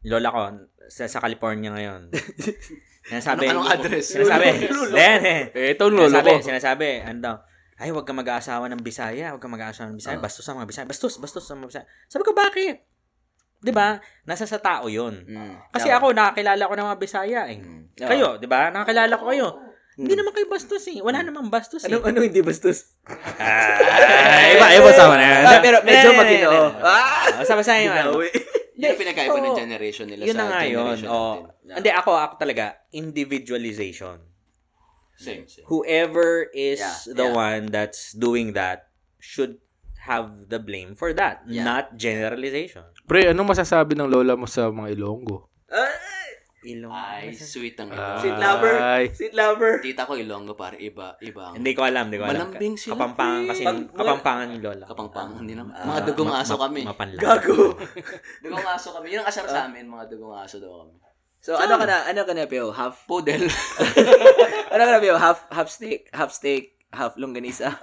[0.04, 0.38] Lola ko,
[0.86, 2.10] sa, sa California ngayon.
[3.04, 4.04] Sinasabi, Anong- anong address?
[4.10, 4.46] Sinasabi,
[4.90, 5.20] then,
[5.52, 6.40] eh, ito lolo sinasabi, ko.
[6.40, 7.36] sinasabi, ano daw,
[7.76, 10.24] ay, huwag ka mag-aasawa ng Bisaya, huwag ka mag-aasawa ng Bisaya, Ah.
[10.24, 11.86] bastos ang mga Bisaya, bastos, bastos ang mga Bisaya.
[12.08, 12.80] Sabi ko, bakit?
[13.64, 13.96] 'Di ba?
[14.28, 15.24] Nasa sa tao 'yun.
[15.24, 15.56] Mm.
[15.72, 15.96] Kasi Tama.
[15.96, 17.58] ako nakakilala ko ng mga Bisaya eh.
[17.64, 17.96] Mm.
[17.96, 18.68] Kayo, 'di ba?
[18.68, 19.48] Nakakilala ko kayo.
[19.56, 20.04] Mm.
[20.04, 21.00] Hindi naman kayo bastos eh.
[21.00, 21.88] Wala namang bastos eh.
[21.88, 22.92] Anong, ano hindi bastos?
[23.08, 25.48] Ah, iba, iba sa na.
[25.48, 26.76] Ah, pero medyo maginoo.
[26.84, 27.72] Ah, basta basta
[28.76, 28.90] yun.
[28.90, 30.72] ang pinagkaiba ng generation nila Yun sa na nga yun.
[30.74, 31.34] generation Oh.
[31.62, 31.74] natin.
[31.78, 34.18] Hindi, ako, ako talaga, individualization.
[35.14, 35.62] Same, same.
[35.66, 37.38] Whoever is Yeah, the yeah.
[37.38, 39.62] one that's doing that should
[40.04, 41.62] have the blame for that, Yeah.
[41.62, 42.84] not generalization.
[43.06, 45.48] Pre, anong masasabi ng lola mo sa mga Ilonggo?
[46.66, 46.88] Ilong.
[46.88, 47.94] Ay, sweet ang Ah.
[47.94, 48.20] Ilonggo.
[48.20, 48.72] Sweet lover.
[48.74, 49.04] Ay.
[49.10, 49.72] Sweet lover.
[49.78, 52.48] Tita ko Ilonggo pare iba, iba ang Hindi ko alam, hindi ko alam.
[52.48, 54.84] Malambing sila, Kapampangan kasi, Pag- kapampangan ni Lola.
[54.84, 55.72] kapangpangan din naman.
[55.72, 56.80] Ah, Mga dugong Ma- aso kami.
[56.82, 57.20] Mapanla.
[57.20, 57.76] Gago.
[58.44, 59.06] Dugong aso kami.
[59.10, 60.96] Yun ang asar sa amin, mga dugong aso daw kami.
[61.44, 62.72] So, ano ka na, ano ka na, Pio?
[62.72, 63.44] Half, Poodle.
[64.72, 65.20] ano ka na, Pio?
[65.20, 67.68] Half, half steak, half steak, half longganisa.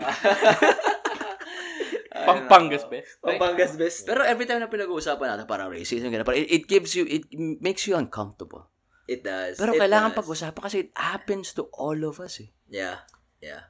[2.11, 3.17] Pampangas, best.
[3.19, 3.99] Pampangas best.
[4.03, 7.29] Pero every time na pinag-uusapan natin parang racism, ganun, parang it, it gives you, it
[7.59, 8.67] makes you uncomfortable.
[9.11, 9.59] It does.
[9.59, 10.19] Pero It kailangan does.
[10.23, 12.47] pag-usapan kasi it happens to all of us eh.
[12.71, 13.03] Yeah.
[13.43, 13.67] Yeah.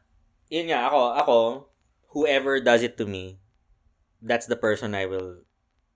[0.53, 1.37] Yun nga, ako, ako,
[2.13, 3.41] whoever does it to me,
[4.21, 5.41] that's the person I will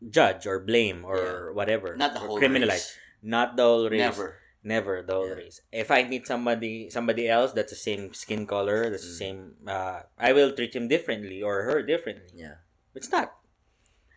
[0.01, 1.93] judge or blame or whatever.
[1.93, 2.89] Not the whole criminalize.
[2.89, 2.97] race.
[3.21, 4.01] Not the whole race.
[4.01, 4.29] Never.
[4.65, 5.45] Never the whole Yeah.
[5.45, 5.61] race.
[5.69, 9.21] If I meet somebody somebody else that's the same skin color, that's the Mm.
[9.21, 9.39] same
[9.69, 12.33] uh, I will treat him differently or her differently.
[12.33, 12.65] Yeah.
[12.97, 13.37] It's not.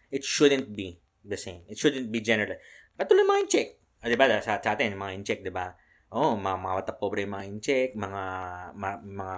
[0.08, 1.68] It shouldn't be the same.
[1.68, 2.56] It shouldn't be general.
[2.96, 3.68] Katulad mga in-check.
[3.98, 4.26] Ah, di ba?
[4.38, 5.74] Sa, sa atin, mga in-check, di ba?
[6.14, 8.22] Oh, mga, mga matapobre yung mga in-check, mga,
[8.72, 9.34] ma- mga,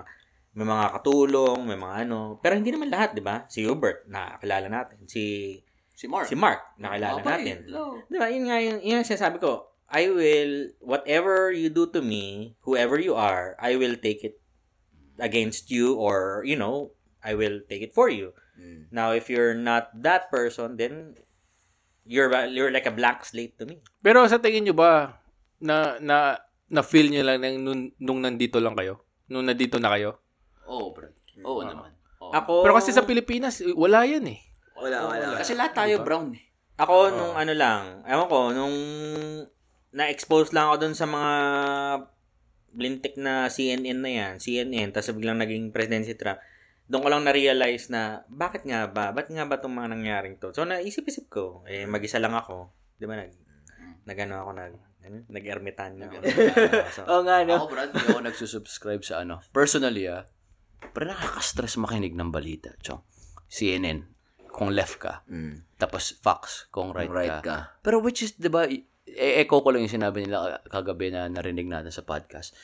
[0.55, 2.39] may mga katulong, may mga ano.
[2.43, 3.47] Pero hindi naman lahat, di ba?
[3.47, 4.99] Si Hubert, nakakilala natin.
[5.07, 5.57] Si,
[5.95, 6.27] Si Mark.
[6.29, 7.29] si Mark, nakilala Mabait.
[7.45, 7.57] natin.
[7.69, 8.01] Hello.
[8.09, 8.27] Di ba?
[8.33, 9.69] Yun nga yung, yun sinasabi ko.
[9.91, 14.39] I will, whatever you do to me, whoever you are, I will take it
[15.19, 18.33] against you or, you know, I will take it for you.
[18.57, 18.89] Mm.
[18.95, 21.19] Now, if you're not that person, then
[22.11, 23.79] you're you're like a blank slate to me.
[24.03, 25.23] Pero sa tingin nyo ba,
[25.63, 26.35] na, na,
[26.67, 29.07] na feel nyo lang nang, nung, nung nandito lang kayo?
[29.31, 30.19] Nung nandito na kayo?
[30.67, 31.07] Oo, bro.
[31.47, 31.71] Oo Ah.
[31.71, 31.91] naman.
[32.19, 32.33] Oo.
[32.35, 34.43] Ako, Pero kasi sa Pilipinas, wala yan eh.
[34.75, 35.25] Wala, wala.
[35.31, 35.39] wala.
[35.39, 36.43] Kasi lahat tayo brown eh.
[36.81, 37.13] ako Oo.
[37.13, 38.77] nung ano lang, ewan ko, nung
[39.93, 41.33] na-expose lang ako dun sa mga
[42.71, 46.39] blintik na CNN na yan, CNN, tapos biglang naging president si Trump,
[46.91, 49.15] doon ko lang na-realize na, bakit nga ba?
[49.15, 50.51] Ba't nga ba itong mga nangyaring to?
[50.51, 52.75] So, naisip-isip ko, eh, mag-isa lang ako.
[52.99, 53.31] Di ba, nag,
[54.11, 54.75] nag-ano ako, nag,
[55.07, 56.19] ano, nag-ermitanyo ako.
[56.99, 57.63] so, Oo nga, no?
[57.63, 59.39] Ako, Brad, hindi ako nagsusubscribe sa ano.
[59.55, 60.27] Personally, ah,
[60.91, 62.75] pero nakaka-stress makinig ng balita.
[62.83, 63.07] Chong.
[63.47, 64.11] CNN,
[64.51, 65.23] kung left ka.
[65.31, 65.63] Mm.
[65.79, 67.47] Tapos Fox, kung right, Right ka.
[67.47, 67.59] ka.
[67.87, 68.67] Pero which is, di ba,
[69.07, 72.55] e-echo ko lang yung sinabi nila kagabi na narinig natin sa podcast.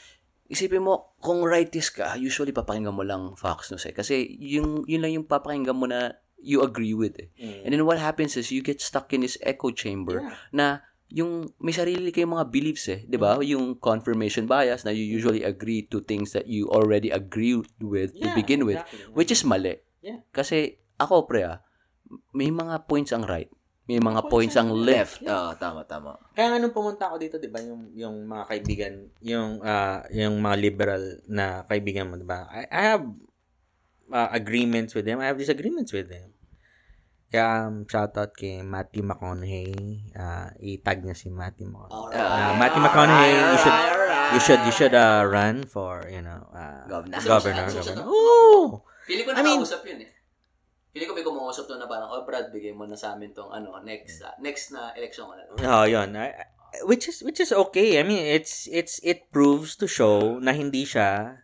[0.47, 3.95] Isipin mo, kung rightist ka, usually papakinggan mo lang Fox News eh.
[3.95, 7.29] Kasi yung, yun lang yung papakinggan mo na you agree with eh.
[7.35, 7.67] mm.
[7.67, 10.35] And then what happens is you get stuck in this echo chamber Yeah.
[10.53, 10.67] na
[11.07, 13.39] yung may sarili kayong mga beliefs eh, 'di ba?
[13.41, 18.27] Yung confirmation bias na you usually agree to things that you already agree with to
[18.27, 19.15] Yeah, begin with, exactly.
[19.15, 19.79] which is mali.
[20.03, 20.23] Yeah.
[20.31, 21.63] Kasi ako pre ah,
[22.35, 23.47] may mga points ang right,
[23.87, 25.23] may mga points ang left.
[25.23, 26.19] Oo, tama, tama.
[26.35, 30.43] Kaya nga nung pumunta ako dito, 'di ba, yung yung mga kaibigan, yung ah, yung
[30.43, 32.51] mga liberal na kaibigan mo, 'di ba?
[32.51, 33.07] I, I have
[34.11, 35.23] ah, agreements with them.
[35.23, 36.35] I have disagreements with them.
[37.27, 39.75] Kaya um, shoutout kay Matthew McConaughey.
[40.19, 42.19] Ah, i-tag niya si Matthew McConaughey.
[42.19, 43.79] Ah, Matthew McConaughey, you should
[44.27, 47.23] you should you should uh, run for, you know, uh, Governor.
[47.23, 48.03] governor, governor.
[48.07, 48.83] Oh!
[49.07, 50.11] Pili ko I mean- nakausap yun eh.
[50.97, 53.53] Pili ko may kumuusap doon na parang, oh Brad, bigay mo na sa amin tong
[53.53, 55.45] ano, next ah, next na election ko na.
[55.69, 56.17] Oh, yun.
[56.17, 56.49] I- I-
[56.89, 58.01] which is which is okay.
[58.01, 61.37] I mean, it's it's it proves to show na hindi siya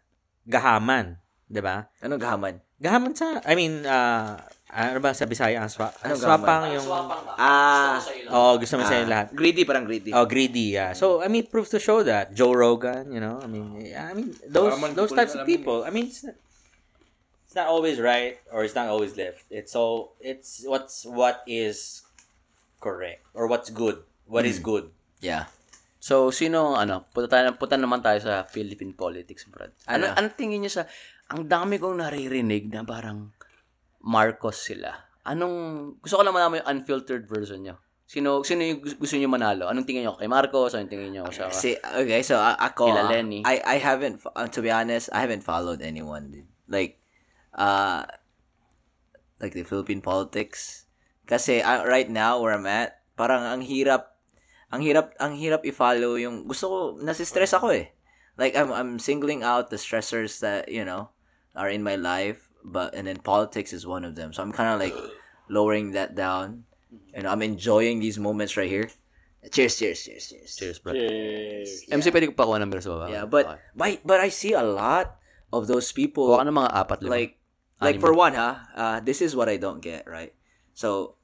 [0.48, 1.20] gahaman,
[1.52, 1.84] 'di ba?
[2.00, 2.54] Anong gahaman?
[2.80, 4.40] Gahaman sa I mean, uh,
[4.72, 6.88] ano ba sa Bisaya ang swa, Anong swapang yung.
[7.36, 8.00] Ah.
[8.00, 8.32] Gusto ko sa'yo lang.
[8.32, 9.26] Oh, gusto mo sa Ah, lahat.
[9.36, 10.16] Greedy, parang greedy.
[10.16, 10.96] Oh, greedy, yeah.
[10.96, 14.16] So, I mean, it proves to show that Joe Rogan, you know, I mean, I
[14.16, 16.24] mean, those those types of people, I mean, it's
[17.52, 19.44] it's not always right or it's not always left.
[19.52, 22.00] It's so it's what's what is
[22.80, 24.00] correct or what's good.
[24.24, 24.88] What is good.
[25.20, 25.52] Yeah.
[26.00, 29.70] So, sino, ano, punta, tayo, punta naman tayo sa Philippine politics, Brad.
[29.84, 30.16] Ano, Ano?
[30.16, 30.88] ano tingin niyo sa,
[31.28, 33.30] ang dami kong naririnig na parang
[34.00, 34.90] Marcos sila.
[35.22, 35.54] Anong,
[36.02, 37.76] gusto ko lang malaman yung unfiltered version niyo.
[38.02, 39.70] Sino, sino yung gus- gusto niyo manalo?
[39.70, 40.74] Anong tingin niyo kay Marcos?
[40.74, 41.52] Anong tingin niyo sa...
[41.54, 43.46] See, okay, so a- ako, Kila Lenny.
[43.46, 46.32] I, I haven't, uh, to be honest, I haven't followed anyone.
[46.32, 46.50] dude.
[46.66, 46.98] Like,
[47.54, 48.04] uh,
[49.40, 50.86] like the Philippine politics.
[51.26, 54.18] Kasi uh, right now, where I'm at, parang ang hirap,
[54.72, 57.92] ang hirap, ang hirap i-follow yung, gusto ko, nasistress ako eh.
[58.38, 61.10] Like, I'm, I'm singling out the stressors that, you know,
[61.54, 64.32] are in my life, but, and then politics is one of them.
[64.32, 64.96] So I'm kind of like
[65.48, 66.64] lowering that down.
[67.14, 68.88] And I'm enjoying these moments right here.
[69.50, 70.56] Cheers, cheers, cheers, cheers.
[70.56, 70.96] Cheers, Brad.
[71.90, 73.10] MC, pwede ko pa kuha ng beer sa baba?
[73.10, 73.58] Yeah, but Okay.
[73.74, 75.18] but but I see a lot
[75.50, 77.10] of those people Kuha ka ng mga apat, lima.
[77.10, 77.41] like
[77.82, 78.56] like for one, huh?
[78.74, 80.32] Uh, this is what I don't get, right?
[80.74, 81.14] So,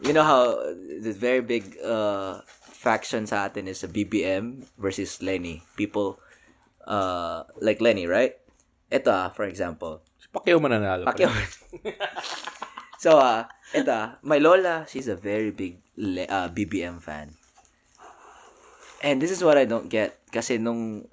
[0.00, 0.56] you know how
[1.00, 2.40] the very big uh
[2.72, 5.62] faction sa atin is a BBM versus Lenny.
[5.76, 6.20] People
[6.88, 8.34] uh like Lenny, right?
[8.90, 10.02] Ito ah, for example.
[10.18, 11.04] Si Pacquiao mananalo.
[11.04, 11.32] Pacquiao.
[13.02, 13.44] so, uh,
[13.74, 17.34] ito ah, my lola, she's a very big Le- uh, BBM fan.
[19.02, 20.22] And this is what I don't get.
[20.30, 21.08] Kasi nung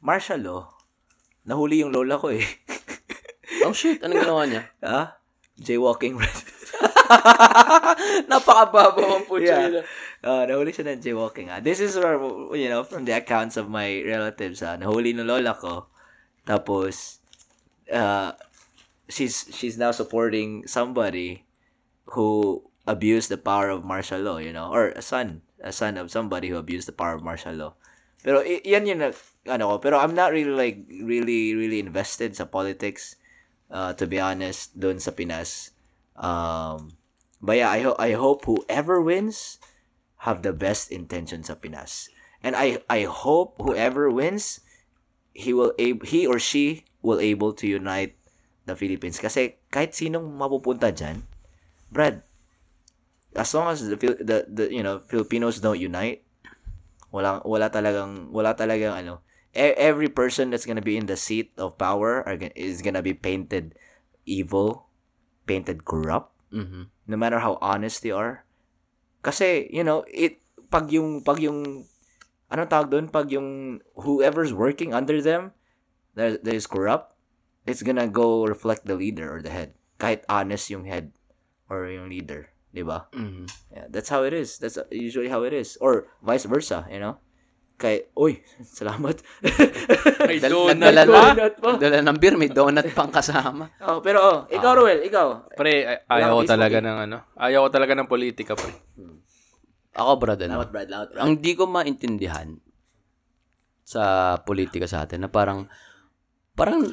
[0.00, 0.62] martial law,
[1.44, 2.44] nahuli yung lola ko eh.
[3.66, 4.62] Oh shit, anong ginawa niya?
[4.84, 5.16] ah?
[5.60, 6.16] Jaywalking.
[8.30, 9.84] Napakababaw ang putya Yeah.
[10.20, 11.48] Uh, nahuli siya ng jaywalking.
[11.48, 11.64] Ah.
[11.64, 12.20] This is where,
[12.52, 15.88] you know, from the accounts of my relatives, ah, nahuli ng lola ko.
[16.44, 17.24] Tapos,
[17.88, 18.36] uh,
[19.08, 21.48] she's she's now supporting somebody
[22.12, 26.12] who abused the power of martial law, you know, or a son, a son of
[26.12, 27.72] somebody who abused the power of martial law.
[28.20, 29.00] Pero yan yun
[29.48, 33.16] ano ko, pero I'm not really like, really, really invested sa politics,
[33.70, 35.70] uh, to be honest, doon sa Pinas.
[36.18, 36.98] Um,
[37.40, 39.58] but yeah, I, ho- I hope whoever wins
[40.26, 42.10] have the best intention sa Pinas.
[42.42, 44.60] And I, I hope whoever wins,
[45.32, 48.16] he will ab- he or she will able to unite
[48.66, 49.16] the Philippines.
[49.22, 51.24] Kasi kahit sinong mapupunta dyan,
[51.88, 52.22] Brad,
[53.34, 56.26] as long as the, the, the you know, Filipinos don't unite,
[57.10, 59.22] wala wala talagang wala talagang ano,
[59.54, 63.74] every person that's gonna be in the seat of power are, is gonna be painted
[64.26, 64.86] evil,
[65.46, 66.90] painted corrupt, Mhm.
[67.06, 68.46] no matter how honest they are.
[69.22, 70.40] Kasi, you know, it
[70.70, 71.84] pag yung pag yung
[72.50, 75.50] ano tawag doon pag yung whoever's working under them
[76.14, 77.14] that, that is corrupt,
[77.66, 79.74] it's gonna go reflect the leader or the head.
[79.98, 81.12] Kahit honest yung head
[81.68, 83.10] or yung leader, 'di ba?
[83.12, 83.50] Mhm.
[83.70, 84.58] Yeah, that's how it is.
[84.58, 87.18] That's usually how it is or vice versa, you know?
[87.80, 88.44] Kay, oy,
[88.76, 89.24] salamat.
[90.28, 91.22] May donut nagdala pa.
[91.32, 93.72] na, nagdala ng beer, may donut pang kasama.
[93.88, 95.48] oh, pero oh, ikaw Ruel, ikaw.
[95.56, 97.16] Pre, ay- ayaw ko talaga Facebook ng ano.
[97.40, 98.72] Ayaw ko talaga ng politika, pre.
[99.96, 100.60] Ako, brad, ano?
[100.60, 101.16] Laut Brad, Brad.
[101.16, 102.52] ang di ko maintindihan
[103.80, 105.66] sa politika sa atin na parang
[106.54, 106.84] parang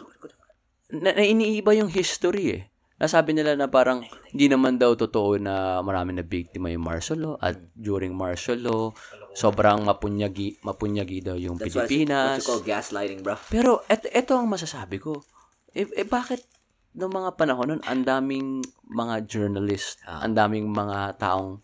[0.90, 2.64] na, na iniiba yung history eh.
[2.98, 4.02] Nasabi nila na parang
[4.34, 8.90] hindi naman daw totoo na marami na biktima yung martial law at during martial law
[9.38, 12.42] sobrang mapunyagi mapunyagi daw yung That's Pilipinas.
[12.42, 13.38] what you call gaslighting, bro.
[13.54, 15.22] Pero et, eto ang masasabi ko.
[15.78, 16.42] Eh, eh bakit
[16.98, 21.62] noong mga panahon nun, ang daming mga journalist, ang daming mga taong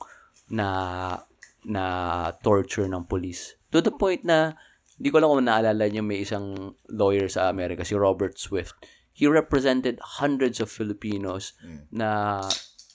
[0.53, 0.67] na
[1.65, 1.83] na
[2.45, 3.57] torture ng police.
[3.73, 4.53] To the point na,
[5.01, 8.77] di ko lang kung naalala niyo may isang lawyer sa Amerika, si Robert Swift.
[9.13, 11.53] He represented hundreds of Filipinos
[11.89, 12.41] na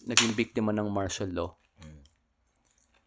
[0.04, 1.50] naging biktima ng martial law.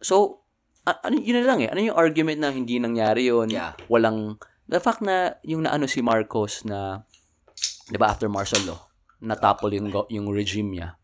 [0.01, 0.41] So,
[0.83, 1.69] a- ano, yun na lang eh.
[1.69, 3.51] Ano yung argument na hindi nangyari yun?
[3.51, 3.77] Yeah.
[3.85, 7.05] Walang, the fact na yung naano si Marcos na,
[7.85, 8.79] di ba, after martial law,
[9.21, 10.97] natapol yung, yung regime niya,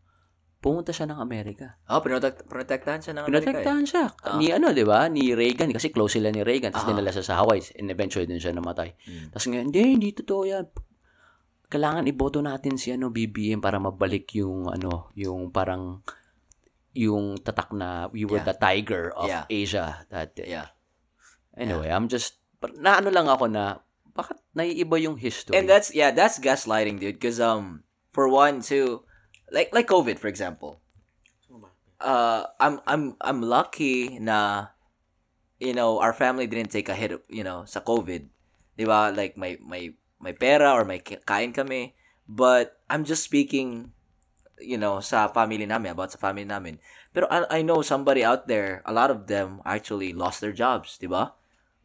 [0.58, 1.78] pumunta siya ng Amerika.
[1.86, 3.38] Oh, protect, protektahan siya ng Amerika.
[3.38, 3.42] eh.
[3.46, 4.04] Pinotektahan siya.
[4.34, 5.06] Ni ano, di ba?
[5.06, 5.70] Ni Reagan.
[5.70, 6.74] Kasi close sila ni Reagan.
[6.74, 6.90] Tapos Ah.
[6.90, 7.62] dinala siya sa Hawaii.
[7.78, 8.90] And eventually din siya namatay.
[8.98, 9.26] Mm.
[9.30, 10.66] Tapos ngayon, hindi, hindi totoo yan.
[11.68, 16.00] Kailangan iboto natin si ano, BBM para mabalik yung ano, yung parang
[16.96, 18.48] yung tatak na we were Yeah.
[18.48, 19.44] the tiger of Yeah.
[19.52, 19.86] Asia.
[20.08, 20.72] That, Yeah.
[21.54, 22.40] Anyway, I'm just,
[22.80, 23.84] na ano lang ako na,
[24.18, 25.54] bakit naiiba yung history?
[25.54, 27.22] And that's yeah, that's gaslighting, dude.
[27.22, 29.06] Because um, for one, too,
[29.54, 30.82] like like COVID, for example.
[31.98, 34.70] Uh, I'm I'm I'm lucky na,
[35.58, 38.26] you know, our family didn't take a hit, you know, sa COVID,
[38.78, 39.10] di ba?
[39.14, 41.94] Like may may may pera or may kain kami,
[42.26, 43.94] but I'm just speaking,
[44.58, 46.82] you know, sa family namin about sa family namin.
[47.14, 50.98] Pero I, I know somebody out there, a lot of them actually lost their jobs,
[50.98, 51.34] di ba?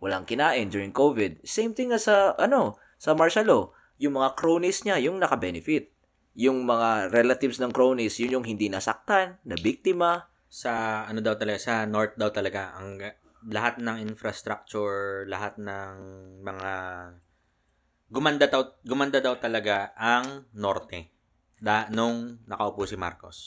[0.04, 1.46] Walang kinain during COVID.
[1.48, 3.64] Same thing as sa ano, sa martial law.
[4.02, 5.94] Yung mga cronies niya, yung naka-benefit.
[6.34, 10.28] Yung mga relatives ng cronies, yun yung hindi nasaktan, na biktima.
[10.54, 13.02] sa ano daw talaga sa north daw talaga ang
[13.50, 15.94] lahat ng infrastructure, lahat ng
[16.46, 16.72] mga
[18.14, 21.10] gumanda daw gumanda daw talaga ang norte
[21.58, 23.38] da nung nakaupo si Marcos.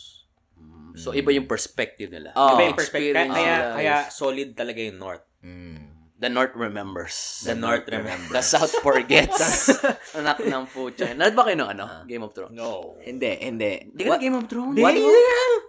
[0.96, 2.32] so, iba yung perspective nila.
[2.32, 2.56] Oh.
[2.56, 3.12] Iba yung perspective.
[3.12, 5.22] Kaya, kaya, solid talaga yung north.
[6.16, 7.44] The North remembers.
[7.44, 8.32] The, north remember.
[8.32, 9.68] The South forgets.
[10.16, 11.12] Anak ng pucha.
[11.12, 11.84] Nanood ba kayo ng ano?
[12.08, 12.56] Game of Thrones?
[12.56, 12.96] No.
[13.04, 13.92] Hindi, hindi.
[13.92, 14.80] Hindi ka na Game of Thrones?
[14.80, 14.96] What?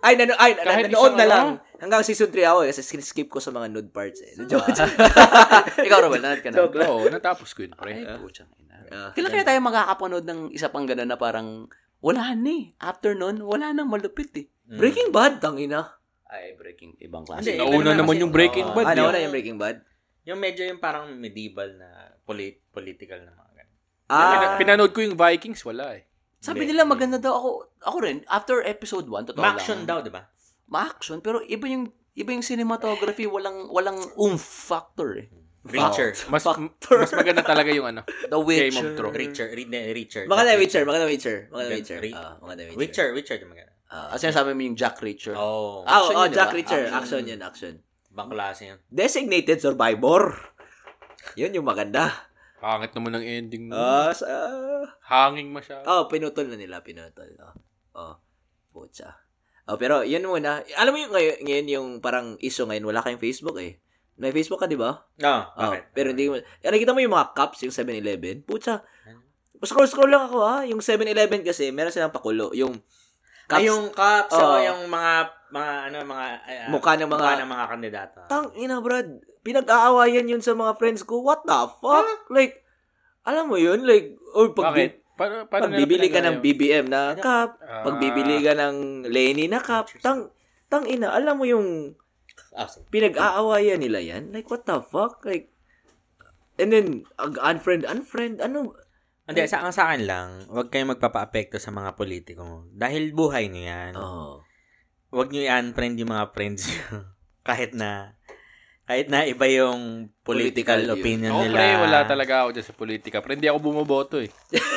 [0.07, 1.31] Ay, nano, ay, nanood na ano?
[1.35, 1.47] lang.
[1.83, 4.39] Hanggang season 3 ako eh, kasi skip ko sa mga nude parts eh.
[4.47, 4.71] Joke.
[5.87, 6.63] Ikaw, Robel, nanood ka na?
[6.63, 8.07] Oo, natapos ko yun, pre.
[8.07, 8.47] Ay, pucha.
[8.87, 11.67] Ah, Kailan kaya tayo makakapanood ng isa pang gano'n na parang
[11.99, 12.71] wala na eh.
[12.79, 14.47] After nun, wala nang malupit eh.
[14.63, 15.99] Breaking Bad, tangina.
[16.27, 16.99] Ay, breaking.
[17.03, 17.51] Ibang klase.
[17.51, 18.67] Hindi, Nauna naman naman kasi- yung Breaking.
[18.71, 18.85] Bad.
[18.87, 18.97] Ah, eh.
[18.99, 19.77] nauna yung Breaking Bad?
[20.28, 21.88] Yung medyo yung parang medieval na
[22.21, 23.75] polit political na mga ganun.
[24.07, 26.03] Ah, Pina- Pinanood ko yung Vikings, wala eh.
[26.38, 27.49] Sabi nila maganda daw ako.
[27.82, 29.89] Ako rin, after episode 1, totoo Ma-action lang.
[29.89, 30.28] daw, di ba?
[30.67, 35.28] Ma-action, pero iba yung iba yung cinematography, walang walang oomph factor eh.
[35.63, 36.15] Reacher.
[36.28, 38.01] Mas mas maganda talaga yung ano.
[38.32, 38.84] The Game Witcher.
[38.86, 39.15] of Thrones.
[39.15, 39.47] Reacher.
[39.51, 40.23] Read Reacher.
[40.23, 41.99] na Witcher, na Witcher, na Gan- Witcher.
[41.99, 42.78] Re- Ah, na Witcher.
[42.78, 43.07] Witcher.
[43.11, 43.39] Witcher.
[43.39, 43.39] Witcher.
[43.43, 43.69] Witcher.
[43.88, 45.36] Ah, Kasi sabi mo yung Jack Reacher.
[45.36, 45.84] Oh.
[45.84, 46.57] Ah, Action oh, yun, Jack diba?
[46.59, 46.84] Reacher.
[46.86, 46.95] Action.
[46.97, 47.73] Action yun, action.
[48.18, 48.80] Bang klase yun.
[48.89, 50.34] Designated Survivor.
[51.38, 52.09] Yun yung maganda.
[52.57, 53.70] Pangit naman ang ending.
[53.70, 53.78] mo.
[53.78, 54.26] Ah, sa...
[55.05, 55.86] Hanging masyado.
[55.86, 57.30] Oh, pinutol na nila, pinutol.
[57.38, 57.53] Oh,
[57.93, 58.15] oh
[58.74, 59.22] pucha.
[59.70, 60.65] Oh, pero yun muna.
[60.74, 63.78] Alam mo yung ngayon, ngayon yung parang issue ngayon, wala kayong Facebook eh.
[64.18, 65.05] May Facebook ka, di ba?
[65.22, 65.93] No, Oh, bakit?
[65.93, 66.41] pero hindi mo.
[66.41, 68.41] Eh, nakita mo yung mga cups, yung 7-Eleven?
[68.41, 68.82] Pucha.
[69.61, 70.65] Scroll-scroll lang ako ha.
[70.65, 72.49] Yung 7-Eleven kasi, meron silang pakulo.
[72.57, 72.82] Yung
[73.45, 74.41] cups, Ay, yung cups, Oo.
[74.41, 75.11] oh, yung mga,
[75.49, 78.19] mga, ano, mga, uh, Mukha ng mga- mukha ng mga kandidato.
[78.27, 79.07] tang ina, Brad.
[79.41, 81.21] Pinag-aawayan yun sa mga friends ko.
[81.21, 82.03] What the fuck?
[82.27, 82.63] Like,
[83.23, 83.83] alam mo yun?
[83.83, 84.91] Like, or pag, Bakit?
[85.17, 86.39] Paano, paano pag bibili ka ng?
[86.39, 87.81] BBM na cup, Ah.
[87.81, 90.29] pag bibili ka ng Lenny na cup, tang,
[90.67, 91.97] tang ina, alam mo yung
[92.53, 94.29] Ah, pinag-aawayan nila yan?
[94.29, 95.21] Like, what the fuck?
[95.23, 95.49] Like,
[96.55, 96.87] and then,
[97.39, 98.73] unfriend, unfriend, ano?
[99.25, 102.63] Hindi, sa, ang sa akin lang, huwag kayong magpapa-apekto sa mga politiko.
[102.71, 103.93] Dahil buhay nyo yan.
[103.93, 104.39] Oh.
[105.07, 107.07] Huwag nyo i-unfriend yung mga friends nyo.
[107.49, 108.11] kahit na,
[108.83, 111.55] kahit na iba yung political, Political opinion Ako, nila.
[111.55, 113.17] pre, wala talaga ako dyan sa politika.
[113.19, 114.31] Pre, hindi ako bumoboto eh.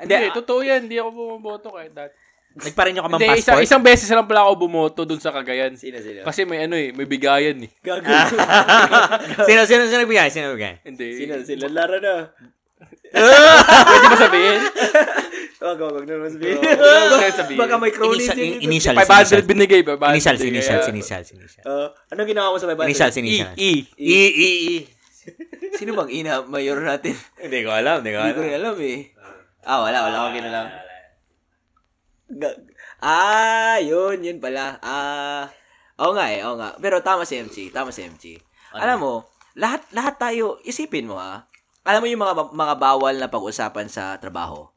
[0.00, 0.88] Hindi, Hindi, totoo yan.
[0.88, 2.16] Hindi ako bumoboto kahit dati.
[2.50, 3.62] nagparin nyo ka mang passport?
[3.62, 5.76] isang beses lang pala ako bumoto dun sa Cagayan.
[5.76, 6.24] Sino sila?
[6.24, 7.68] Kasi may ano eh, may bigayan eh.
[9.46, 10.28] sino, sino, sino nagbigay?
[10.32, 10.74] Sino nagbigay?
[10.82, 11.06] Hindi.
[11.14, 11.68] Sino sila?
[11.68, 12.14] Lara na.
[13.10, 14.60] Pwede ba sabihin?
[15.60, 16.56] Wag, wag, wag na sabihin.
[16.56, 17.60] Huwag na sabihin.
[17.60, 18.60] Baka may cronies Initial, yun.
[18.64, 20.00] initial, 500 binigay, 500.
[20.08, 20.48] Initial, binigay.
[20.56, 21.62] initial, Kaya- initial, initial.
[21.62, 22.88] Uh, anong ginawa mo sa 500?
[22.88, 23.52] Initial, E, initial.
[23.52, 23.70] E.
[24.00, 24.76] I, I, I.
[25.76, 27.12] Sino bang ina mayor natin?
[27.36, 28.98] Hindi ko alam, hindi ko Hindi ko rin alam eh.
[29.60, 30.66] Ah, wala, wala akong ginalam.
[33.00, 34.80] Ah, yun, yun pala.
[34.80, 35.44] Ah,
[35.98, 36.76] oo nga eh, oo nga.
[36.78, 38.40] Pero tama si MC, tama si MC.
[38.72, 39.14] Alam mo,
[39.56, 41.44] lahat lahat tayo, isipin mo ha.
[41.84, 44.68] Alam mo yung mga mga bawal na pag-usapan sa trabaho?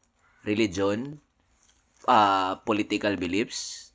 [0.48, 1.20] Religion,
[2.08, 3.92] ah, political beliefs,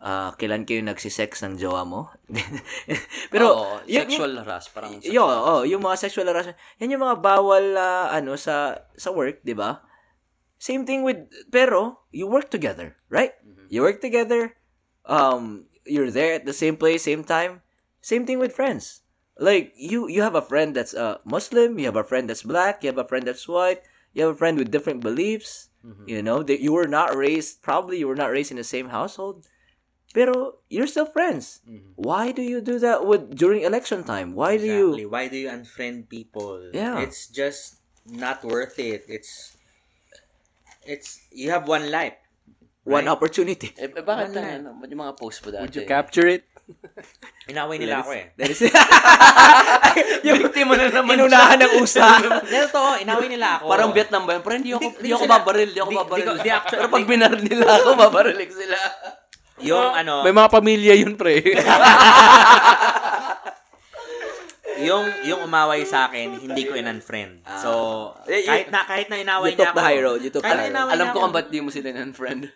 [0.00, 2.12] ah, kailan kayo nagsisex ng jowa mo?
[3.32, 4.68] Pero, Oo, yun- sexual harass.
[4.68, 6.56] Parang Yo, oh, yung mga sexual harassment.
[6.80, 9.80] Yan yung mga bawal na ano sa sa work, 'di ba?
[10.56, 13.36] Same thing with pero you work together, right?
[13.68, 14.56] You work together.
[15.04, 17.60] Um you're there at the same place, same time.
[18.00, 19.03] Same thing with friends.
[19.38, 22.82] Like you you have a friend that's uh, Muslim, you have a friend that's black,
[22.82, 23.82] you have a friend that's white,
[24.14, 25.68] you have a friend with different beliefs.
[26.08, 28.88] You know, that you were not raised probably you were not raised in the same
[28.88, 29.44] household.
[30.16, 31.60] Pero you're still friends.
[32.00, 34.32] Why do you do that with during election time?
[34.32, 36.56] Why do you Why do you unfriend people?
[36.72, 37.04] Yeah.
[37.04, 39.04] It's just not worth it.
[39.12, 39.60] It's
[40.88, 42.16] it's you have one life.
[42.84, 43.16] one Right.
[43.16, 43.72] opportunity?
[43.80, 44.36] Eh, eh, bakit Wala.
[44.36, 44.70] tayo, ano?
[44.76, 45.64] Ba't yung mga post mo dati?
[45.64, 46.44] Would you capture it?
[47.52, 48.32] Inaway nila ako eh.
[50.26, 52.18] Yung victim mo na naman inunahan ng usa.
[52.50, 53.64] Dahil to, inaway nila ako.
[53.68, 54.42] Parang Vietnam ba yun?
[54.42, 56.24] Pero hindi ako, hindi, hindi ako babaril, hindi ako di- babaril.
[56.24, 58.78] di- di actually- Pero pag binaril nila ako, babarilik sila.
[59.60, 61.34] Yung ano, May mga pamilya yun, pre.
[64.74, 67.46] yung yung umaway sa akin, hindi ko in-unfriend.
[67.62, 67.70] So,
[68.26, 69.78] Eh, you- kahit na kahit na inaway you took niya ako.
[69.78, 71.94] the high road, you took the high inaway Alam ko kung ba't di mo sila
[72.10, 72.50] friend.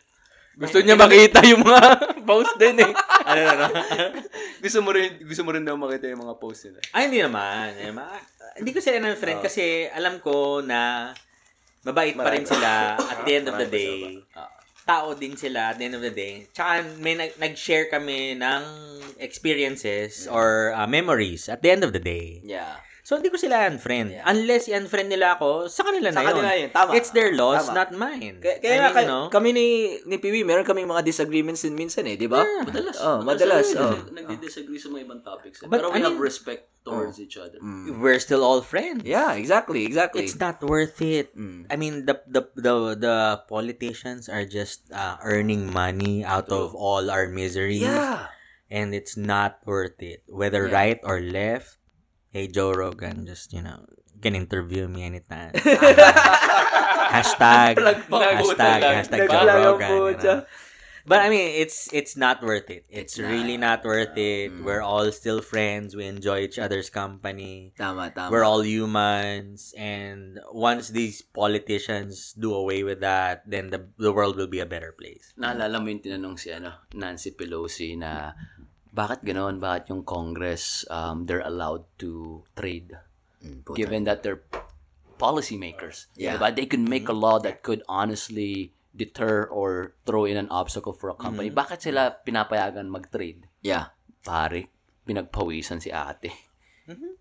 [0.58, 1.82] Gusto niya makita yung mga
[2.28, 2.92] post din eh.
[3.22, 4.06] ano, ano, ano?
[4.58, 6.82] gusto mo rin, gusto mo rin daw makita yung mga post nila.
[6.90, 7.78] Ay, hindi naman.
[7.78, 8.18] Eh, ma-
[8.58, 11.14] hindi ko sila in-unfriend kasi alam ko na
[11.86, 14.18] mabait pa rin sila at the end of the day.
[14.82, 16.50] Tao din sila at the end of the day.
[16.50, 18.62] Tsaka may nag- nag-share kami ng
[19.22, 22.42] experiences or uh, memories at the end of the day.
[22.42, 22.82] Yeah.
[23.08, 24.20] So, hindi ko sila unfriend.
[24.20, 26.28] Unless i-unfriend nila ako, sa kanila Sa na yun.
[26.28, 26.90] kanila yun, tama.
[26.92, 27.76] It's their loss, Tama.
[27.80, 28.36] not mine.
[28.36, 29.66] Kaya, I kaya mean, nga, you know, kami ni,
[30.04, 32.44] ni Piwi, meron kaming mga disagreements din minsan eh, di ba?
[32.44, 33.00] Madalas.
[33.00, 33.72] Oh, madalas.
[33.80, 33.96] Oh.
[34.12, 35.64] Nagdi-disagree sa mga ibang topics.
[35.64, 35.72] eh.
[35.72, 37.56] But Pero we I have mean- respect towards each other.
[37.96, 39.08] we're still all friends.
[39.08, 40.28] Yeah, exactly, exactly.
[40.28, 41.32] It's not worth it.
[41.32, 41.64] Mm.
[41.72, 43.16] I mean, the the the the
[43.48, 48.28] politicians are just uh, earning money out of all our misery, Yeah.
[48.68, 50.28] and it's not worth it.
[50.28, 50.76] Whether Yeah.
[50.76, 51.77] right or left.
[52.30, 55.52] Hey, Joe Rogan, just you know, you can interview me anytime.
[57.08, 59.90] hashtag hashtag hashtag Joe Rogan.
[59.90, 60.44] you know.
[61.08, 62.84] But I mean, it's it's not worth it.
[62.92, 64.52] It's, It's really not worth it.
[64.52, 64.60] Mm.
[64.60, 65.96] We're all still friends.
[65.96, 67.72] We enjoy each other's company.
[67.80, 68.28] Tama, tama.
[68.28, 74.36] We're all humans, and once these politicians do away with that, then the the world
[74.36, 75.32] will be a better place.
[75.40, 78.36] Naalala mo yung tinanong si ano, Nancy Pelosi na
[78.94, 79.60] bakit ganoon?
[79.60, 82.96] Bakit yung Congress um, they're allowed to trade
[83.38, 84.42] Mm, given that they're
[85.18, 86.06] policy makers.
[86.14, 86.38] Yeah.
[86.38, 86.54] Diba?
[86.54, 91.10] They could make a law that could honestly deter or throw in an obstacle for
[91.10, 91.50] a company.
[91.50, 93.46] Bakit sila pinapayagan mag-trade?
[93.62, 93.94] Yeah.
[94.26, 94.66] Pare,
[95.06, 96.34] pinagpawisan si ate.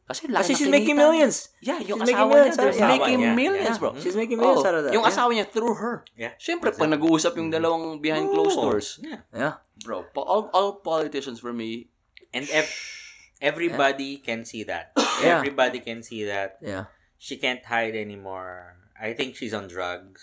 [0.08, 1.52] Kasi, laki Kasi she's making millions.
[1.60, 2.88] Yeah, yung She's making asawa millions niya, it.
[2.96, 3.36] making niya.
[3.36, 3.82] millions, Yeah.
[3.84, 3.92] bro.
[4.00, 4.94] She's making millions Oh, out of that.
[4.96, 5.12] Yung yeah.
[5.12, 5.96] asawa niya through her.
[6.16, 6.32] Yeah.
[6.40, 9.28] Siyempre, pag nag-uusap yung dalawang behind closed doors, Yeah.
[9.36, 9.54] Yeah.
[9.84, 11.92] bro, pa- all, all politicians for me,
[12.32, 12.72] And ev-
[13.42, 14.92] everybody can see that.
[15.24, 15.42] Yeah.
[15.42, 16.62] Everybody can see that.
[16.62, 16.94] Yeah.
[17.18, 18.78] She can't hide anymore.
[18.94, 20.22] I think she's on drugs.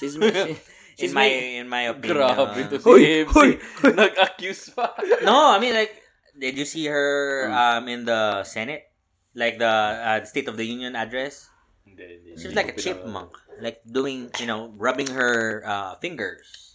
[0.00, 0.56] She's, she,
[0.96, 2.24] she's in my in my opinion.
[2.24, 3.30] Grabe to si Hoy, MC.
[3.30, 3.50] hoy,
[3.92, 4.96] Nag-accuse pa.
[5.22, 5.92] No, I mean like,
[6.32, 7.52] did you see her Hmm.
[7.52, 8.88] um in the Senate,
[9.34, 11.50] like the uh, State of the Union address?
[11.84, 16.74] She was like a chipmunk, like doing you know rubbing her uh, fingers.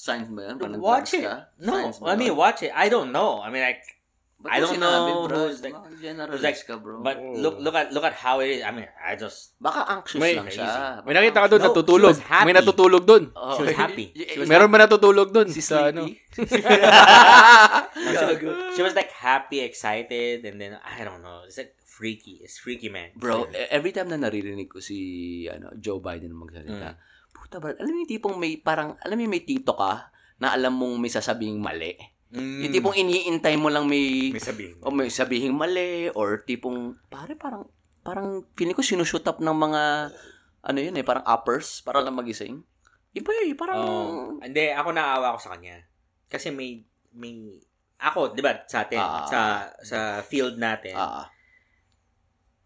[0.00, 0.56] signs ba yan?
[0.56, 1.28] Pag Watch it.
[1.60, 2.72] No, I mean watch it.
[2.72, 3.44] I don't know.
[3.44, 3.84] I mean like,
[4.40, 5.52] Ba't I don't know bro?
[5.52, 7.04] who's like- who's like- ka, bro.
[7.04, 8.60] but look look at look at how it is.
[8.64, 11.04] I mean I just Baka anxious May- lang siya.
[11.04, 12.16] May nakita ka doon, No, natutulog.
[12.16, 12.46] she was happy.
[12.48, 13.24] May natutulog doon.
[13.36, 14.06] Oh, She was happy.
[14.32, 15.52] She was Meron ba natutulog doon?
[15.52, 16.08] Si sa ano?
[18.00, 18.40] She, was,
[18.76, 21.44] she was like happy, excited, and then I don't know.
[21.44, 22.40] It's like freaky.
[22.40, 23.12] It's freaky man.
[23.16, 26.96] Bro, every time na naririnig ko si ano, Joe Biden magsalita,
[27.34, 30.08] puta bro, alam mo yung tipong may parang, alam mo yung may tito ka
[30.40, 31.92] na alam mong may sasabing mali.
[32.30, 32.62] Mm.
[32.62, 34.78] Yung tipong iniintay mo lang may, may sabihin.
[34.86, 37.66] o may sabihing mali or tipong, pare parang,
[38.06, 39.82] parang feeling ko sinushoot up ng mga,
[40.62, 42.62] ano yun eh, parang uppers para lang magising.
[43.10, 45.82] Iba eh, parang, Oh, hindi, ako naawa ko sa kanya.
[46.30, 47.58] Kasi may, may,
[47.98, 49.26] ako, di ba, sa atin, Ah.
[49.26, 49.40] sa,
[49.82, 51.26] sa field natin, ah,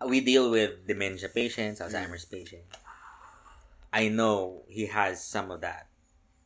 [0.05, 2.69] we deal with dementia patients, Alzheimer's patients.
[3.95, 5.89] I know he has some of that.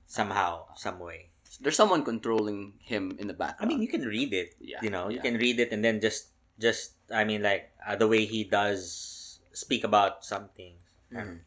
[0.07, 1.28] Somehow, some way.
[1.61, 3.61] There's someone controlling him in the background.
[3.61, 4.55] I mean, you can read it.
[4.61, 7.97] Yeah, you know, you can read it and then just, just, I mean, like, uh,
[7.97, 10.75] the way he does speak about something.
[11.13, 11.41] Mm.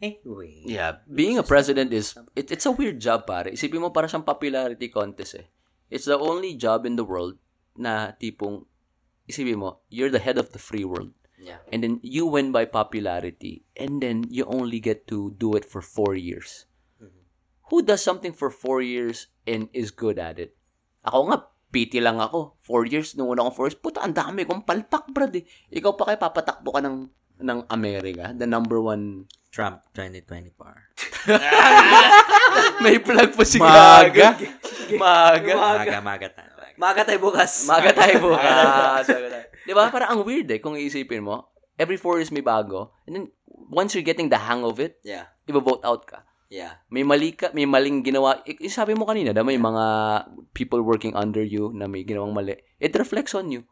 [0.00, 0.64] Anyway.
[0.64, 3.52] Yeah, being a president is it, it's a weird job pare.
[3.52, 5.46] Isipin mo para siyang popularity contest eh.
[5.92, 7.36] It's the only job in the world
[7.76, 8.64] na tipong
[9.28, 11.12] isipin mo, you're the head of the free world.
[11.36, 11.60] Yeah.
[11.68, 15.84] And then you win by popularity and then you only get to do it for
[15.84, 16.64] four years.
[17.70, 20.58] Who does something for four years and is good at it?
[21.06, 22.58] Ako nga, piti lang ako.
[22.66, 25.46] Four years, nung una akong four years, puta, ang dami kong palpak, brad eh.
[25.70, 27.06] Ikaw pa kaya papatakbo ka ng,
[27.40, 31.30] ng Amerika, the number one Trump 2024.
[32.84, 34.34] May plug po si Maga.
[34.98, 35.54] Maga.
[35.54, 36.50] Maga, maga tayo.
[36.80, 37.68] Maga tayo bukas.
[37.68, 39.04] Maga tayo bukas.
[39.62, 39.92] Di ba?
[39.92, 41.52] Parang ang weird eh kung iisipin mo.
[41.76, 42.96] Every four years may bago.
[43.06, 43.24] And then,
[43.70, 45.28] once you're getting the hang of it, Yeah.
[45.44, 46.24] i-vote out ka.
[46.50, 46.82] Yeah.
[46.90, 48.42] may mali ka, may maling ginawa.
[48.42, 49.84] Eh, sabi mo kanina, da, may mga
[50.50, 52.58] people working under you na may ginawang mali.
[52.82, 53.62] It reflects on you.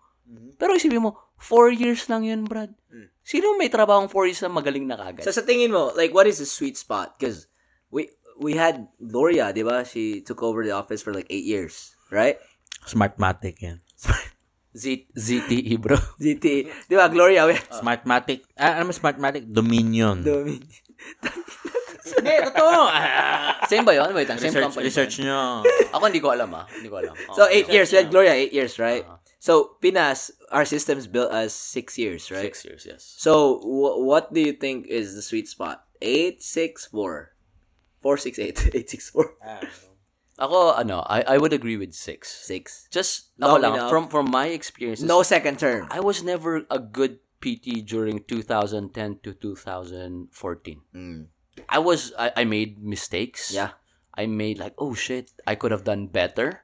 [0.61, 2.71] Pero isipin mo, four years lang yun, Brad.
[2.93, 3.09] Mm.
[3.25, 5.25] Sino may trabahong four years na magaling na kagad?
[5.27, 7.17] So sa tingin mo, like what is the sweet spot?
[7.19, 7.49] Because
[7.91, 9.83] we we had Gloria, di ba?
[9.83, 12.39] She took over the office for like eight years, right?
[12.87, 13.83] Smartmatic yan.
[14.79, 15.99] Z- ZTE, E, bro.
[16.23, 16.47] GT,
[16.87, 17.11] di ba?
[17.11, 18.47] Gloria, we Smartmatic.
[18.55, 19.49] Ah, ano mo Smartmatic?
[19.49, 20.23] Dominion.
[20.23, 20.63] Domin.
[22.17, 22.83] Hindi, totoo.
[22.89, 24.11] Ah, Same ba yun?
[24.15, 24.85] Wait, lang, same research, company.
[24.89, 25.61] research nyo.
[25.93, 26.65] Ako hindi ko alam, ah.
[26.71, 27.15] Hindi ko alam.
[27.37, 29.05] So eight years, had Gloria eight years, right?
[29.05, 29.17] Uh-huh.
[29.39, 32.51] So Pinas, our system's built as six years, right?
[32.51, 33.03] Six years, yes.
[33.19, 35.87] So wh- what do you think is the sweet spot?
[36.03, 37.35] Eight, six, four,
[38.03, 39.35] four, six, eight, eight, six, four,
[40.39, 42.31] Ako, ano, I, I would agree with six.
[42.31, 42.87] six.
[42.95, 43.91] Just, Long ako lang, enough.
[43.91, 45.91] from, from my experiences, No second term.
[45.91, 48.95] I was never a good PT during 2010
[49.27, 50.31] to 2014.
[50.95, 51.27] Mm.
[51.69, 53.51] I was, I, I made mistakes.
[53.53, 53.71] Yeah.
[54.15, 56.63] I made like, oh shit, I could have done better.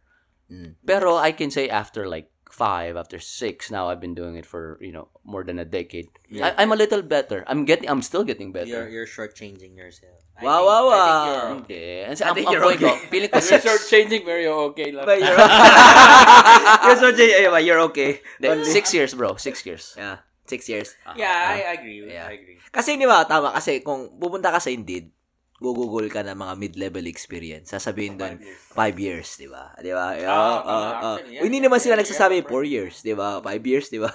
[0.51, 0.75] Mm.
[0.87, 4.79] Pero I can say after like five, after six, now I've been doing it for,
[4.81, 6.07] you know, more than a decade.
[6.43, 7.43] I, I'm a little better.
[7.47, 8.67] I'm getting, I'm still getting better.
[8.67, 10.19] You're, you're shortchanging yourself.
[10.39, 11.25] I Wow, think- wow, think wow.
[11.25, 11.85] you're- Hindi.
[12.03, 13.07] Ang, I ang, think you're point ko, okay.
[13.11, 13.63] feeling ko You're six.
[13.65, 15.07] short-changing pero you're okay lang.
[15.07, 15.39] But you're,
[16.87, 18.21] you're so J- yeah, but you're okay.
[18.43, 19.37] Hindi, Six years, bro.
[19.37, 19.95] Six years.
[19.97, 20.93] Yeah, six years.
[21.17, 22.05] Yeah, I, I agree.
[22.05, 22.29] Yeah.
[22.29, 22.57] I agree.
[22.69, 25.09] Kasi di ba, tama, kasi kung pupunta ka sa Indeed,
[25.57, 27.73] gugugol ka ng mga mid-level experience.
[27.73, 28.37] Sasabihin doon,
[28.77, 29.73] five years, di ba?
[29.81, 30.13] Di ba?
[30.13, 31.15] Oo, Ah, oo, ah, oo.
[31.17, 31.43] actually, yeah.
[31.47, 33.41] Hindi naman sila Yeah, nagsasabi, yeah, four years, di ba?
[33.41, 34.11] Five years, di ba?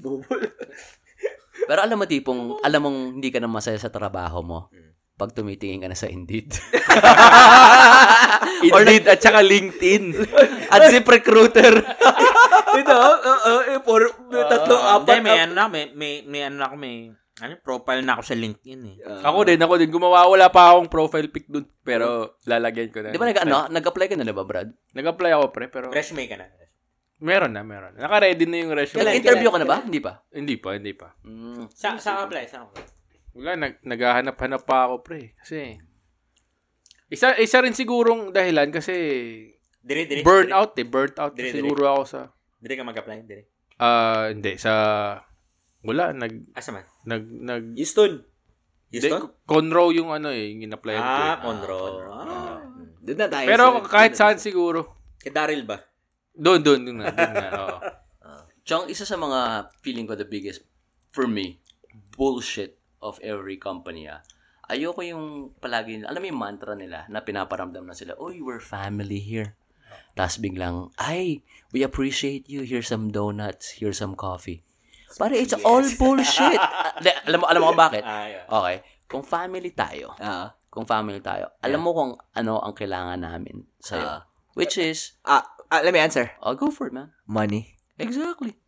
[0.00, 0.42] Bubol.
[1.68, 4.60] Pero alam mo tipong, alam mong hindi ka na masaya sa trabaho mo
[5.14, 6.50] pag tumitingin ka na sa Indeed.
[8.66, 10.10] Indeed at saka LinkedIn.
[10.74, 11.70] at Zip Recruiter.
[12.76, 14.02] Ito, oo, oo, eh, four,
[14.48, 15.18] tatlo, Ah, apat.
[15.18, 16.94] Hindi, may ano na, may, may, may ano na ako, may,
[17.36, 18.96] ano, profile na ako sa LinkedIn eh.
[19.02, 19.28] Ah.
[19.28, 19.90] Ako din, ako din.
[19.90, 21.66] Gumawa, wala pa akong profile pic dun.
[21.80, 23.10] Pero lalagyan ko na.
[23.10, 24.70] Di ba nag, ano, nag-apply ka na, di ba, Brad?
[24.92, 25.66] Nag-apply ako, pre.
[25.66, 26.46] Pero Resume ka na.
[27.18, 27.96] meron na, meron.
[27.96, 29.00] Naka-ready na yung resume.
[29.00, 29.76] Kailan- Nag-interview ka na ba?
[29.80, 30.12] Hindi pa.
[30.28, 31.08] Hindi pa, hindi pa.
[31.24, 31.72] Mm.
[31.72, 32.84] Sa, sa apply, sa apply.
[33.34, 35.32] Wala, nag, naghahanap-hanap pa ako, pre.
[35.40, 35.74] Kasi,
[37.08, 38.94] isa, isa rin sigurong dahilan kasi
[39.80, 40.22] Dire, dire.
[40.22, 40.84] burnout eh.
[40.84, 41.60] Burnt out Dire, dire.
[41.60, 42.20] siguro ako sa,
[42.64, 43.44] Dire ka mag-apply, dire.
[43.76, 44.72] ah, hindi, sa,
[45.84, 46.88] wala, nag, Asa man?
[47.04, 48.24] nag, nag, Houston.
[48.88, 49.20] Houston?
[49.28, 51.04] Hindi, Conroe yung ano eh, yung in-applyan ko.
[51.04, 51.36] Ah, eh.
[51.44, 51.80] Conro.
[52.08, 52.56] Ah.
[53.04, 53.44] Doon na tayo.
[53.44, 54.96] Pero sa- kahit saan siguro.
[55.20, 55.76] Kay Daryl ba?
[56.32, 57.12] Doon, doon, doon na.
[57.12, 57.78] Doon na oo.
[58.64, 60.64] Tsaka isa sa mga feeling ko the biggest,
[61.12, 61.60] for me,
[62.16, 64.24] bullshit of every company ah.
[64.64, 69.20] Ayoko yung palagi, alam mo yung mantra nila na pinaparamdam na sila, Uy, we're family
[69.20, 69.52] here.
[70.14, 71.42] Tapos biglang, ay,
[71.74, 72.62] we appreciate you.
[72.62, 73.74] Here's some donuts.
[73.74, 74.62] Here's some coffee.
[75.14, 76.58] Pare, it's all bullshit.
[76.94, 78.02] Ah, alam mo, alam mo kung bakit?
[78.02, 78.46] Ah, yeah.
[78.50, 78.76] Okay.
[79.06, 84.06] Kung family tayo, Ah, kung family tayo, alam mo kung ano ang kailangan namin sa'yo.
[84.06, 84.20] Ah.
[84.58, 86.30] Which is, ah, ah, let me answer.
[86.42, 87.14] oh, go for it, man.
[87.30, 87.78] Money.
[87.98, 88.58] Exactly.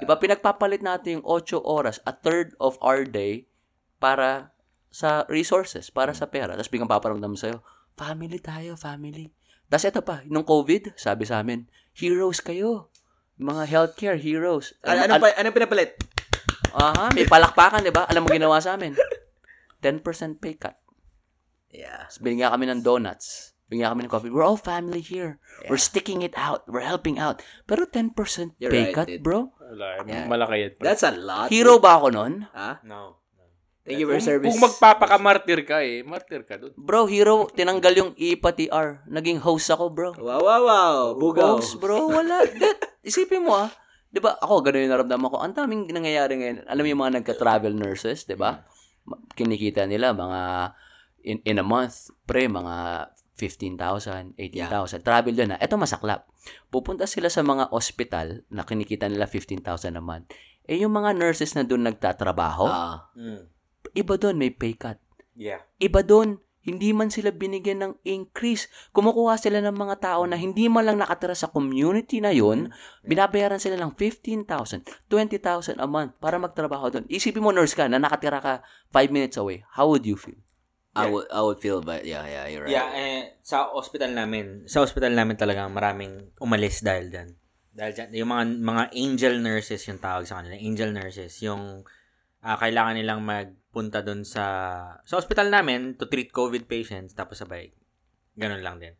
[0.00, 3.48] Di ba, pinagpapalit natin yung 8 oras, a third of our day,
[3.96, 4.52] para
[4.92, 6.52] sa resources, para sa pera.
[6.52, 7.64] Tapos biglang paparamdam sa'yo,
[7.96, 9.30] family tayo, family.
[9.74, 11.66] Tapos ito pa, nung COVID, sabi sa amin,
[11.98, 12.94] heroes kayo.
[13.42, 14.70] Mga healthcare heroes.
[14.86, 15.98] Ano, ano, pa, ano pinapalit?
[16.78, 18.06] Aha, may palakpakan, di ba?
[18.06, 18.94] Alam mo ginawa sa amin?
[19.82, 20.78] 10% pay cut.
[21.74, 22.06] Yeah.
[22.22, 23.58] Binigyan kami ng donuts.
[23.66, 24.30] Binigyan kami ng coffee.
[24.30, 25.42] We're all family here.
[25.66, 26.62] We're sticking it out.
[26.70, 27.42] We're helping out.
[27.66, 28.14] Pero 10%
[28.62, 29.26] You're pay right, cut, dude.
[29.26, 29.50] bro.
[29.58, 30.30] Wala, Yeah.
[30.30, 30.70] malaki yan.
[30.78, 31.50] That's a lot.
[31.50, 32.46] Hero ba ako nun?
[32.54, 32.78] Ha?
[32.86, 33.23] No.
[33.84, 34.48] Thank you for your Kung, service.
[34.48, 36.72] kung magpapakamartir ka eh, martir ka doon.
[36.72, 39.04] Bro, hero, tinanggal yung E pati R.
[39.04, 40.10] Naging host ako, bro.
[40.16, 40.98] Wow, wow, wow.
[41.20, 41.60] Bugaw.
[41.60, 42.48] Host, bro, wala.
[42.64, 43.68] That, isipin mo ah.
[44.08, 44.40] 'Di ba?
[44.40, 45.36] Ako ganun yung naramdaman ko.
[45.36, 46.58] Ang daming nangyayari ngayon.
[46.64, 48.64] Alam mo yung mga nagka-travel nurses, 'di ba?
[49.36, 50.72] Kinikita nila mga
[51.26, 55.02] in, in a month, pre, mga 15,000, 18,000.
[55.02, 55.58] Travel yun na.
[55.58, 56.24] Ito masaklap.
[56.70, 59.60] Pupunta sila sa mga hospital na kinikita nila 15,000
[59.92, 60.30] a month.
[60.64, 63.10] Eh, yung mga nurses na doon nagtatrabaho, Ah.
[63.18, 63.50] Mm.
[63.94, 64.98] Iba doon may pay cut.
[65.34, 65.62] Yeah.
[65.82, 68.72] Iba doon, hindi man sila binigyan ng increase.
[68.96, 72.72] Kumukuha sila ng mga tao na hindi man lang nakatira sa community na yun,
[73.04, 74.48] binabayaran sila ng 15,000,
[75.12, 77.04] 20,000 a month para magtrabaho doon.
[77.12, 79.60] Isipin mo, nurse ka, na nakatira ka 5 minutes away.
[79.76, 80.40] How would you feel?
[80.94, 82.70] I would, I would feel, but yeah, yeah, you're right.
[82.70, 87.28] Yeah, eh, sa hospital namin, sa hospital namin talaga maraming umalis dahil dyan.
[87.74, 90.54] Dahil dyan, yung mga, mga angel nurses yung tawag sa kanila.
[90.54, 91.82] Angel nurses, yung
[92.46, 93.26] ah, kailangan nilang
[93.74, 94.46] magpunta doon sa,
[95.02, 97.74] sa hospital namin to treat COVID patients, tapos sabay,
[98.38, 98.94] ganun lang din.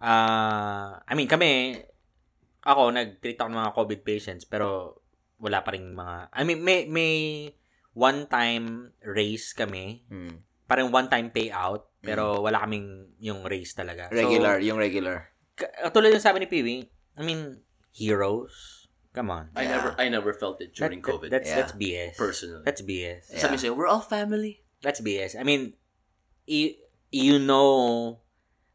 [0.00, 1.76] Ah, I mean, kami,
[2.64, 4.96] ako, nag-treat ako ng mga COVID patients, pero
[5.36, 7.12] wala pa rin mga, I mean, may, may
[7.92, 10.40] one-time race kami, Hmm.
[10.64, 14.08] parang one-time payout, pero wala kaming yung raise talaga.
[14.08, 15.28] So, Regular, yung regular.
[15.52, 16.76] ka- tulad yung sabi ni Piwi,
[17.20, 17.60] I mean,
[17.92, 18.79] heroes.
[19.12, 19.50] Come on.
[19.56, 19.70] I Yeah.
[19.76, 21.30] never I never felt it during That- that- COVID.
[21.30, 21.56] That's, Yeah.
[21.56, 22.14] that's BS.
[22.16, 22.62] personally.
[22.64, 23.26] That's BS.
[23.32, 23.38] Yeah.
[23.42, 24.62] Sabi sa'yo, we're all family.
[24.82, 25.34] That's BS.
[25.34, 25.74] I mean,
[26.46, 26.74] you,
[27.10, 28.20] you know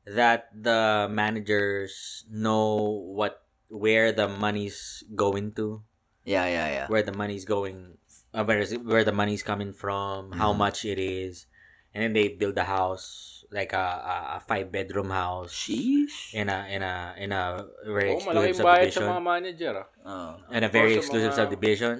[0.05, 2.75] that the managers know
[3.15, 3.41] what
[3.71, 5.81] where the money's going to,
[6.23, 6.87] Yeah, yeah, yeah.
[6.87, 7.97] where the money's going,
[8.31, 10.57] uh, where is it, where the money's coming from, how Mhm.
[10.61, 11.47] much it is,
[11.91, 16.33] and then they build the house like a a, a five bedroom house Sheesh.
[16.33, 19.09] in a in a in a very Oh, exclusive malaking bayad sa subdivision.
[19.11, 19.87] mga manager, ah.
[20.05, 20.31] Oh.
[20.55, 21.95] in a very exclusive mga- subdivision.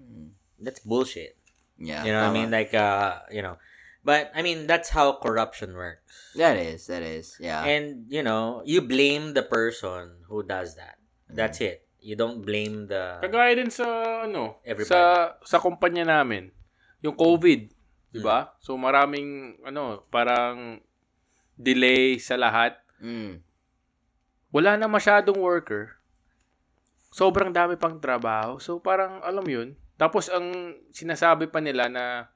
[0.00, 0.28] Mm.
[0.60, 1.36] That's bullshit.
[1.80, 2.04] Yeah.
[2.04, 2.50] You know what I mean?
[2.52, 3.56] Like uh, you know,
[4.04, 6.36] but I mean that's how corruption works.
[6.36, 7.34] That is, that is.
[7.40, 7.64] Yeah.
[7.64, 11.00] And you know, you blame the person who does that.
[11.32, 11.86] That's it.
[12.00, 13.84] You don't blame the Kagaya din sa,
[14.24, 14.88] ano, Everybody.
[14.88, 16.48] sa, sa kumpanya namin.
[17.04, 17.68] Yung COVID.
[18.10, 18.26] Di Hmm.
[18.26, 18.38] ba?
[18.58, 20.82] So, maraming, ano, parang
[21.54, 22.74] delay sa lahat.
[22.98, 23.38] Mm.
[24.50, 25.94] Wala na masyadong worker.
[27.10, 28.58] Sobrang dami pang trabaho.
[28.58, 29.78] So, parang, alam yun.
[29.94, 32.26] Tapos, ang sinasabi pa nila na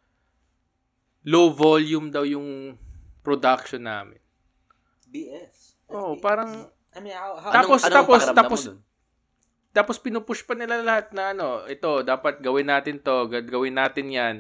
[1.25, 2.77] low volume daw yung
[3.25, 4.21] production namin.
[5.09, 5.75] BS.
[5.89, 8.61] Oh, parang, I mean, how, how Tapos, Anong- anong tapos, mo tapos,
[9.75, 14.35] tapos pinupush pa nila lahat na ano, ito, dapat gawin natin to, gawin natin yan.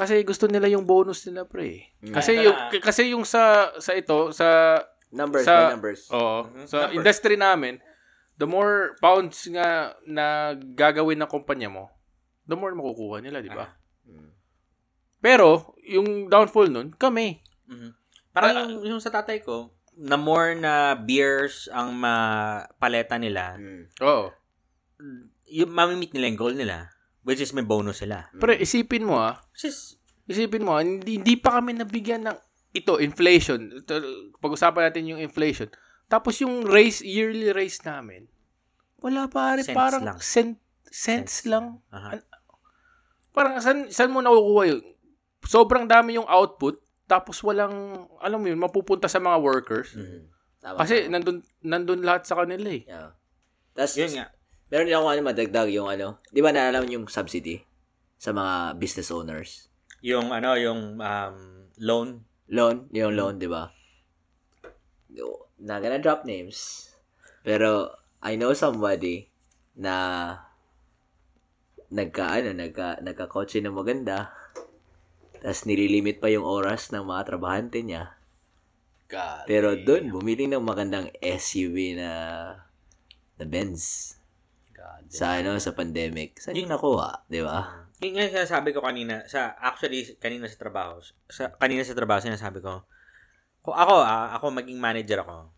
[0.00, 1.92] Kasi gusto nila yung bonus nila, pre.
[2.00, 2.14] Mm.
[2.16, 6.00] Kasi yung, kasi yung sa, sa ito, sa, Numbers Sa- by numbers.
[6.08, 6.64] oo, Mhm.
[6.64, 6.94] sa Numbers.
[6.96, 7.82] industry namin,
[8.38, 11.90] the more pounds nga na gagawin ng kumpanya mo,
[12.46, 13.74] the more makukuha nila, di ba?
[14.06, 14.30] Mm.
[15.18, 17.42] Pero, yung downfall nun, kami.
[17.66, 17.90] Mhm.
[18.30, 23.84] Parang Ah, yung, yung sa tatay ko, na more na beers ang mapaleta nila, Mm.
[24.00, 24.30] Oo.
[25.50, 26.86] yung mamimit nila yung goal nila,
[27.24, 28.28] which is may bonus sila.
[28.36, 32.38] Pero isipin mo ah, Which is, Isipin mo, hindi, hindi pa kami nabigyan ng
[32.70, 33.82] ito, inflation.
[33.82, 33.98] Ito,
[34.38, 35.66] pag-usapan natin yung inflation.
[36.06, 38.30] Tapos yung raise, yearly raise namin,
[39.02, 40.18] wala pa rin, Cents parang lang.
[40.22, 40.54] cent,
[40.86, 41.82] cents, lang.
[41.90, 42.22] Aha.
[43.34, 44.82] Parang saan, saan mo nakukuha yun?
[45.42, 46.78] Sobrang dami yung output,
[47.10, 49.98] tapos walang, alam mo yun, mapupunta sa mga workers.
[49.98, 50.30] Mm.
[50.62, 51.18] Tama, Kasi tama.
[51.18, 52.86] nandun, nandun lahat sa kanila eh.
[52.86, 53.10] Yeah.
[53.74, 54.30] Tapos, yun nga.
[54.70, 57.58] Meron din ako ano, madagdag yung ano, di ba naalala yung subsidy
[58.16, 59.50] sa mga business owners?
[60.00, 61.36] Yung ano, yung um,
[61.82, 62.22] loan.
[62.50, 63.70] Loan, yung loan, di ba?
[65.60, 66.88] Not gonna drop names.
[67.42, 69.28] Pero, I know somebody
[69.76, 69.94] na
[71.90, 74.34] nagka, ano, nagka, nagka-kotse ng maganda.
[75.40, 78.12] Tapos nililimit pa yung oras ng mga trabahante niya.
[79.10, 79.44] God.
[79.48, 82.10] Pero doon, bumili ng magandang SUV na
[83.40, 84.14] na Benz
[84.80, 85.12] God.
[85.12, 86.40] sa ano sa pandemic.
[86.40, 87.84] Saan yung nakuha, di ba?
[88.00, 92.64] Yung nga sinasabi ko kanina, sa actually kanina sa trabaho, sa kanina sa trabaho sinasabi
[92.64, 92.88] ko,
[93.60, 95.52] kung ako ah, ako maging manager ako.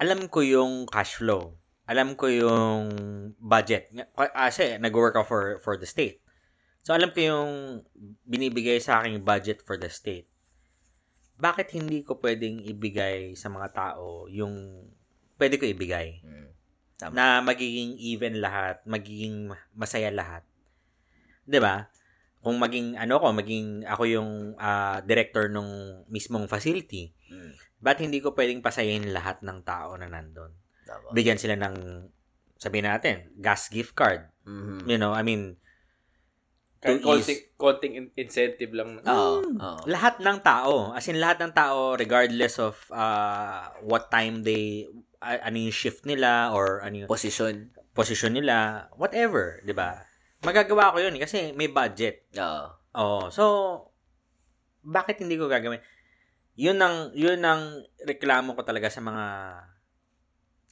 [0.00, 1.56] Alam ko yung cash flow.
[1.84, 2.90] Alam ko yung
[3.36, 3.92] budget.
[3.92, 6.24] Nga- Kasi nag-work ako for for the state.
[6.80, 7.50] So alam ko yung
[8.24, 10.30] binibigay sa aking budget for the state.
[11.36, 14.88] Bakit hindi ko pwedeng ibigay sa mga tao yung
[15.36, 16.24] pwede ko ibigay?
[16.24, 16.55] Mm.
[16.96, 17.12] Tama.
[17.12, 20.40] na magiging even lahat, magiging masaya lahat.
[21.44, 21.92] 'Di ba?
[22.40, 27.52] Kung maging ano ko, maging ako yung ah, director nung mismong facility, Mm.
[27.82, 30.06] ba't hindi ko pwedeng pasayin lahat ng tao na?
[30.08, 31.10] Tama.
[31.10, 32.06] Bigyan sila ng
[32.56, 34.30] sabihin natin, gas gift card.
[34.46, 34.86] Mhm.
[34.86, 35.58] You know, I mean,
[36.76, 39.00] Kahit konting, konting in- incentive lang.
[39.02, 39.42] Oo.
[39.42, 39.80] oo.
[39.90, 44.86] lahat ng tao, as in lahat ng tao regardless of ah, what time they
[45.20, 47.72] ano yung shift nila or ano yung Posisyon.
[47.96, 50.04] position nila, whatever, 'di ba?
[50.44, 52.28] Magagawa ko 'yun eh, kasi may budget.
[52.36, 52.64] Oo.
[52.96, 53.22] Oo.
[53.32, 53.44] So
[54.84, 55.80] bakit hindi ko gagawin?
[56.56, 59.26] 'Yun ang 'yun ang reklamo ko talaga sa mga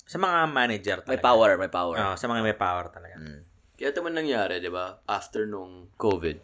[0.05, 1.16] sa mga manager talaga.
[1.16, 1.97] May power, may power.
[1.97, 3.16] Oo, sa mga may power talaga.
[3.16, 3.41] Mm.
[3.75, 5.01] Kaya ito man nangyari, di ba?
[5.09, 6.37] After nung COVID,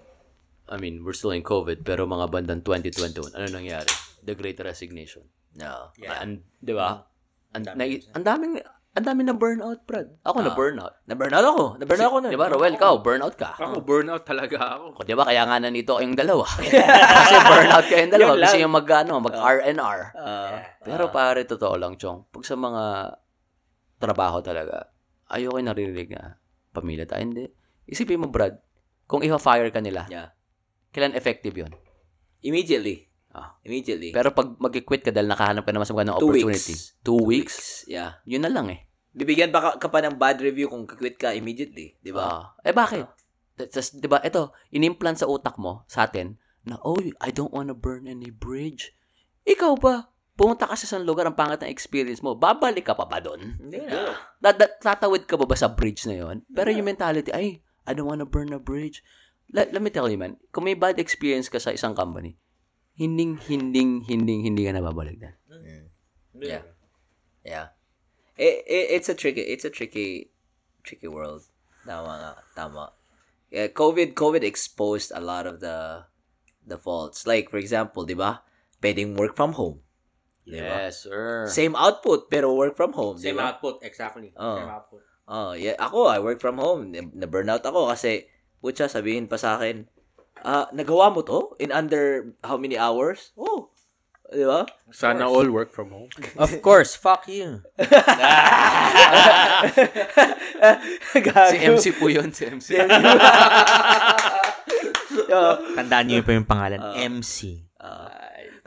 [0.72, 3.90] I mean, we're still in COVID, pero mga bandang 2021, ano nangyari?
[4.24, 5.28] The Great Resignation.
[5.60, 5.84] Oo.
[6.00, 6.24] Yeah.
[6.24, 7.09] And, di ba?
[7.50, 7.96] Ang Ang na, dami.
[8.14, 8.54] ang daming,
[8.90, 10.06] ang dami na burnout, Brad.
[10.22, 10.56] Ako na Ah.
[10.56, 10.94] burnout.
[11.06, 11.64] Na-burnout ako.
[11.78, 12.30] Na-burnout ako nun.
[12.30, 13.54] Di ba, Roel, ikaw, burnout ka.
[13.58, 15.02] Ako, burnout talaga ako.
[15.02, 16.46] Di ba, kaya nga nandito kayong dalawa.
[16.58, 18.32] Kasi burnout kayong dalawa.
[18.38, 20.00] Gusto yung mag, ano, mag R&R.
[20.14, 22.30] Ah, Pero pare, totoo lang, Chong.
[22.30, 22.82] Pag sa mga
[23.98, 24.90] trabaho talaga,
[25.28, 26.38] ayoko yung naririnig na
[26.70, 27.22] pamilya tayo.
[27.26, 27.46] Hindi.
[27.86, 28.58] Isipin mo, Brad,
[29.06, 30.30] kung i-fire ka nila, yeah.
[30.94, 31.74] kailan effective yun?
[32.40, 33.09] Immediately.
[33.30, 33.54] Ah.
[33.62, 34.10] Immediately.
[34.10, 36.98] Pero pag mag-quit ka dahil nakahanap ka naman sa magandang Two opportunity, weeks.
[37.06, 38.18] two weeks, Yeah.
[38.26, 38.90] yun na lang eh.
[39.14, 41.94] Bibigyan pa ka, ka pa ng bad review kung quit ka immediately.
[42.02, 42.22] Di ba?
[42.26, 42.44] Ah.
[42.62, 43.06] eh bakit?
[43.54, 47.76] Tapos, di ba, ito, inimplant sa utak mo, sa atin, na, oh, I don't wanna
[47.76, 48.90] burn any bridge.
[49.46, 50.08] Ikaw ba?
[50.34, 53.60] Pumunta ka sa isang lugar, ang pangat ng experience mo, babalik ka pa ba doon?
[53.60, 54.16] Hindi na.
[54.40, 56.40] Da- da- tatawid ka ba ba sa bridge na yon?
[56.48, 59.04] Pero yung mentality, ay, I don't wanna burn a bridge.
[59.52, 62.40] Let, let me tell you, man, kung may bad experience ka sa isang company,
[63.00, 65.32] hinding, hinding, hinding, hindi ka na babalik na.
[66.36, 66.68] Yeah.
[67.40, 67.72] Yeah.
[68.36, 70.28] It, it, it's a tricky, it's a tricky,
[70.84, 71.48] tricky world.
[71.88, 72.92] Tama nga, tama.
[73.48, 76.04] Yeah, COVID, COVID exposed a lot of the,
[76.68, 77.24] the faults.
[77.24, 78.44] Like, for example, di ba?
[78.84, 79.80] Pwedeng work from home.
[80.44, 80.92] Di ba?
[80.92, 81.48] Yes, sir.
[81.48, 83.16] Same output, pero work from home.
[83.16, 83.56] Same ba?
[83.56, 84.36] output, exactly.
[84.36, 84.60] Oh.
[84.60, 85.02] Same output.
[85.24, 85.76] Oh, yeah.
[85.80, 86.92] Ako, I work from home.
[86.92, 88.28] Na-burnout ako kasi,
[88.60, 89.88] putya, sabihin pa sa akin,
[90.44, 93.32] ah, nagawa mo to in under how many hours?
[93.36, 93.70] Oh,
[94.30, 94.64] di ba?
[94.94, 96.10] Sana all work from home.
[96.42, 97.62] Of course, fuck you.
[101.50, 102.76] Si MC po yun, si MC.
[105.30, 105.54] Oh.
[105.78, 107.62] Tandaan niyo pa yung pangalan, MC.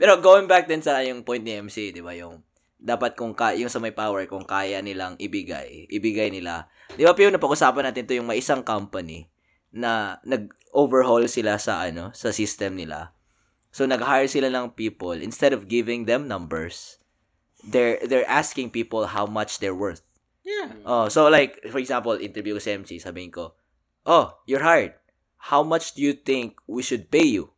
[0.00, 2.40] Pero going back din sa yung point ni MC, di ba, yung
[2.80, 6.68] dapat kung ka, yung sa may power, kung kaya nilang ibigay, ibigay nila.
[6.96, 9.28] Di ba, Pio, napag-usapan natin to yung may isang company
[9.74, 13.10] na nag-overhaul sila sa ano, sa system nila.
[13.74, 15.18] So, nag-hire sila ng people.
[15.18, 17.02] Instead of giving them numbers,
[17.66, 20.06] they're, they're asking people how much they're worth.
[20.46, 20.70] Yeah.
[20.86, 23.58] Oh, so like, for example, interview ko si MC, sabihin ko,
[24.06, 24.94] oh, you're hired.
[25.50, 27.50] How much do you think we should pay you?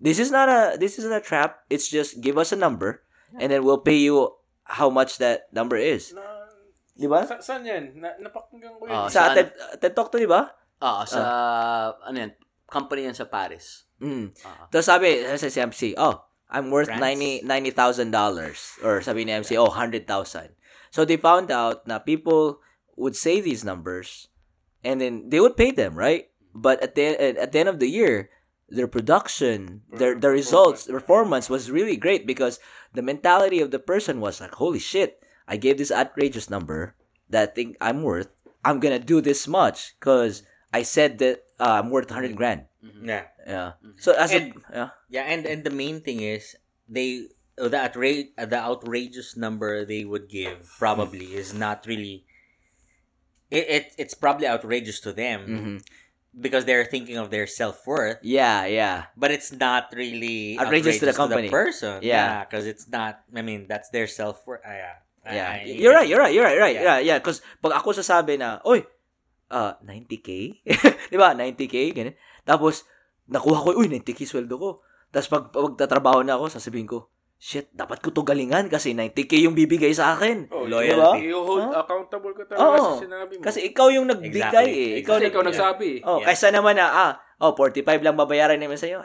[0.00, 1.62] This is not a, this is not a trap.
[1.70, 3.04] It's just give us a number
[3.38, 6.12] and then we'll pay you how much that number is.
[6.96, 7.26] Di ba?
[7.28, 7.92] Sa, saan yan?
[8.00, 9.12] Na, napakinggan ko Ah, yun.
[9.12, 9.36] Sa saan?
[9.36, 9.48] TED,
[9.80, 10.48] TED Talk to, di ba?
[10.82, 11.20] Ah, sa,
[12.06, 12.32] ano yan,
[12.70, 13.86] company yan sa Paris.
[14.02, 14.34] Mm.
[14.72, 17.00] Tapos sabi, sabi si MC, oh, I'm worth France?
[17.00, 18.84] 90 $90,000.
[18.84, 20.06] Or sabi ni MC, oh, 100,000.
[20.94, 22.62] So they found out na people
[22.94, 24.28] would say these numbers
[24.84, 26.30] and then they would pay them, right?
[26.54, 28.30] But at the at the end of the year,
[28.70, 32.62] their production, their the results, performance was really great because
[32.94, 35.18] the mentality of the person was like, holy shit,
[35.48, 36.94] I gave this outrageous number
[37.28, 38.30] that I think I'm worth.
[38.62, 42.66] I'm gonna do this much because I said that uh, I'm worth 100 grand.
[42.82, 43.30] Yeah.
[43.46, 43.78] Yeah.
[44.02, 44.88] So as And- a yeah.
[45.08, 46.58] Yeah, and and the main thing is
[46.90, 52.26] they uh, the outrage the outrageous number they would give probably is not really
[53.54, 55.76] it, it it's probably outrageous to them Mhm.
[56.34, 59.06] because they're thinking of their self-worth Yeah, yeah.
[59.16, 61.48] but it's not really Outrageous to the company.
[61.48, 62.42] person Yeah.
[62.44, 65.56] because it's not i mean that's their self-worth uh, yeah Yeah.
[65.56, 66.76] I- you're right, you're right, you're right, right.
[66.76, 66.98] Yeah.
[67.00, 68.84] Yeah, yeah, cuz pag ako sasabi na, "Oy,
[69.48, 70.28] uh 90k."
[71.10, 71.32] 'Di ba?
[71.32, 72.16] 90k ganun.
[72.42, 72.84] Tapos
[73.26, 74.70] nakuha ko, "Uy, 90k sweldo ko."
[75.08, 79.54] Tapos pag pagtatrabaho na ako, sasabihin ko, "Shit, dapat ko to galingan kasi 90k yung
[79.54, 81.28] bibigay sa akin." Oh, Loyalty.
[81.28, 81.80] You hold Huh?
[81.80, 82.88] accountable ka talaga Oo.
[82.94, 83.42] sa sinabi mo.
[83.42, 84.72] Kasi ikaw yung nagbigay Exactly.
[84.72, 85.00] eh.
[85.00, 85.90] Ikaw, Kasi nag- ikaw nagsabi.
[86.02, 86.26] Oh, Yeah.
[86.28, 89.00] kaysa naman na, ah, oh, 45 lang babayaran naman sa'yo.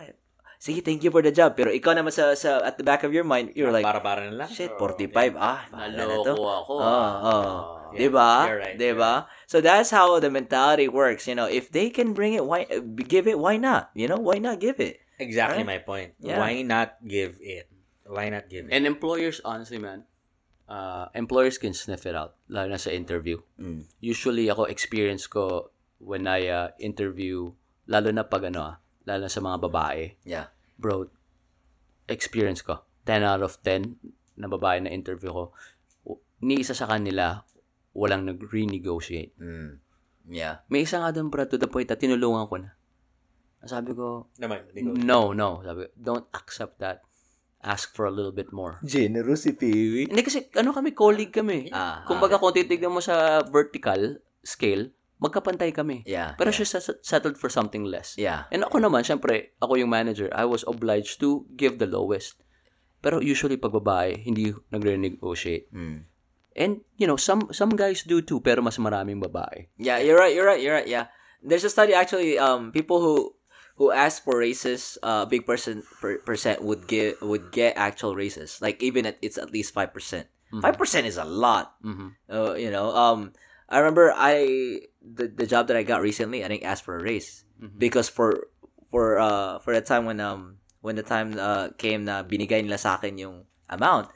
[0.60, 1.56] Sige, thank you for the job.
[1.56, 4.44] Pero ikaw naman sa, sa at the back of your mind, you're like, bara-bara na
[4.44, 6.36] lang shit, 45, ah, bahala na to.
[6.36, 6.74] Naloko ako.
[6.76, 7.16] Oh, ah.
[7.24, 7.32] oh.
[7.32, 7.62] Ah.
[7.90, 8.32] Yeah, diba?
[8.46, 9.14] you're right, diba?
[9.50, 11.26] So that's how the mentality works.
[11.26, 12.70] You know, if they can bring it, why
[13.02, 13.42] give it?
[13.42, 13.90] Why not?
[13.98, 15.02] You know, why not give it?
[15.20, 15.78] exactly Right?
[15.78, 16.40] my point Yeah.
[16.40, 17.68] why not give it
[18.08, 20.10] why not give it And employers, honestly, man,
[20.66, 23.38] uh, employers can sniff it out, lalo na sa interview.
[23.62, 23.86] Mm.
[24.02, 25.70] Usually, ako, experience ko
[26.02, 27.54] when I uh, interview,
[27.86, 28.76] lalo na pag ano, ah,
[29.08, 30.52] lalo sa mga babae, Yeah.
[30.76, 31.08] bro,
[32.10, 33.96] experience ko, 10 out of 10
[34.40, 35.44] na babae na interview ko,
[36.42, 37.44] ni isa sa kanila,
[37.92, 39.36] walang nag-renegotiate.
[39.40, 39.72] Mm.
[40.30, 40.64] Yeah.
[40.72, 42.72] May isa nga doon, bro, to the point na tinulungan ko na.
[43.68, 44.72] Sabi ko, naman
[45.04, 45.60] no, no.
[45.68, 47.04] Sabi ko, don't accept that.
[47.60, 48.80] Ask for a little bit more.
[48.88, 50.08] Generous si Peewee.
[50.08, 51.68] Hindi kasi, ano kami, colleague kami.
[51.76, 56.02] Ah, Kumbaga, kung titignan mo sa vertical scale, magkapantay kami.
[56.08, 56.34] Yeah.
[56.40, 56.64] Pero yeah.
[56.64, 58.16] siya settled for something less.
[58.16, 58.48] Yeah.
[58.50, 62.40] And ako naman, syempre, ako yung manager, I was obliged to give the lowest.
[63.04, 65.72] Pero usually, pag babae, hindi nagre-negotiate.
[65.72, 66.08] Mm.
[66.60, 69.72] And, you know, some some guys do too, pero mas maraming babae.
[69.80, 70.36] Yeah, you're right.
[70.36, 70.60] You're right.
[70.60, 70.90] You're right.
[70.90, 71.08] Yeah.
[71.40, 72.36] There's a study actually.
[72.36, 73.32] Um, people who
[73.80, 78.60] who ask for raises, uh, big person per, percent would get would get actual raises.
[78.60, 80.28] Like even at it's at least five percent.
[80.60, 81.80] Five percent is a lot.
[81.86, 82.18] Mhm.
[82.28, 82.92] Uh, you know.
[82.92, 83.32] Um,
[83.70, 86.44] I remember I the the job that I got recently.
[86.44, 87.46] I didn't ask for a raise
[87.78, 88.50] because for
[88.90, 92.82] for uh for the time when um when the time uh came na binigay nila
[92.82, 93.38] sa akin yung
[93.70, 94.10] amount,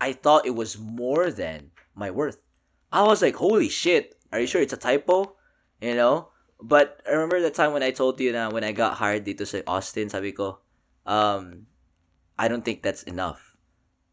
[0.00, 2.36] I thought it was more than my worth.
[2.92, 5.34] I was like, holy shit, are you sure it's a typo?
[5.80, 6.28] You know?
[6.60, 9.46] But I remember the time when I told you na when I got hired dito
[9.46, 10.60] sa Austin, sabi ko,
[11.04, 11.66] um,
[12.38, 13.56] I don't think that's enough.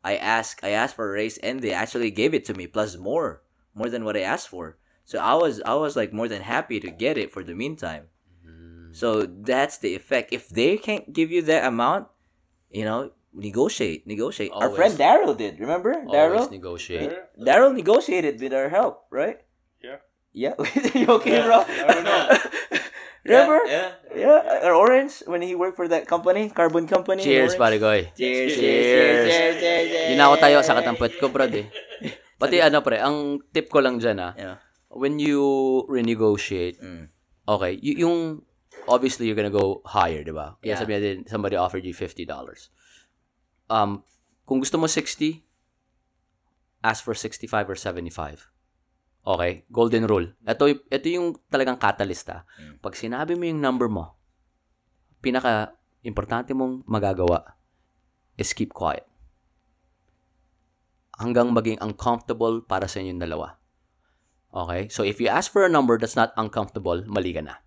[0.04, 2.98] I asked, I asked for a raise and they actually gave it to me plus
[2.98, 3.44] more,
[3.76, 4.78] more than what I asked for.
[5.06, 8.08] So I was, I was like more than happy to get it for the meantime.
[8.92, 10.34] So that's the effect.
[10.36, 12.08] If they can't give you that amount,
[12.72, 14.52] you know, negotiate, negotiate.
[14.52, 14.76] Our Always.
[14.76, 15.60] friend Daryl did.
[15.64, 16.44] Remember Daryl?
[16.44, 17.12] Always negotiate.
[17.40, 19.40] Daryl negotiated with our help, right?
[19.80, 20.04] Yeah.
[20.36, 20.60] Yeah.
[20.96, 21.64] you okay, bro?
[21.64, 22.28] I don't know.
[23.24, 23.60] Remember?
[23.68, 23.92] Yeah.
[24.12, 24.68] Yeah.
[24.68, 27.24] Or Orange when he worked for that company, carbon company.
[27.24, 28.12] Cheers, pare goy.
[28.18, 28.60] Cheers, cheers, Cheers.
[28.60, 30.10] cheers, cheers, cheers, cheers.
[30.12, 31.68] Yun na ako tayo, sakit ang puwet ko, brad eh.
[32.42, 34.58] Pati ano, pre, ang tip ko lang dyan ah, Yeah.
[34.90, 35.40] when you
[35.86, 37.06] renegotiate, Mm.
[37.46, 38.42] okay, y- yung,
[38.88, 40.58] obviously, you're gonna go higher, di ba?
[40.58, 40.80] Kaya Yeah.
[40.82, 42.74] sabi natin, somebody offered you $50.
[43.70, 44.02] Um,
[44.44, 45.46] kung gusto mo 60,
[46.82, 48.50] ask for 65 or 75.
[49.22, 49.70] Okay?
[49.70, 50.34] Golden rule.
[50.42, 52.42] Ito, ito yung talagang catalyst ah.
[52.58, 52.82] Mm.
[52.82, 54.18] Pag sinabi mo yung number mo,
[55.22, 57.54] pinaka importante mong magagawa
[58.34, 59.06] is keep quiet.
[61.22, 63.62] Hanggang maging uncomfortable para sa inyong dalawa.
[64.52, 64.90] Okay?
[64.90, 67.62] So, if you ask for a number that's not uncomfortable, mali ka na.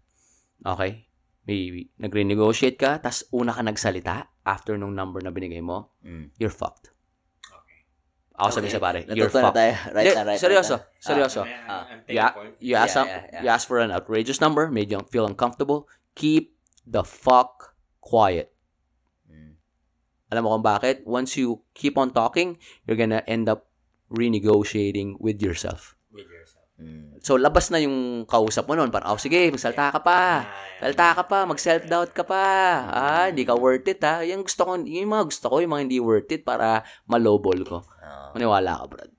[0.67, 1.07] Okay?
[1.45, 6.33] May nag-renegotiate ka, tas una ka nagsalita after nung number na binigay mo, Mm.
[6.41, 6.91] you're fucked.
[8.35, 9.55] Ako sabi sa pare, you're fucked.
[9.55, 9.77] tayo.
[9.95, 10.99] Right Hindi, na, right seryoso, na.
[10.99, 11.41] seryoso.
[11.69, 11.87] Ah.
[12.11, 13.43] You, a- you, ask Yeah, some- yeah, yeah.
[13.45, 15.87] you ask for an outrageous number, made you feel uncomfortable,
[16.19, 18.51] keep the fuck quiet.
[20.35, 21.07] Alam mo kung bakit?
[21.07, 23.71] Once you keep on talking, you're gonna end up
[24.11, 25.95] renegotiating with yourself.
[26.75, 27.23] Mm.
[27.23, 28.91] So, labas na yung kausap mo noon.
[28.91, 30.45] Parang, oh, sige, magsalta ka pa.
[30.83, 32.45] Salta ka pa, mag-self-doubt ka pa.
[32.91, 34.27] Ah, hindi ka worth it, ha.
[34.27, 37.79] Yung gusto ko, yung mga gusto ko, yung mga hindi worth it para malowball ko.
[37.87, 38.29] Oh.
[38.35, 39.11] Maniwala ka, Brad.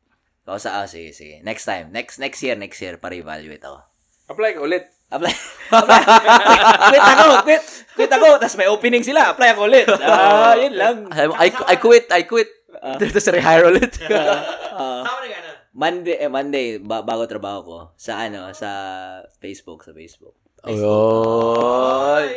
[0.46, 1.42] Ikaw sa, ah, sige, sige.
[1.42, 1.90] Next time.
[1.90, 3.82] Next next year, next year, para evaluate ako.
[4.30, 4.95] Apply ka ulit.
[5.16, 5.34] Apply.
[5.72, 6.02] apply.
[6.92, 7.64] quit ako, quit.
[7.96, 8.28] Quit ako.
[8.38, 9.32] Tapos may opening sila.
[9.32, 9.88] Apply ako ulit.
[10.04, 10.96] Ah, yun lang.
[11.12, 12.52] I, I quit, I quit.
[12.76, 13.94] Tapos rehire ulit.
[14.76, 15.08] Ah,
[15.72, 17.78] Monday, eh, Monday, ba- bago trabaho ko.
[17.96, 18.68] Sa ano, sa
[19.40, 20.36] Facebook, sa Facebook.
[20.68, 20.76] Oy.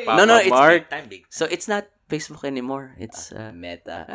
[0.07, 0.87] Papa No, no, it's, Mark.
[0.87, 1.27] Time big.
[1.35, 2.95] so it's not Facebook anymore.
[2.95, 4.07] It's, uh, Meta.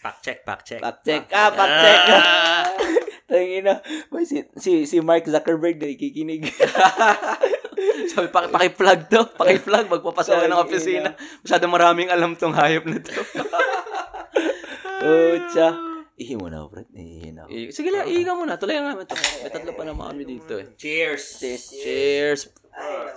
[0.00, 0.80] Fact check, fact check.
[0.80, 1.28] Fact check.
[1.32, 2.00] Ah, fact check.
[3.24, 3.80] Tangina.
[4.12, 6.50] Boy, si, si, si Mark Zuckerberg na ikikinig.
[8.12, 9.22] sabi, paki, paki-plug to.
[9.34, 11.10] Paki-plug, magpapasok ng opisina.
[11.40, 13.14] Masyado maraming alam tong hayop na to.
[15.00, 15.93] Pucha.
[16.14, 16.86] Ihi mo na, Brad.
[16.94, 17.42] Ihi na.
[17.44, 17.50] ako.
[17.50, 18.54] Eh, Sige lang, iiga mo na.
[18.54, 19.18] Tuloy na namin to.
[19.18, 20.70] May tatlo pa naman kami dito eh.
[20.78, 21.42] Cheers.
[21.66, 22.40] Cheers.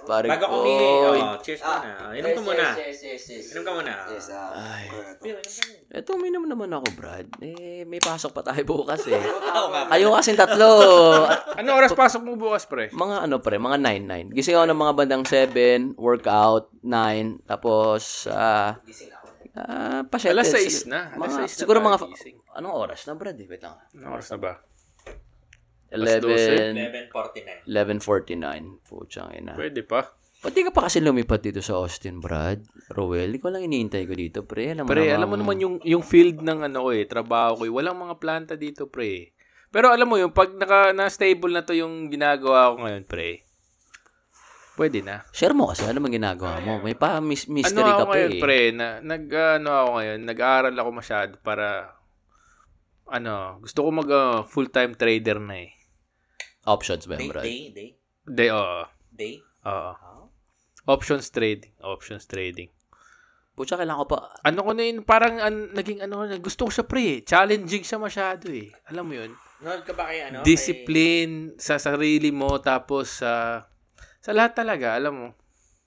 [0.06, 0.58] Pare Bago ko.
[0.64, 2.14] oh, cheers muna.
[2.14, 2.66] Inom ka muna.
[2.78, 3.94] Inom ka muna.
[4.54, 4.86] Ay.
[5.90, 7.26] Eto, uminom naman ako, Brad.
[7.42, 9.18] Eh, may pasok pa tayo bukas eh.
[9.92, 10.70] Kayo kasi tatlo.
[11.26, 12.94] At Ano oras pasok mo bukas, pre?
[12.94, 14.38] mga ano pre, mga 9-9.
[14.38, 18.78] Gising ako ng mga bandang 7, workout, 9, tapos, ah,
[19.60, 20.34] ah, pasyete.
[20.34, 21.10] Alas 6 Sig- na.
[21.10, 22.38] Alas Mga, 6 na siguro mga, gising.
[22.54, 23.36] anong oras na, Brad?
[23.36, 23.76] Eh, wait lang.
[23.94, 24.54] Ano oras na ba?
[25.88, 27.64] Alas 11, 11.49.
[27.64, 28.84] 11.49.
[28.84, 29.56] Putsang ina.
[29.56, 30.04] Pwede pa.
[30.38, 32.62] Pati ka pa kasi lumipat dito sa Austin, Brad.
[32.92, 34.76] Rowell, ikaw lang iniintay ko dito, pre.
[34.76, 37.58] Alam mo Pre, namang- alam mo naman yung yung field ng ano ko eh, trabaho
[37.58, 37.72] ko eh.
[37.72, 39.34] Walang mga planta dito, pre.
[39.68, 43.47] Pero alam mo yung pag naka na stable na to yung ginagawa ko ngayon, pre.
[44.78, 45.26] Pwede na.
[45.34, 46.78] Share mo kasi, ano bang ginagawa mo?
[46.86, 48.42] May pa mis- mystery ano ka pa ngayon, eh.
[48.46, 49.26] pre, na nag
[49.58, 51.98] ano ako ngayon, nag-aaral ako masyado para
[53.10, 55.74] ano, gusto ko mag uh, full-time trader na eh.
[56.70, 57.46] Options ba Day, yun, Brad?
[57.48, 57.90] day, day.
[58.28, 58.86] Day, oo.
[59.10, 59.34] Day.
[59.66, 59.92] Oo.
[60.86, 61.74] Options trading.
[61.82, 62.70] Options trading.
[63.58, 64.18] Putsa, kailangan ko pa.
[64.46, 67.20] Ano ko na yun, parang an, naging ano, gusto ko siya pre, eh.
[67.26, 68.70] challenging siya masyado eh.
[68.94, 69.34] Alam mo yun?
[69.66, 70.46] Nanood ka ba kay ano?
[70.46, 73.66] Discipline sa sarili mo, tapos sa
[74.28, 75.28] sa lahat talaga, alam mo.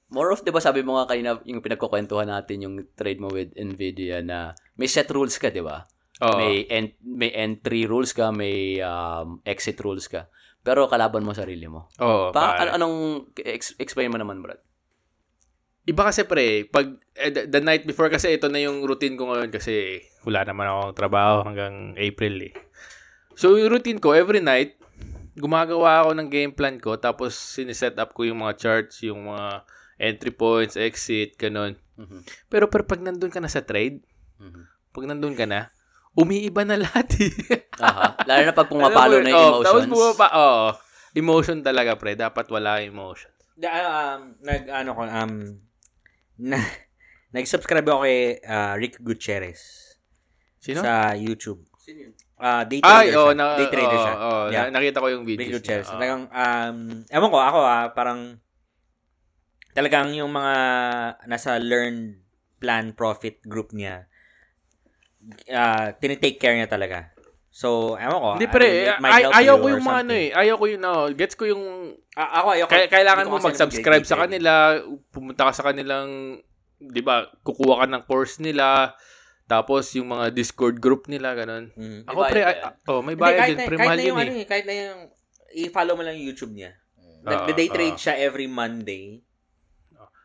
[0.08, 3.52] More of, di ba sabi mo nga kanina, yung pinagkukwentuhan natin, yung trade mo with
[3.52, 5.84] NVIDIA na may set rules ka, di ba?
[6.24, 6.40] Oo.
[6.40, 10.32] May, en- may entry rules ka, may um, exit rules ka.
[10.64, 11.92] Pero kalaban mo sarili mo.
[12.00, 12.96] Oo, Pa, ano, anong,
[13.44, 14.64] ex- explain mo naman, Brad?
[15.84, 19.28] Iba kasi pre, pag eh, the, the night before kasi ito na yung routine ko
[19.28, 22.52] ngayon kasi wala naman akong trabaho hanggang April eh.
[23.36, 24.79] So yung routine ko every night
[25.40, 29.64] gumagawa ako ng game plan ko tapos siniset up ko yung mga charts, yung mga
[29.96, 31.76] entry points, exit, ganun.
[31.96, 32.24] Mhm.
[32.48, 34.00] Pero pero pag nandun ka na sa trade,
[34.40, 34.62] Mhm.
[34.92, 35.68] pag nandun ka na,
[36.16, 37.32] umiiba na lahat eh.
[37.80, 38.16] Aha.
[38.28, 39.66] Lalo na pag pumapalo na yung oh, emotions.
[39.66, 40.66] Tapos bumaba, oo.
[41.16, 43.30] emotion talaga pre, dapat wala emotion.
[43.60, 43.68] Da,
[44.16, 45.32] um, nag, ano ko, um,
[46.40, 46.56] na,
[47.36, 49.60] nag-subscribe ako kay ah, Rick Gutierrez
[50.58, 50.80] Sino?
[50.80, 51.60] sa YouTube.
[51.76, 52.14] Sino yun?
[52.40, 53.20] Ah, day trader Ay, siya.
[53.20, 54.14] oh, na, day trader oh, siya.
[54.16, 54.64] oh, Yeah.
[54.66, 55.84] na- nakita ko yung videos Gutierrez.
[55.84, 55.92] niya.
[55.92, 55.94] Oh.
[55.94, 58.20] Talagang, um, ewan ko, ako ah, parang,
[59.70, 60.54] talagang yung mga
[61.28, 62.16] nasa learn
[62.56, 64.08] plan profit group niya,
[65.52, 67.12] ah tinitake care niya talaga.
[67.50, 68.30] So, ewan ko.
[68.38, 70.28] Hindi I pre, mean, might ay, ayaw ko yung mga ano eh.
[70.30, 71.62] Ayaw ko yung, no, gets ko yung,
[72.14, 72.70] A- ako, ayoko.
[72.70, 74.52] kaya, kailangan mo ko kasi mag-subscribe sa kanila,
[75.10, 76.38] pumunta ka sa kanilang,
[76.78, 78.94] di ba, kukuha ka ng course nila,
[79.50, 81.74] tapos yung mga Discord group nila, ganun.
[81.74, 82.06] Mm.
[82.06, 82.56] Ako pre, yan?
[82.86, 84.42] oh, may bayad din, pre, mahal yun yung, ano eh.
[84.42, 85.00] eh, kahit na yung,
[85.58, 86.78] i-follow mo lang yung YouTube niya.
[87.26, 88.02] Ah, Nag-day trade ah.
[88.06, 89.26] siya every Monday.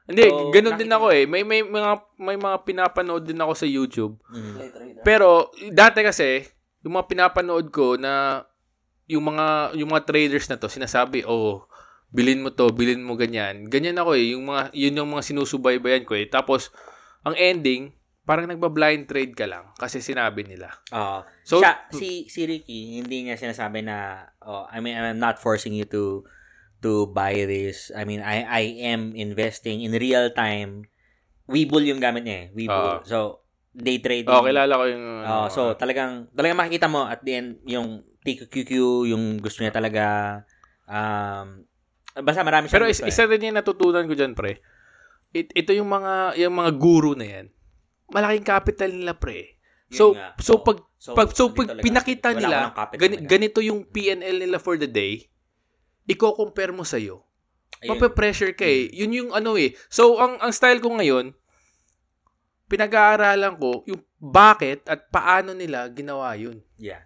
[0.06, 1.26] Hindi, So, ganun din ako eh.
[1.26, 1.92] May, may, mga,
[2.22, 4.14] may mga pinapanood din ako sa YouTube.
[4.30, 5.02] Mm.
[5.02, 6.46] Pero, dati kasi,
[6.86, 8.46] yung mga pinapanood ko na,
[9.10, 11.66] yung mga, yung mga traders na to, sinasabi, oh,
[12.14, 13.66] bilin mo to, bilin mo ganyan.
[13.66, 14.38] Ganyan ako eh.
[14.38, 16.30] Yung mga, yun yung mga sinusubaybayan ko eh.
[16.30, 16.70] Tapos,
[17.26, 17.90] ang ending,
[18.26, 20.74] parang nagba-blind trade ka lang kasi sinabi nila.
[20.92, 21.22] Oo.
[21.46, 25.78] So, siya, si, si Ricky, hindi niya sinasabi na, oh, I mean, I'm not forcing
[25.78, 26.26] you to
[26.82, 27.94] to buy this.
[27.94, 30.90] I mean, I I am investing in real time.
[31.46, 32.48] Webull yung gamit niya eh.
[32.58, 33.02] Webull.
[33.02, 33.06] Oo.
[33.06, 33.46] so,
[33.76, 34.32] day trading.
[34.34, 35.06] oh, kilala ko yung...
[35.22, 38.72] Oh, ano, so talagang talagang makikita mo at the end yung TQQQ
[39.12, 40.06] yung gusto niya talaga
[40.88, 41.68] um
[42.16, 43.12] basta marami siyang Pero is, eh.
[43.12, 44.64] isa rin yung natutunan ko dyan, pre.
[45.36, 47.46] It, ito yung mga, yung mga guru na yan.
[48.08, 49.58] Malaking capital nila, pre.
[49.88, 50.34] Yun So, nga.
[50.38, 51.86] so pag, So, pag, so pag talaga.
[51.86, 52.58] pinakita Wala nila,
[52.96, 55.22] gani- ganito yung PNL nila for the day,
[56.06, 57.22] i-compare mo sa'yo.
[57.78, 57.94] Ayun.
[57.94, 58.90] Mape-pressure ka eh.
[58.90, 59.78] Yun yung ano eh.
[59.86, 61.30] So, ang, ang style ko ngayon,
[62.66, 66.58] pinag-aaralan ko yung bakit at paano nila ginawa yun.
[66.76, 67.06] Yeah.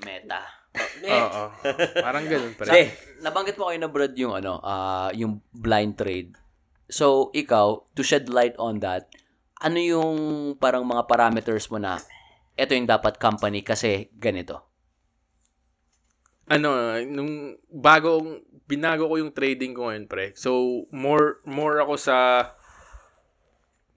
[0.00, 0.40] Meta.
[1.04, 1.42] Oo.
[1.98, 2.64] Parang ganun, pre.
[2.64, 2.82] Hindi.
[3.20, 6.32] Nabanggit mo kayo na Brad yung ano, ah, yung blind trade.
[6.88, 9.10] So, ikaw, to shed light on that,
[9.58, 10.18] ano yung
[10.56, 11.98] parang mga parameters mo na
[12.58, 14.68] ito yung dapat company kasi ganito?
[16.48, 20.32] ano, nung bagong, binago ko yung trading ko ngayon, pre.
[20.32, 22.16] So, more, more ako sa,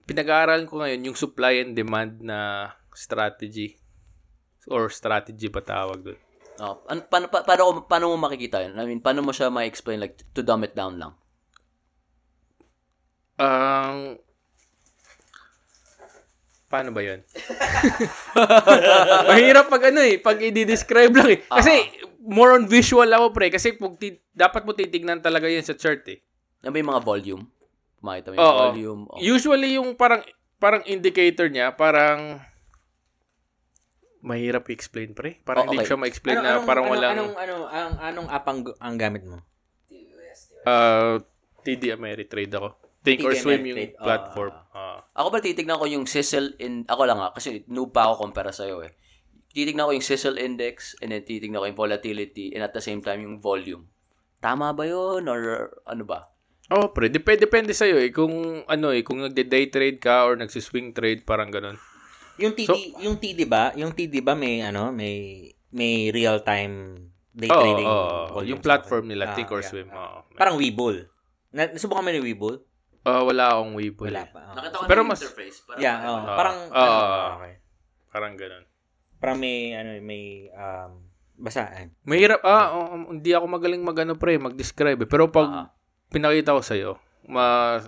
[0.04, 3.80] pinag-aaralan ko ngayon yung supply and demand na strategy.
[4.68, 6.20] Or strategy ba tawag doon?
[6.60, 8.76] Oh, an, paano, pa, paano, paano mo makikita yun?
[8.76, 11.16] I mean, paano mo siya ma-explain like to dumb it down lang?
[13.40, 14.20] Ang,
[16.72, 17.20] paano ba yun?
[19.28, 21.38] Mahirap pag ano eh, pag i-describe lang eh.
[21.44, 21.92] Kasi,
[22.24, 23.52] more on visual ako, pre.
[23.52, 26.24] Kasi pag ti- dapat mo titignan talaga yun sa chart eh.
[26.64, 27.44] Ano ba yung mga volume?
[28.00, 28.60] Makita mo yung Oo.
[28.72, 29.02] volume?
[29.12, 29.18] Oh.
[29.20, 30.24] Usually yung parang
[30.56, 32.40] parang indicator niya, parang
[34.22, 35.42] mahirap i-explain pre.
[35.42, 35.92] Parang Oh, hindi okay.
[35.92, 39.42] siya ma-explain na parang ano, walang anong ano ang anong app ang, ang gamit mo?
[40.62, 41.18] uh,
[41.62, 42.78] TD Ameritrade ako.
[43.02, 44.02] Think or Swim yung ah.
[44.02, 44.54] platform.
[44.70, 44.98] Ah.
[45.18, 48.54] Ako ba titignan ko yung Sizzle in ako lang ah kasi noob pa ako kumpara
[48.54, 48.94] sa iyo eh.
[49.52, 53.02] Titignan ko yung Sizzle index and then titignan ko yung volatility and at the same
[53.02, 53.90] time yung volume.
[54.38, 56.30] Tama ba 'yon or ano ba?
[56.72, 60.94] Oh, pre, depende depende sa eh kung ano eh, kung nagde-day trade ka or nagsi-swing
[60.96, 61.76] trade parang ganun.
[62.40, 63.76] Yung TD, yung TD ba?
[63.76, 66.96] Yung TD ba may ano, may may real time
[67.32, 68.20] day Oo, trading oo.
[68.28, 69.68] volume yung platform nila, Ah, Think or yeah.
[69.68, 69.88] Swim.
[69.88, 70.18] oo.
[70.36, 71.08] Parang Webull.
[71.52, 72.60] Na, nasubukan mo ni Webull?
[73.02, 74.06] Ah, wala akong Weibo.
[74.06, 74.30] Wala eh.
[74.30, 74.40] pa.
[74.44, 74.54] oo.
[74.54, 75.58] Nakita ko Pero mas- interface.
[75.64, 76.18] Parang Yeah, oh.
[76.18, 76.36] Ah.
[76.38, 76.78] parang Ah.
[76.78, 77.54] ano, okay.
[78.08, 78.64] Parang ganun.
[79.18, 80.92] Parang may ano, may um
[81.34, 81.90] basta eh.
[82.04, 85.08] Mahirap, ah, oh, hindi ako magaling mag-ano pre, mag-describe eh.
[85.08, 85.66] Pero pag Ah.
[86.08, 86.90] pinakita ko sa'yo,
[87.26, 87.78] ma,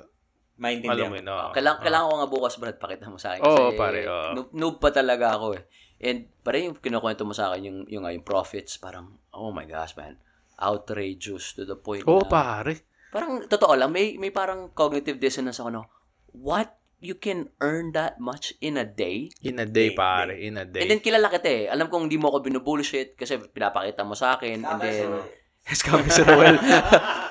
[0.57, 0.95] Maintindihan.
[0.97, 1.39] alam mo yun, oo.
[1.41, 3.43] Ah, kailangan, kailangan ko nga bukas, Brad, pakita mo sa akin.
[3.43, 4.31] Oo, Kasi pare, oo.
[4.35, 5.63] noob, noob pa talaga ako eh.
[6.01, 9.95] And pare yung kinukwento mo sa akin, yung, yung, yung profits, parang, oh my gosh,
[9.95, 10.19] man.
[10.57, 12.75] Outrageous to the point Oo, na, pare.
[13.15, 15.87] Parang, totoo lang, may, may parang cognitive dissonance ako, no?
[16.35, 16.75] What?
[17.05, 19.29] You can earn that much in a day?
[19.45, 20.35] In a day, Day, pare.
[20.41, 20.83] In a day.
[20.83, 21.65] And then kilala kita eh.
[21.69, 24.65] Alam kong hindi mo ako binubullshit kasi pinapakita mo sa akin.
[24.65, 25.21] And then,
[25.69, 26.57] Scam Sir Ruel.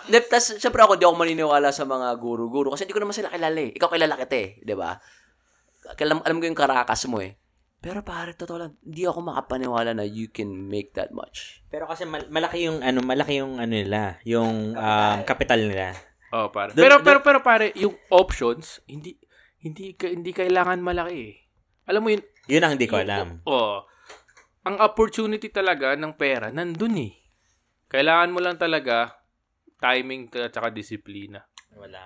[0.05, 3.33] Hindi, tas, syempre ako, di ako maniniwala sa mga guru-guru kasi hindi ko naman sila
[3.33, 3.73] kilala eh.
[3.73, 4.93] Ikaw kilala kita eh, di ba?
[6.01, 7.37] Alam, alam ko yung karakas mo eh.
[7.83, 11.59] Pero pare, totoo lang, hindi ako makapaniwala na you can make that much.
[11.67, 15.91] Pero kasi mal- malaki yung ano, malaki yung ano nila, yung um, capital nila.
[16.31, 16.71] oh, pare.
[16.71, 19.19] Dun- Pero, dun- pero, pero, pare, yung options, hindi,
[19.59, 21.35] hindi, ka- hindi kailangan malaki eh.
[21.83, 23.43] Alam mo yun, Yun ang hindi ko alam.
[23.43, 23.83] Oo.
[24.63, 27.11] ang opportunity talaga ng pera, nandun eh.
[27.91, 29.11] Kailangan mo lang talaga
[29.75, 31.43] timing at saka disiplina.
[31.75, 31.99] Wala.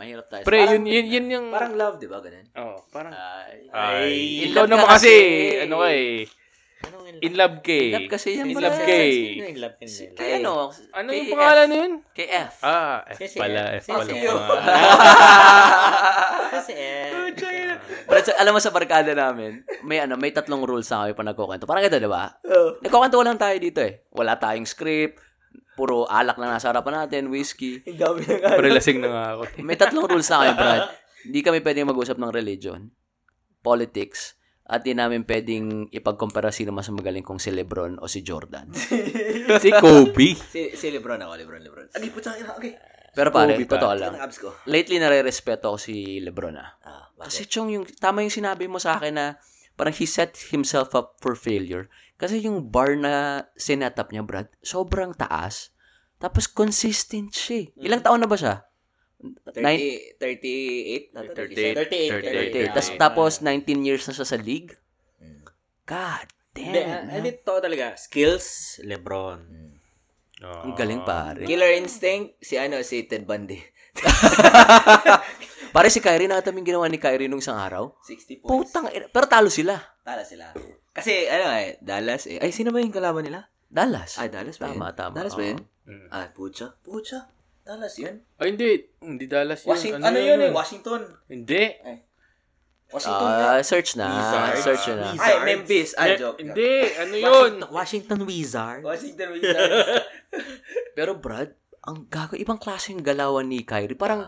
[0.00, 0.42] Mahirap tayo.
[0.42, 1.46] Pre, Parang- yun, yun, yun yung...
[1.52, 2.18] Parang love, di ba?
[2.18, 2.46] Ganun.
[2.54, 3.12] oh, parang...
[3.12, 5.60] Ay, Ay, in ikaw love naman ka kasi, kasi.
[5.60, 6.16] ano ka eh,
[6.80, 7.84] Anong in love ka eh.
[7.84, 9.12] In love kasi yan, In love ka eh.
[9.36, 10.16] Yung love ka nila?
[10.16, 10.52] kay ano?
[10.90, 11.92] Ano kay yung pangalan na yun?
[12.10, 12.54] Kay F.
[12.64, 13.84] Ah, F Kasi pala, F.
[13.84, 14.08] F pala
[16.50, 17.44] Kasi yung F.
[17.44, 17.76] eh.
[18.02, 21.22] Pero sa- alam mo sa barkada namin, may ano, may tatlong rules na kami pa
[21.22, 21.68] nagkukwento.
[21.68, 22.32] Parang ito, di ba?
[22.80, 24.00] Nagkukwento lang tayo dito eh.
[24.10, 25.20] Wala tayong script,
[25.78, 27.80] puro alak na nasa harapan natin, whiskey.
[27.88, 28.50] Ang dami na nga.
[28.58, 29.42] Pero lasing na nga ako.
[29.62, 30.82] May tatlong rules na kami, Brad.
[31.20, 32.88] Hindi kami pwedeng mag-usap ng religion,
[33.60, 34.40] politics,
[34.70, 38.70] at di namin pwedeng ipagkumpara sino mas magaling kung si Lebron o si Jordan.
[39.50, 40.38] Si Kobe.
[40.38, 41.86] Si, si Lebron ako, Lebron, Lebron.
[41.90, 42.78] Okay, putang ina, okay.
[43.10, 44.14] Pero pare, Kobe totoo Lang.
[44.14, 44.30] lang.
[44.70, 46.70] Lately, nare-respeto ko si Lebron ah.
[46.86, 49.26] Ah, Kasi chong, yung, tama yung sinabi mo sa akin na
[49.74, 51.90] parang he set himself up for failure.
[52.20, 55.72] Kasi yung bar na sinetap niya, Brad, sobrang taas.
[56.20, 57.64] Tapos consistent siya.
[57.64, 57.88] eh.
[57.88, 58.60] Ilang taon na ba siya?
[59.20, 61.16] 30, 38?
[61.16, 61.80] Not 38.
[61.88, 62.72] 37?
[62.72, 62.76] 38.
[62.76, 64.76] Tas, tapos 19 years na siya sa league.
[65.16, 65.44] Hmm.
[65.88, 67.08] God Hindi, damn.
[67.08, 67.96] ah, hindi to talaga.
[67.96, 69.40] Skills, Lebron.
[70.40, 71.44] Ang galing pare.
[71.44, 73.60] Killer Instinct, si ano, si Ted Bundy.
[75.70, 77.94] Pare si Kyrie, yung ginawa ni Kyrie nung isang araw?
[78.02, 78.50] 60 points.
[78.50, 79.78] Putang, ina- pero talo sila.
[80.02, 80.50] Tala sila.
[80.90, 82.42] Kasi, ano eh, Dallas eh.
[82.42, 83.46] Ay, sino ba yung kalaban nila?
[83.70, 84.18] Dallas.
[84.18, 84.82] Ay, Dallas ba yun?
[84.82, 85.14] Tama, tama.
[85.14, 85.58] Dallas ba yun?
[85.86, 86.06] Mm.
[86.10, 86.74] Ah, pucha.
[86.82, 87.30] Pucha.
[87.62, 88.18] Dallas yun.
[88.36, 88.70] Ay, hindi.
[88.98, 89.70] Hindi Dallas yun.
[89.70, 90.50] Washington, ano, yun eh?
[90.50, 91.00] Washington.
[91.30, 91.62] Hindi.
[92.90, 93.62] Washington Ah, na.
[93.62, 94.06] search na.
[94.10, 94.60] Wizards.
[94.66, 95.14] Search na.
[95.14, 95.22] Wizards.
[95.22, 95.90] Ay, Memphis.
[95.94, 96.38] Ah, Hindi, joke.
[96.42, 96.72] Hindi.
[96.98, 97.22] Ano yun?
[97.22, 98.82] Washington, Washington Wizards.
[98.82, 99.78] Washington Wizards.
[100.98, 101.54] Pero Brad,
[101.86, 103.94] ang gago, ibang klase yung galawan ni Kyrie.
[103.94, 104.26] Parang,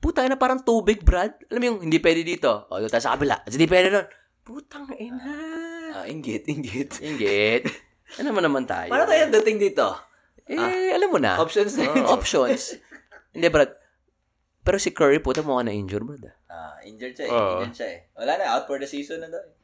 [0.00, 1.36] puta na parang tubig, Brad.
[1.52, 2.64] Alam mo yung, hindi pwede dito.
[2.72, 3.44] O, doon tayo sa kabila.
[3.44, 4.06] Hindi pwede doon.
[4.40, 5.36] Putang ina.
[5.96, 7.00] Ah, inggit, inggit.
[7.00, 7.62] Ingit.
[8.16, 8.86] Ano mo naman tayo?
[8.86, 9.86] Paano tayo dating dito?
[10.44, 11.36] Eh, alam mo na.
[11.36, 12.06] Options na yun.
[12.06, 12.78] Options.
[13.32, 13.72] hindi, Brad.
[14.60, 16.22] Pero si Curry, puta mo na injure, Brad.
[16.22, 16.34] ah.
[16.46, 17.32] Ah, injured siya eh.
[17.32, 17.50] Oo.
[17.58, 17.98] Injured siya eh.
[18.14, 19.54] Wala na, out for the season na daw eh.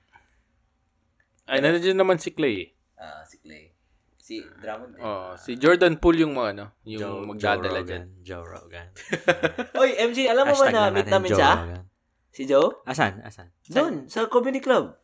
[1.45, 2.57] Ay, nandiyan naman si Clay.
[2.63, 2.69] eh.
[2.97, 3.71] Ah, si Clay.
[4.17, 5.03] Si Drummond eh.
[5.03, 8.03] Oh, si Jordan Poole yung mga ano, yung Joe- magdadala Joe dyan.
[8.07, 8.23] Rogan.
[8.23, 8.89] Joe Rogan.
[9.83, 11.51] Oy, MJ, alam mo ba Hashtag na meet natin, namin Joe siya?
[11.53, 11.83] Rogan.
[12.31, 12.69] Si Joe?
[12.87, 13.13] Asan?
[13.21, 13.47] Asan?
[13.67, 14.95] Doon, sa comedy club.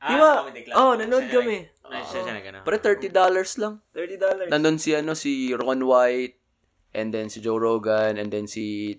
[0.00, 0.26] Ah, Di ba?
[0.26, 0.74] sa comedy club.
[0.74, 1.56] Oh, nanood Siya kami.
[1.60, 2.58] nag- Ay, siya siya nag- ano?
[2.62, 3.12] Pero $30
[3.58, 3.74] lang.
[3.92, 4.48] $30.
[4.48, 6.36] Nandun si, ano, si Ron White,
[6.92, 8.96] and then si Joe Rogan, and then si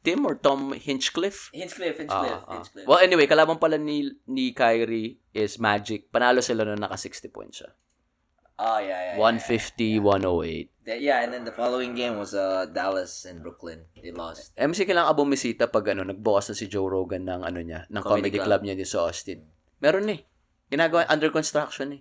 [0.00, 1.48] Tim or Tom Hinchcliffe.
[1.50, 2.52] Hinchcliffe, Ah, Hinchcliffe, ah.
[2.54, 2.86] Hinchcliffe.
[2.86, 6.12] Well, anyway, kalaban pala ni, ni Kyrie is Magic.
[6.12, 7.72] Panalo sila nung naka 60 points siya.
[8.54, 9.18] Oh, yeah, yeah.
[9.18, 10.70] 150, 108.
[10.84, 13.82] Yeah, yeah, and then the following game was uh, Dallas and Brooklyn.
[13.96, 14.52] They lost.
[14.54, 17.98] MC kailangan ka bumisita pag ano, nagbukas na si Joe Rogan ng ano niya, ng
[17.98, 18.46] comedy, Comedy club.
[18.46, 18.60] club.
[18.62, 19.42] niya dito sa Austin.
[19.84, 20.24] Meron eh.
[20.72, 22.00] Ginagawa, under construction eh.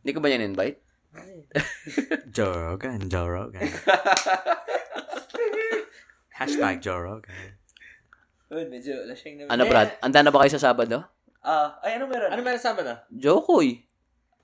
[0.00, 0.80] Hindi ko ba yan invite?
[2.34, 3.68] Joe Rogan, Joe Rogan.
[6.40, 7.52] Hashtag Joe Rogan.
[8.48, 9.52] Oh, medyo lasing naman.
[9.52, 10.00] Ano, Brad?
[10.00, 11.04] Anda na ba kayo sa Sabado?
[11.44, 12.32] Ah, ay, ano meron?
[12.32, 13.04] Ano meron sa na?
[13.12, 13.84] Jokoy.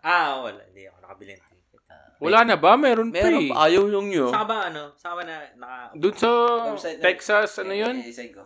[0.04, 0.60] Ah, wala.
[0.68, 2.20] Hindi ako nakabili ng ticket.
[2.20, 2.76] Wala na ba?
[2.76, 3.48] Meron pa Meron eh.
[3.48, 3.64] pa.
[3.64, 4.28] Ayaw yung nyo.
[4.28, 4.92] Saan ba ano?
[5.00, 5.76] Saan ba na naka...
[5.96, 6.28] Doon sa
[6.68, 7.96] Website na- Texas, ano yun?
[8.04, 8.44] Eh, isay ko.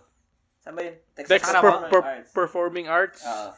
[0.62, 0.94] Saan ba yun?
[1.18, 2.30] Texas Texas per- per- Arts.
[2.30, 3.26] Performing Arts.
[3.26, 3.50] Ah.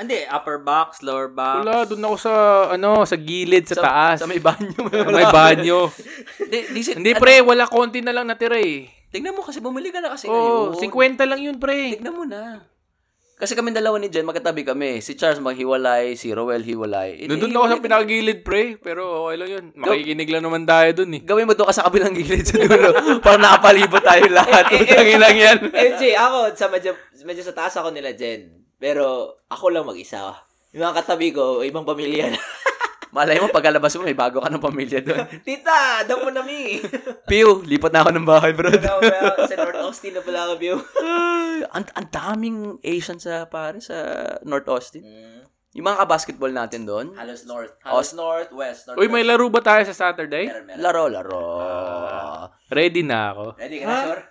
[0.00, 1.60] Hindi, upper box, lower box.
[1.60, 2.32] Wala, doon ako sa,
[2.72, 4.16] ano, sa gilid, sa, taas.
[4.16, 4.80] Sa may banyo.
[4.80, 5.92] Sa may banyo.
[6.40, 8.88] Hindi, di, si- Hindi, ano, pre, wala konti na lang natira eh.
[9.10, 11.18] Tingnan mo kasi bumili ka na kasi Oo, ngayon.
[11.18, 12.00] 50 lang yun, pre.
[12.00, 12.64] Tignan mo na.
[13.36, 15.00] Kasi kami dalawa ni Jen, magkatabi kami.
[15.00, 17.24] Si Charles maghiwalay, si Roel hiwalay.
[17.24, 18.76] Eh, Doon ako sa pinakagilid, pre.
[18.76, 19.64] Pero okay lang yun.
[19.72, 21.20] Makikinig lang naman tayo doon eh.
[21.24, 22.92] Gawin mo doon ka sa kabilang gilid sa dulo.
[23.24, 24.68] para nakapalibot tayo lahat.
[24.84, 25.56] Utangin lang yan.
[25.72, 26.92] MJ, ako, sa medyo,
[27.24, 28.59] medyo sa taas ako nila, Jen.
[28.80, 30.32] Pero, ako lang mag-isa.
[30.72, 32.40] Yung mga katabi ko, ibang pamilya na.
[33.10, 35.26] Malay mo, pagkalabas mo, may bago ka ng pamilya doon.
[35.46, 36.80] Tita, daw mo na mi.
[37.30, 38.70] Piu, lipat na ako ng bahay, bro.
[39.50, 40.56] Sa North Austin na pala ako.
[40.56, 43.98] Ay, ang, ang daming Asian sa, pare, sa
[44.46, 45.02] North Austin.
[45.02, 45.42] Mm,
[45.74, 47.12] Yung mga kabasketball natin doon.
[47.18, 47.74] halos North.
[47.82, 48.86] Halos North, West.
[48.86, 50.46] North, Uy, may laro ba tayo sa Saturday?
[50.46, 50.80] Meron, meron.
[50.80, 51.42] Laro, laro.
[52.70, 53.44] Ready na ako.
[53.58, 54.22] Ready ka na, sure?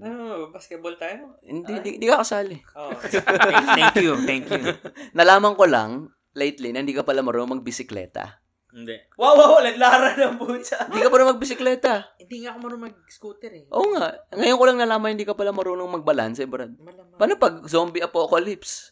[0.00, 1.38] Ano, basketball tayo?
[1.44, 2.56] Hindi, hindi, hindi ka kasali.
[2.74, 2.90] Oh.
[3.78, 4.74] thank you, thank you.
[5.12, 8.42] Nalaman ko lang, lately, na hindi ka pala marunong magbisikleta.
[8.74, 8.98] Hindi.
[9.14, 10.90] Wow, wow, naglara ng butsa.
[10.90, 11.92] Hindi ka pala magbisikleta.
[12.18, 13.64] Hindi nga ako marunong mag-scooter eh.
[13.70, 14.18] Oo nga.
[14.34, 16.74] Ngayon ko lang nalaman hindi ka pala marunong magbalance, eh, Brad.
[16.82, 17.14] Malamang.
[17.14, 18.90] Paano pag zombie apocalypse?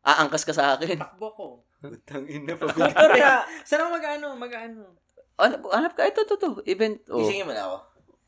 [0.00, 0.96] Aangkas ka sa akin.
[0.96, 1.46] Takbo ko.
[1.82, 3.44] Putang ina Scooter na.
[3.68, 4.96] Saan ako mag-ano, mag-ano?
[5.36, 6.06] Hanap, ka.
[6.06, 6.48] Ito, ito, ito.
[6.64, 7.02] Event.
[7.10, 7.20] Oh.
[7.20, 7.76] Gisingin mo na ako.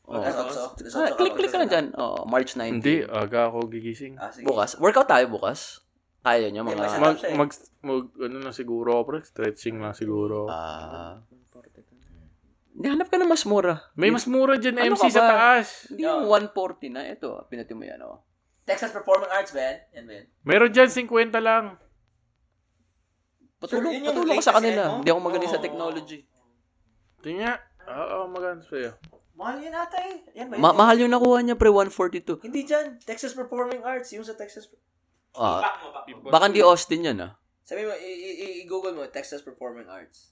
[0.05, 0.21] Oh.
[0.21, 1.85] Ah, click ka lang dyan.
[1.97, 2.77] Oh, March 19.
[2.77, 4.21] Hindi, aga ako gigising.
[4.21, 4.45] Ah, sige.
[4.45, 4.77] Bukas.
[4.77, 5.81] Workout tayo bukas.
[6.21, 6.85] Kaya nyo mga...
[7.01, 7.33] Mag, eh.
[7.37, 7.49] mag,
[7.85, 9.19] mag, ano na siguro ako, pre.
[9.25, 10.45] Stretching lang siguro.
[10.49, 11.21] Ah...
[12.75, 13.87] Hanap ka na mas mura.
[13.95, 15.87] May mas mura dyan, Ano MC sa taas.
[15.87, 17.07] Hindi yung 140 na.
[17.07, 18.19] Ito, pinati mo yan, oh.
[18.67, 19.79] Texas Performing Arts, Ben.
[19.95, 20.25] Yan, Ben.
[20.43, 21.79] Meron dyan, 50 lang.
[23.63, 24.81] Patulong, Sure, patulong ka sa kanila.
[24.99, 25.65] Hindi ako magaling sa Oo.
[25.65, 26.19] technology.
[27.23, 27.57] Tingnan.
[27.85, 28.91] Oo, maganda sa'yo.
[29.35, 30.15] Mahal yun ata eh.
[30.33, 30.61] Yan ba yun?
[30.63, 32.39] Ma- mahal yung nakuha niya, pre, 142.
[32.41, 32.99] Hindi dyan.
[32.99, 34.15] Texas Performing Arts.
[34.15, 34.71] Yung sa Texas.
[35.35, 35.59] Ah,
[36.25, 37.35] baka hindi Austin yan, ah.
[37.61, 40.31] Sabi mo, i- i- i- i-google mo, Texas Performing Arts.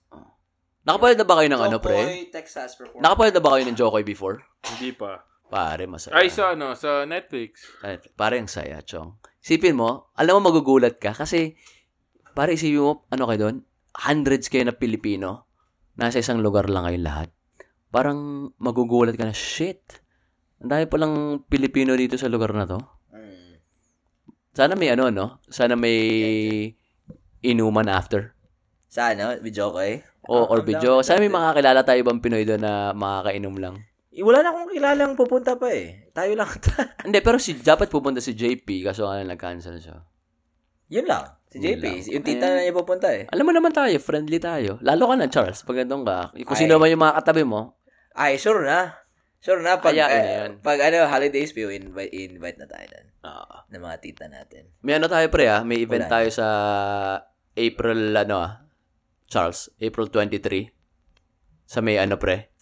[0.84, 1.96] Nakapalad na ba kayo ng ano, pre?
[1.96, 4.38] Jokoy, Texas Performing Nakapalad na ba kayo ng Jokoy before?
[4.64, 5.24] Hindi pa.
[5.48, 6.16] Pare, masaya.
[6.16, 7.68] Ay, sa ano, sa Netflix.
[7.80, 9.20] Ay, pare, ang saya, chong.
[9.38, 11.60] Sipin mo, alam mo magugulat ka kasi
[12.32, 13.58] para isipin mo, ano kayo doon?
[13.94, 15.46] Hundreds kayo na Pilipino.
[15.94, 17.30] Nasa isang lugar lang kayo lahat.
[17.94, 20.02] Parang magugulat ka na, shit.
[20.58, 22.82] Ang dami palang Pilipino dito sa lugar na to.
[23.14, 23.62] Mm.
[24.50, 25.38] Sana may ano, no?
[25.46, 26.74] Sana may
[27.46, 28.34] inuman after.
[28.90, 29.38] Sa ano?
[29.38, 30.02] Video ko eh.
[30.26, 31.06] O, or video.
[31.06, 33.76] Sana may makakilala tayo ibang Pinoy doon na makakainom lang.
[34.14, 36.10] Eh, Wala na akong kilalang pupunta pa eh.
[36.16, 36.50] Tayo lang.
[37.06, 40.02] Hindi, pero si, dapat pupunta si JP kaso nga nag-cancel siya.
[40.94, 41.30] Yun lang.
[41.50, 41.84] Si Yun JP.
[41.84, 42.14] lang.
[42.14, 43.26] Yung tita na niya pupunta eh.
[43.34, 44.78] Alam mo naman tayo, friendly tayo.
[44.82, 46.30] Lalo ka na, Charles, pag nandun ka.
[46.46, 46.62] Kung Ay.
[46.66, 47.82] sino man yung mga katabi mo,
[48.14, 48.94] Ay, sure na.
[49.40, 49.76] Sure na.
[49.76, 50.52] Pag, Ayain na eh, yun.
[50.62, 53.08] pag ano, holidays, we invite, invite na tayo doon.
[53.22, 54.72] ah, Ng mga tita natin.
[54.80, 56.14] may ano tayo pre ah, may event Wala.
[56.14, 56.48] tayo sa
[57.54, 58.54] April, ano ah,
[59.28, 60.72] Charles, April 23.
[61.66, 62.54] Sa may ano pre,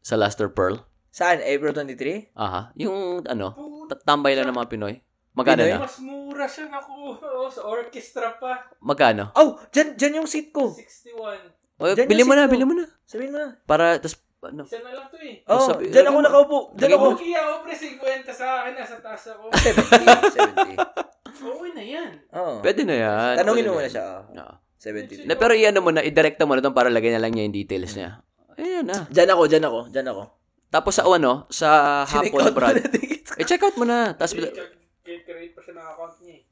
[0.00, 0.80] sa Luster Pearl.
[1.08, 1.38] Saan?
[1.38, 2.34] April 23?
[2.34, 3.54] Aha, yung ano,
[3.86, 4.94] tatambay lang ng mga Pinoy.
[5.32, 5.70] Magkano Pinoy?
[5.70, 5.84] na?
[5.84, 8.74] Mas mura siya nakuha oh, sa orchestra pa.
[8.80, 9.30] Magkano?
[9.34, 9.60] Oh!
[9.70, 10.74] Dyan, dyan yung seat ko.
[10.74, 11.54] 61.
[11.76, 12.54] O, bili yung mo na, seat ko.
[12.56, 12.86] bili mo na.
[13.04, 13.48] Sabihin mo na.
[13.62, 15.40] Para, tas, ano, Isa na lang to eh.
[15.46, 16.58] Oh, sabi- dyan ako lagay nakaupo.
[16.74, 17.06] Dyan Lagay ako.
[17.16, 19.44] Kaya ako pre, 50 sa akin, nasa taas ako.
[19.52, 20.76] 70.
[20.76, 20.76] 70.
[21.34, 22.10] Okay na yan.
[22.30, 22.62] Oh.
[22.62, 23.34] pwede na yan.
[23.42, 24.22] Tanungin mo na siya.
[24.22, 24.38] Oh.
[24.38, 24.54] Oo.
[24.78, 25.26] 70.
[25.26, 27.56] Na, pero iyan mo na, idirekta mo na doon para lagyan na lang niya yung
[27.56, 28.22] details niya.
[28.54, 29.08] Ayan na.
[29.10, 30.22] Dyan ako, dyan ako, dyan ako.
[30.70, 31.68] Tapos sa ano, sa
[32.04, 32.78] hapon, Brad.
[33.40, 34.14] Eh, check out mo na.
[34.14, 36.42] Tapos, Create pa siya ng account niya eh.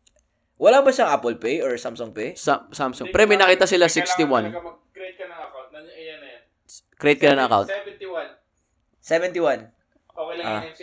[0.58, 2.34] Wala ba siyang Apple Pay or Samsung Pay?
[2.34, 3.10] sa, Samsung.
[3.10, 4.50] Pre, may nakita sila Kailangan 61.
[4.50, 5.68] talaga mag-create ka ng account.
[5.70, 6.31] Nandiyan, ayan na yan.
[7.02, 7.66] Create ka na ng account.
[7.66, 8.30] 71.
[9.02, 9.66] 71.
[10.06, 10.54] Okay lang Ah.
[10.54, 10.82] yun, MC?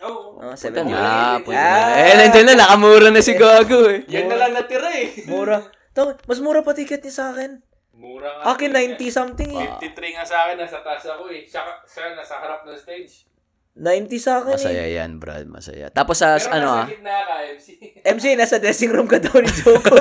[0.00, 0.18] Oo.
[0.34, 0.90] Oh, Punta 71.
[0.90, 1.86] na, punta Ah.
[1.86, 2.02] na.
[2.02, 4.02] Eh, nandiyan na, nakamura na si Gago eh.
[4.08, 5.14] Yan na lang natira eh.
[5.24, 5.62] Mura.
[5.92, 7.62] Tang, mas mura pa ticket niya sa akin.
[7.94, 8.42] Mura nga.
[8.50, 9.68] Akin 90 something eh.
[9.78, 11.44] 53 nga sa akin, nasa taas ako eh.
[11.44, 13.29] Siya, siya nasa harap ng stage.
[13.72, 14.98] 90 sa akin Masaya eh.
[14.98, 15.46] yan, Brad.
[15.46, 15.88] Masaya.
[15.88, 17.66] Tapos sa, Pero ano ah, gitna ka, MC.
[18.14, 19.94] MC, nasa dressing room ka daw ni Joko.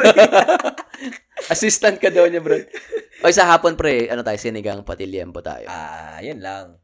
[1.53, 2.65] assistant ka daw niya, Brad.
[3.19, 5.67] O sa hapon, pre, ano tayo, sinigang patiliempo tayo.
[5.67, 6.79] ah, yun lang.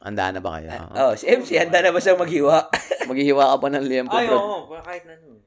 [0.00, 0.72] Handa na ba kayo?
[0.96, 2.72] Oh, si MC, handa na ba siyang maghiwa?
[3.10, 4.38] Maghihiwa ka pa ng liempo, Ay, Brad.
[4.38, 4.72] oo.
[4.80, 5.12] kahit na.
[5.14, 5.44] ano.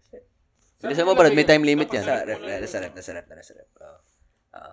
[0.78, 1.34] Bilisan mo, Brad.
[1.34, 2.04] May time limit yan.
[2.04, 3.70] Sa ref, nasa ref, nasa ref, nasa ref.
[3.82, 3.98] Oh.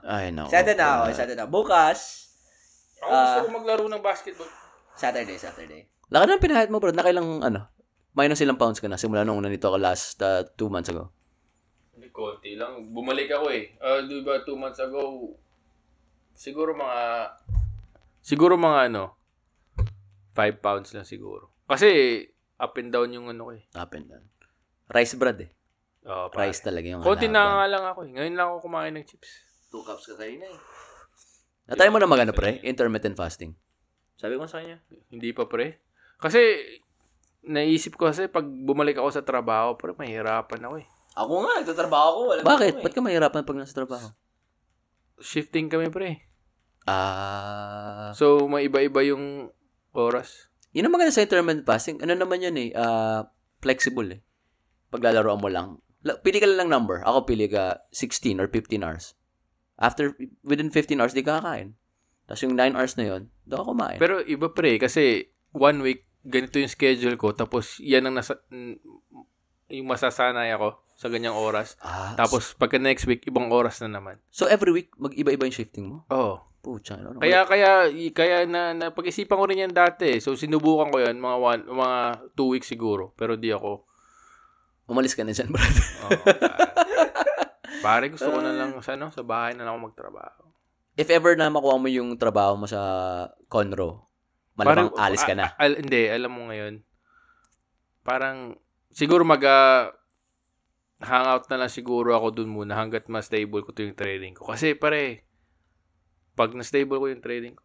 [0.04, 0.44] Ay, no.
[0.44, 1.46] Excited na ako, excited na.
[1.46, 2.28] Bukas,
[3.00, 3.40] Ako gusto Ah.
[3.40, 4.50] ko maglaro ng basketball.
[4.92, 5.88] Saturday, Saturday.
[6.10, 6.98] Laki na pinahit mo, Brad.
[6.98, 7.70] Nakailang, ano,
[8.18, 11.14] minus ilang pounds ka na simula nung una nito ka last uh, two months ago.
[11.94, 12.90] Hindi, konti lang.
[12.90, 13.78] Bumalik ako eh.
[13.78, 15.30] Ah, di ba, two months ago,
[16.34, 17.30] siguro mga,
[18.18, 19.14] siguro mga ano,
[20.34, 21.54] five pounds lang siguro.
[21.70, 22.26] Kasi,
[22.58, 23.62] up and down yung ano ko eh.
[23.78, 24.26] Up and down.
[24.90, 25.50] Rice bread eh.
[26.10, 26.50] Oo, pare.
[26.50, 28.10] Rice talaga yung Konti na nga lang ako eh.
[28.18, 29.46] Ngayon lang ako kumain ng chips.
[29.70, 30.58] Two cups ka kayo na eh.
[31.70, 32.58] Natry mo na magano pre?
[32.66, 33.54] Intermittent fasting.
[34.18, 34.82] Sabi ko sa kanya.
[35.06, 35.78] Hindi pa pre.
[36.20, 36.40] Kasi,
[37.42, 40.86] naisip ko kasi pag bumalik ako sa trabaho, pre, mahirapan ako eh.
[41.16, 42.20] Ako nga, nagtatrabaho ako.
[42.28, 42.72] Wala Bakit?
[42.78, 44.06] ako Ba't ka mahirapan pag nasa trabaho?
[45.20, 46.28] Shifting kami pre.
[46.86, 48.12] Ah...
[48.14, 49.50] So, may iba-iba yung
[49.92, 50.48] oras.
[50.70, 51.98] yun ang maganda sa intermittent fasting.
[52.00, 52.70] Ano naman yun eh?
[52.78, 53.26] ah,
[53.58, 54.20] flexible eh.
[54.94, 55.68] Paglalaroan mo lang.
[56.06, 57.02] La- Pili ka lang ng number.
[57.04, 59.18] Ako pili ka 16 or 15 hours.
[59.80, 60.14] After,
[60.46, 61.74] within 15 hours, di ka kakain.
[62.24, 63.98] Tapos yung 9 hours na yun, doon ako kumain.
[63.98, 68.76] Pero iba pre, kasi one week, ganito yung schedule ko, tapos yan ang nasa, mm,
[69.70, 71.80] yung masasanay ako sa ganyang oras.
[71.80, 74.20] ah, Tapos pagka next week, ibang oras na naman.
[74.28, 76.04] so every week, mag-iba-iba yung shifting mo?
[76.10, 76.44] Oo.
[76.60, 77.00] Pucha.
[77.00, 80.20] Ano, Kaya, kaya, kaya na, na pag-isipan ko rin yan dati.
[80.20, 81.98] So, sinubukan ko yan, mga one, mga
[82.36, 83.16] two weeks siguro.
[83.16, 83.88] Pero di ako.
[84.84, 85.72] Umalis ka na dyan, brad.
[86.04, 86.68] Oo, pare.
[87.86, 90.42] pare, gusto ko na lang sa, ano, sa bahay na lang ako magtrabaho.
[91.00, 92.76] If ever na makuha mo yung trabaho mo sa
[93.48, 94.09] Conro,
[94.60, 95.48] malamang Parang- alis ka na.
[95.48, 96.74] a- al- hindi, alam mo ngayon.
[98.00, 98.56] Parang,
[98.90, 99.88] siguro mag, ah,
[101.00, 104.44] hangout na lang siguro ako dun muna hanggat mas stable ko to yung trading ko.
[104.44, 105.24] Kasi pare,
[106.34, 107.64] pag na-stable ko yung trading ko,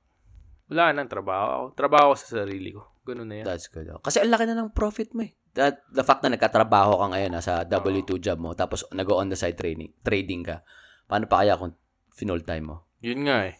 [0.67, 1.65] wala nang trabaho ako.
[1.75, 2.87] Trabaho sa sarili ko.
[3.03, 3.45] Ganun na yan.
[3.45, 3.91] That's good.
[3.91, 3.99] oh.
[3.99, 5.35] Kasi ang laki na ng profit mo eh.
[5.53, 9.37] That, the fact na nagkatrabaho ka ngayon nasa W2 job mo, tapos nag on the
[9.37, 10.63] side training, trading ka,
[11.05, 11.75] paano pa kaya kung
[12.09, 12.77] full time mo?
[12.99, 13.55] Yun nga eh.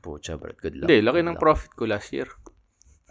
[0.00, 0.52] Pucha, bro.
[0.52, 0.88] Good luck.
[0.88, 1.40] Hindi, laki Good ng luck.
[1.40, 2.28] profit ko last year.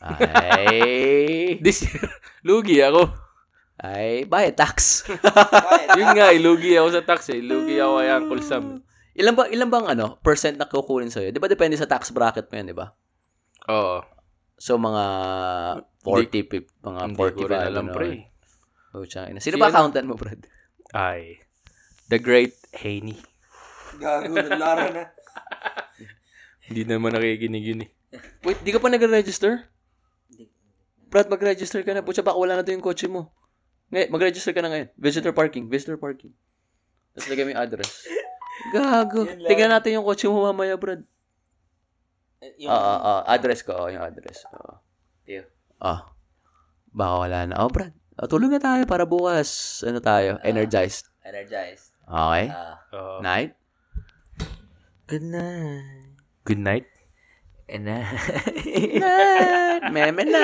[0.03, 1.55] Ay.
[1.63, 2.03] This year,
[2.41, 3.07] lugi ako.
[3.75, 5.03] ay, bayad tax.
[5.93, 7.39] Yun nga eh, lugi ako sa tax eh.
[7.39, 8.63] Lugi ako kay Uncle Sam.
[8.73, 8.79] eh.
[9.13, 11.29] ilan ba ilan bang ano, percent na kukunin sa'yo?
[11.29, 12.91] Di ba depende sa tax bracket mo yan, di ba?
[13.67, 14.01] Oo.
[14.55, 15.03] So, mga
[16.01, 17.45] 40, pip- mga Hindi ko 45.
[17.45, 17.93] rin alam, ano.
[17.93, 18.09] pre.
[18.91, 19.37] Pucha, ina.
[19.37, 19.73] Sino Si ba ano?
[19.73, 20.41] accountant mo, Brad?
[20.91, 21.41] Ay.
[22.07, 23.17] The Great Haney.
[23.95, 25.03] Gago, lara na.
[26.63, 27.89] Hindi naman nakikinig yun eh.
[28.41, 29.67] Wait, di ka pa nag-register?
[31.13, 32.01] Brad, mag-register ka na.
[32.01, 33.29] Pucha, baka wala na to yung kotse mo.
[33.93, 34.89] Ngayon, mag-register ka na ngayon.
[34.97, 36.33] Visitor parking, visitor parking.
[37.13, 38.09] Tapos lagay mo yung address.
[38.73, 39.29] Gago.
[39.45, 41.05] Tingnan natin yung kotse mo mamaya, Brad.
[42.57, 43.21] Yung, Oo, oo, oo.
[43.29, 43.77] address ko.
[43.77, 44.41] Oo, yung address.
[44.57, 44.81] Oo.
[45.21, 45.45] Tiyo.
[45.77, 46.09] Ah.
[46.89, 47.61] Baka wala na.
[47.61, 47.93] Oh, Brad.
[48.17, 49.81] Oh, tulog na tayo para bukas.
[49.85, 50.41] Ano tayo?
[50.41, 51.13] Energized.
[51.21, 51.93] Energized.
[52.09, 52.49] Okay.
[52.97, 53.21] Oo.
[53.21, 53.53] Night.
[55.05, 56.17] Good night.
[56.49, 56.89] good night.
[57.69, 59.93] and uh, Night.
[59.93, 60.43] Meme na.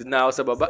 [0.00, 0.66] Doon na ako sa baba.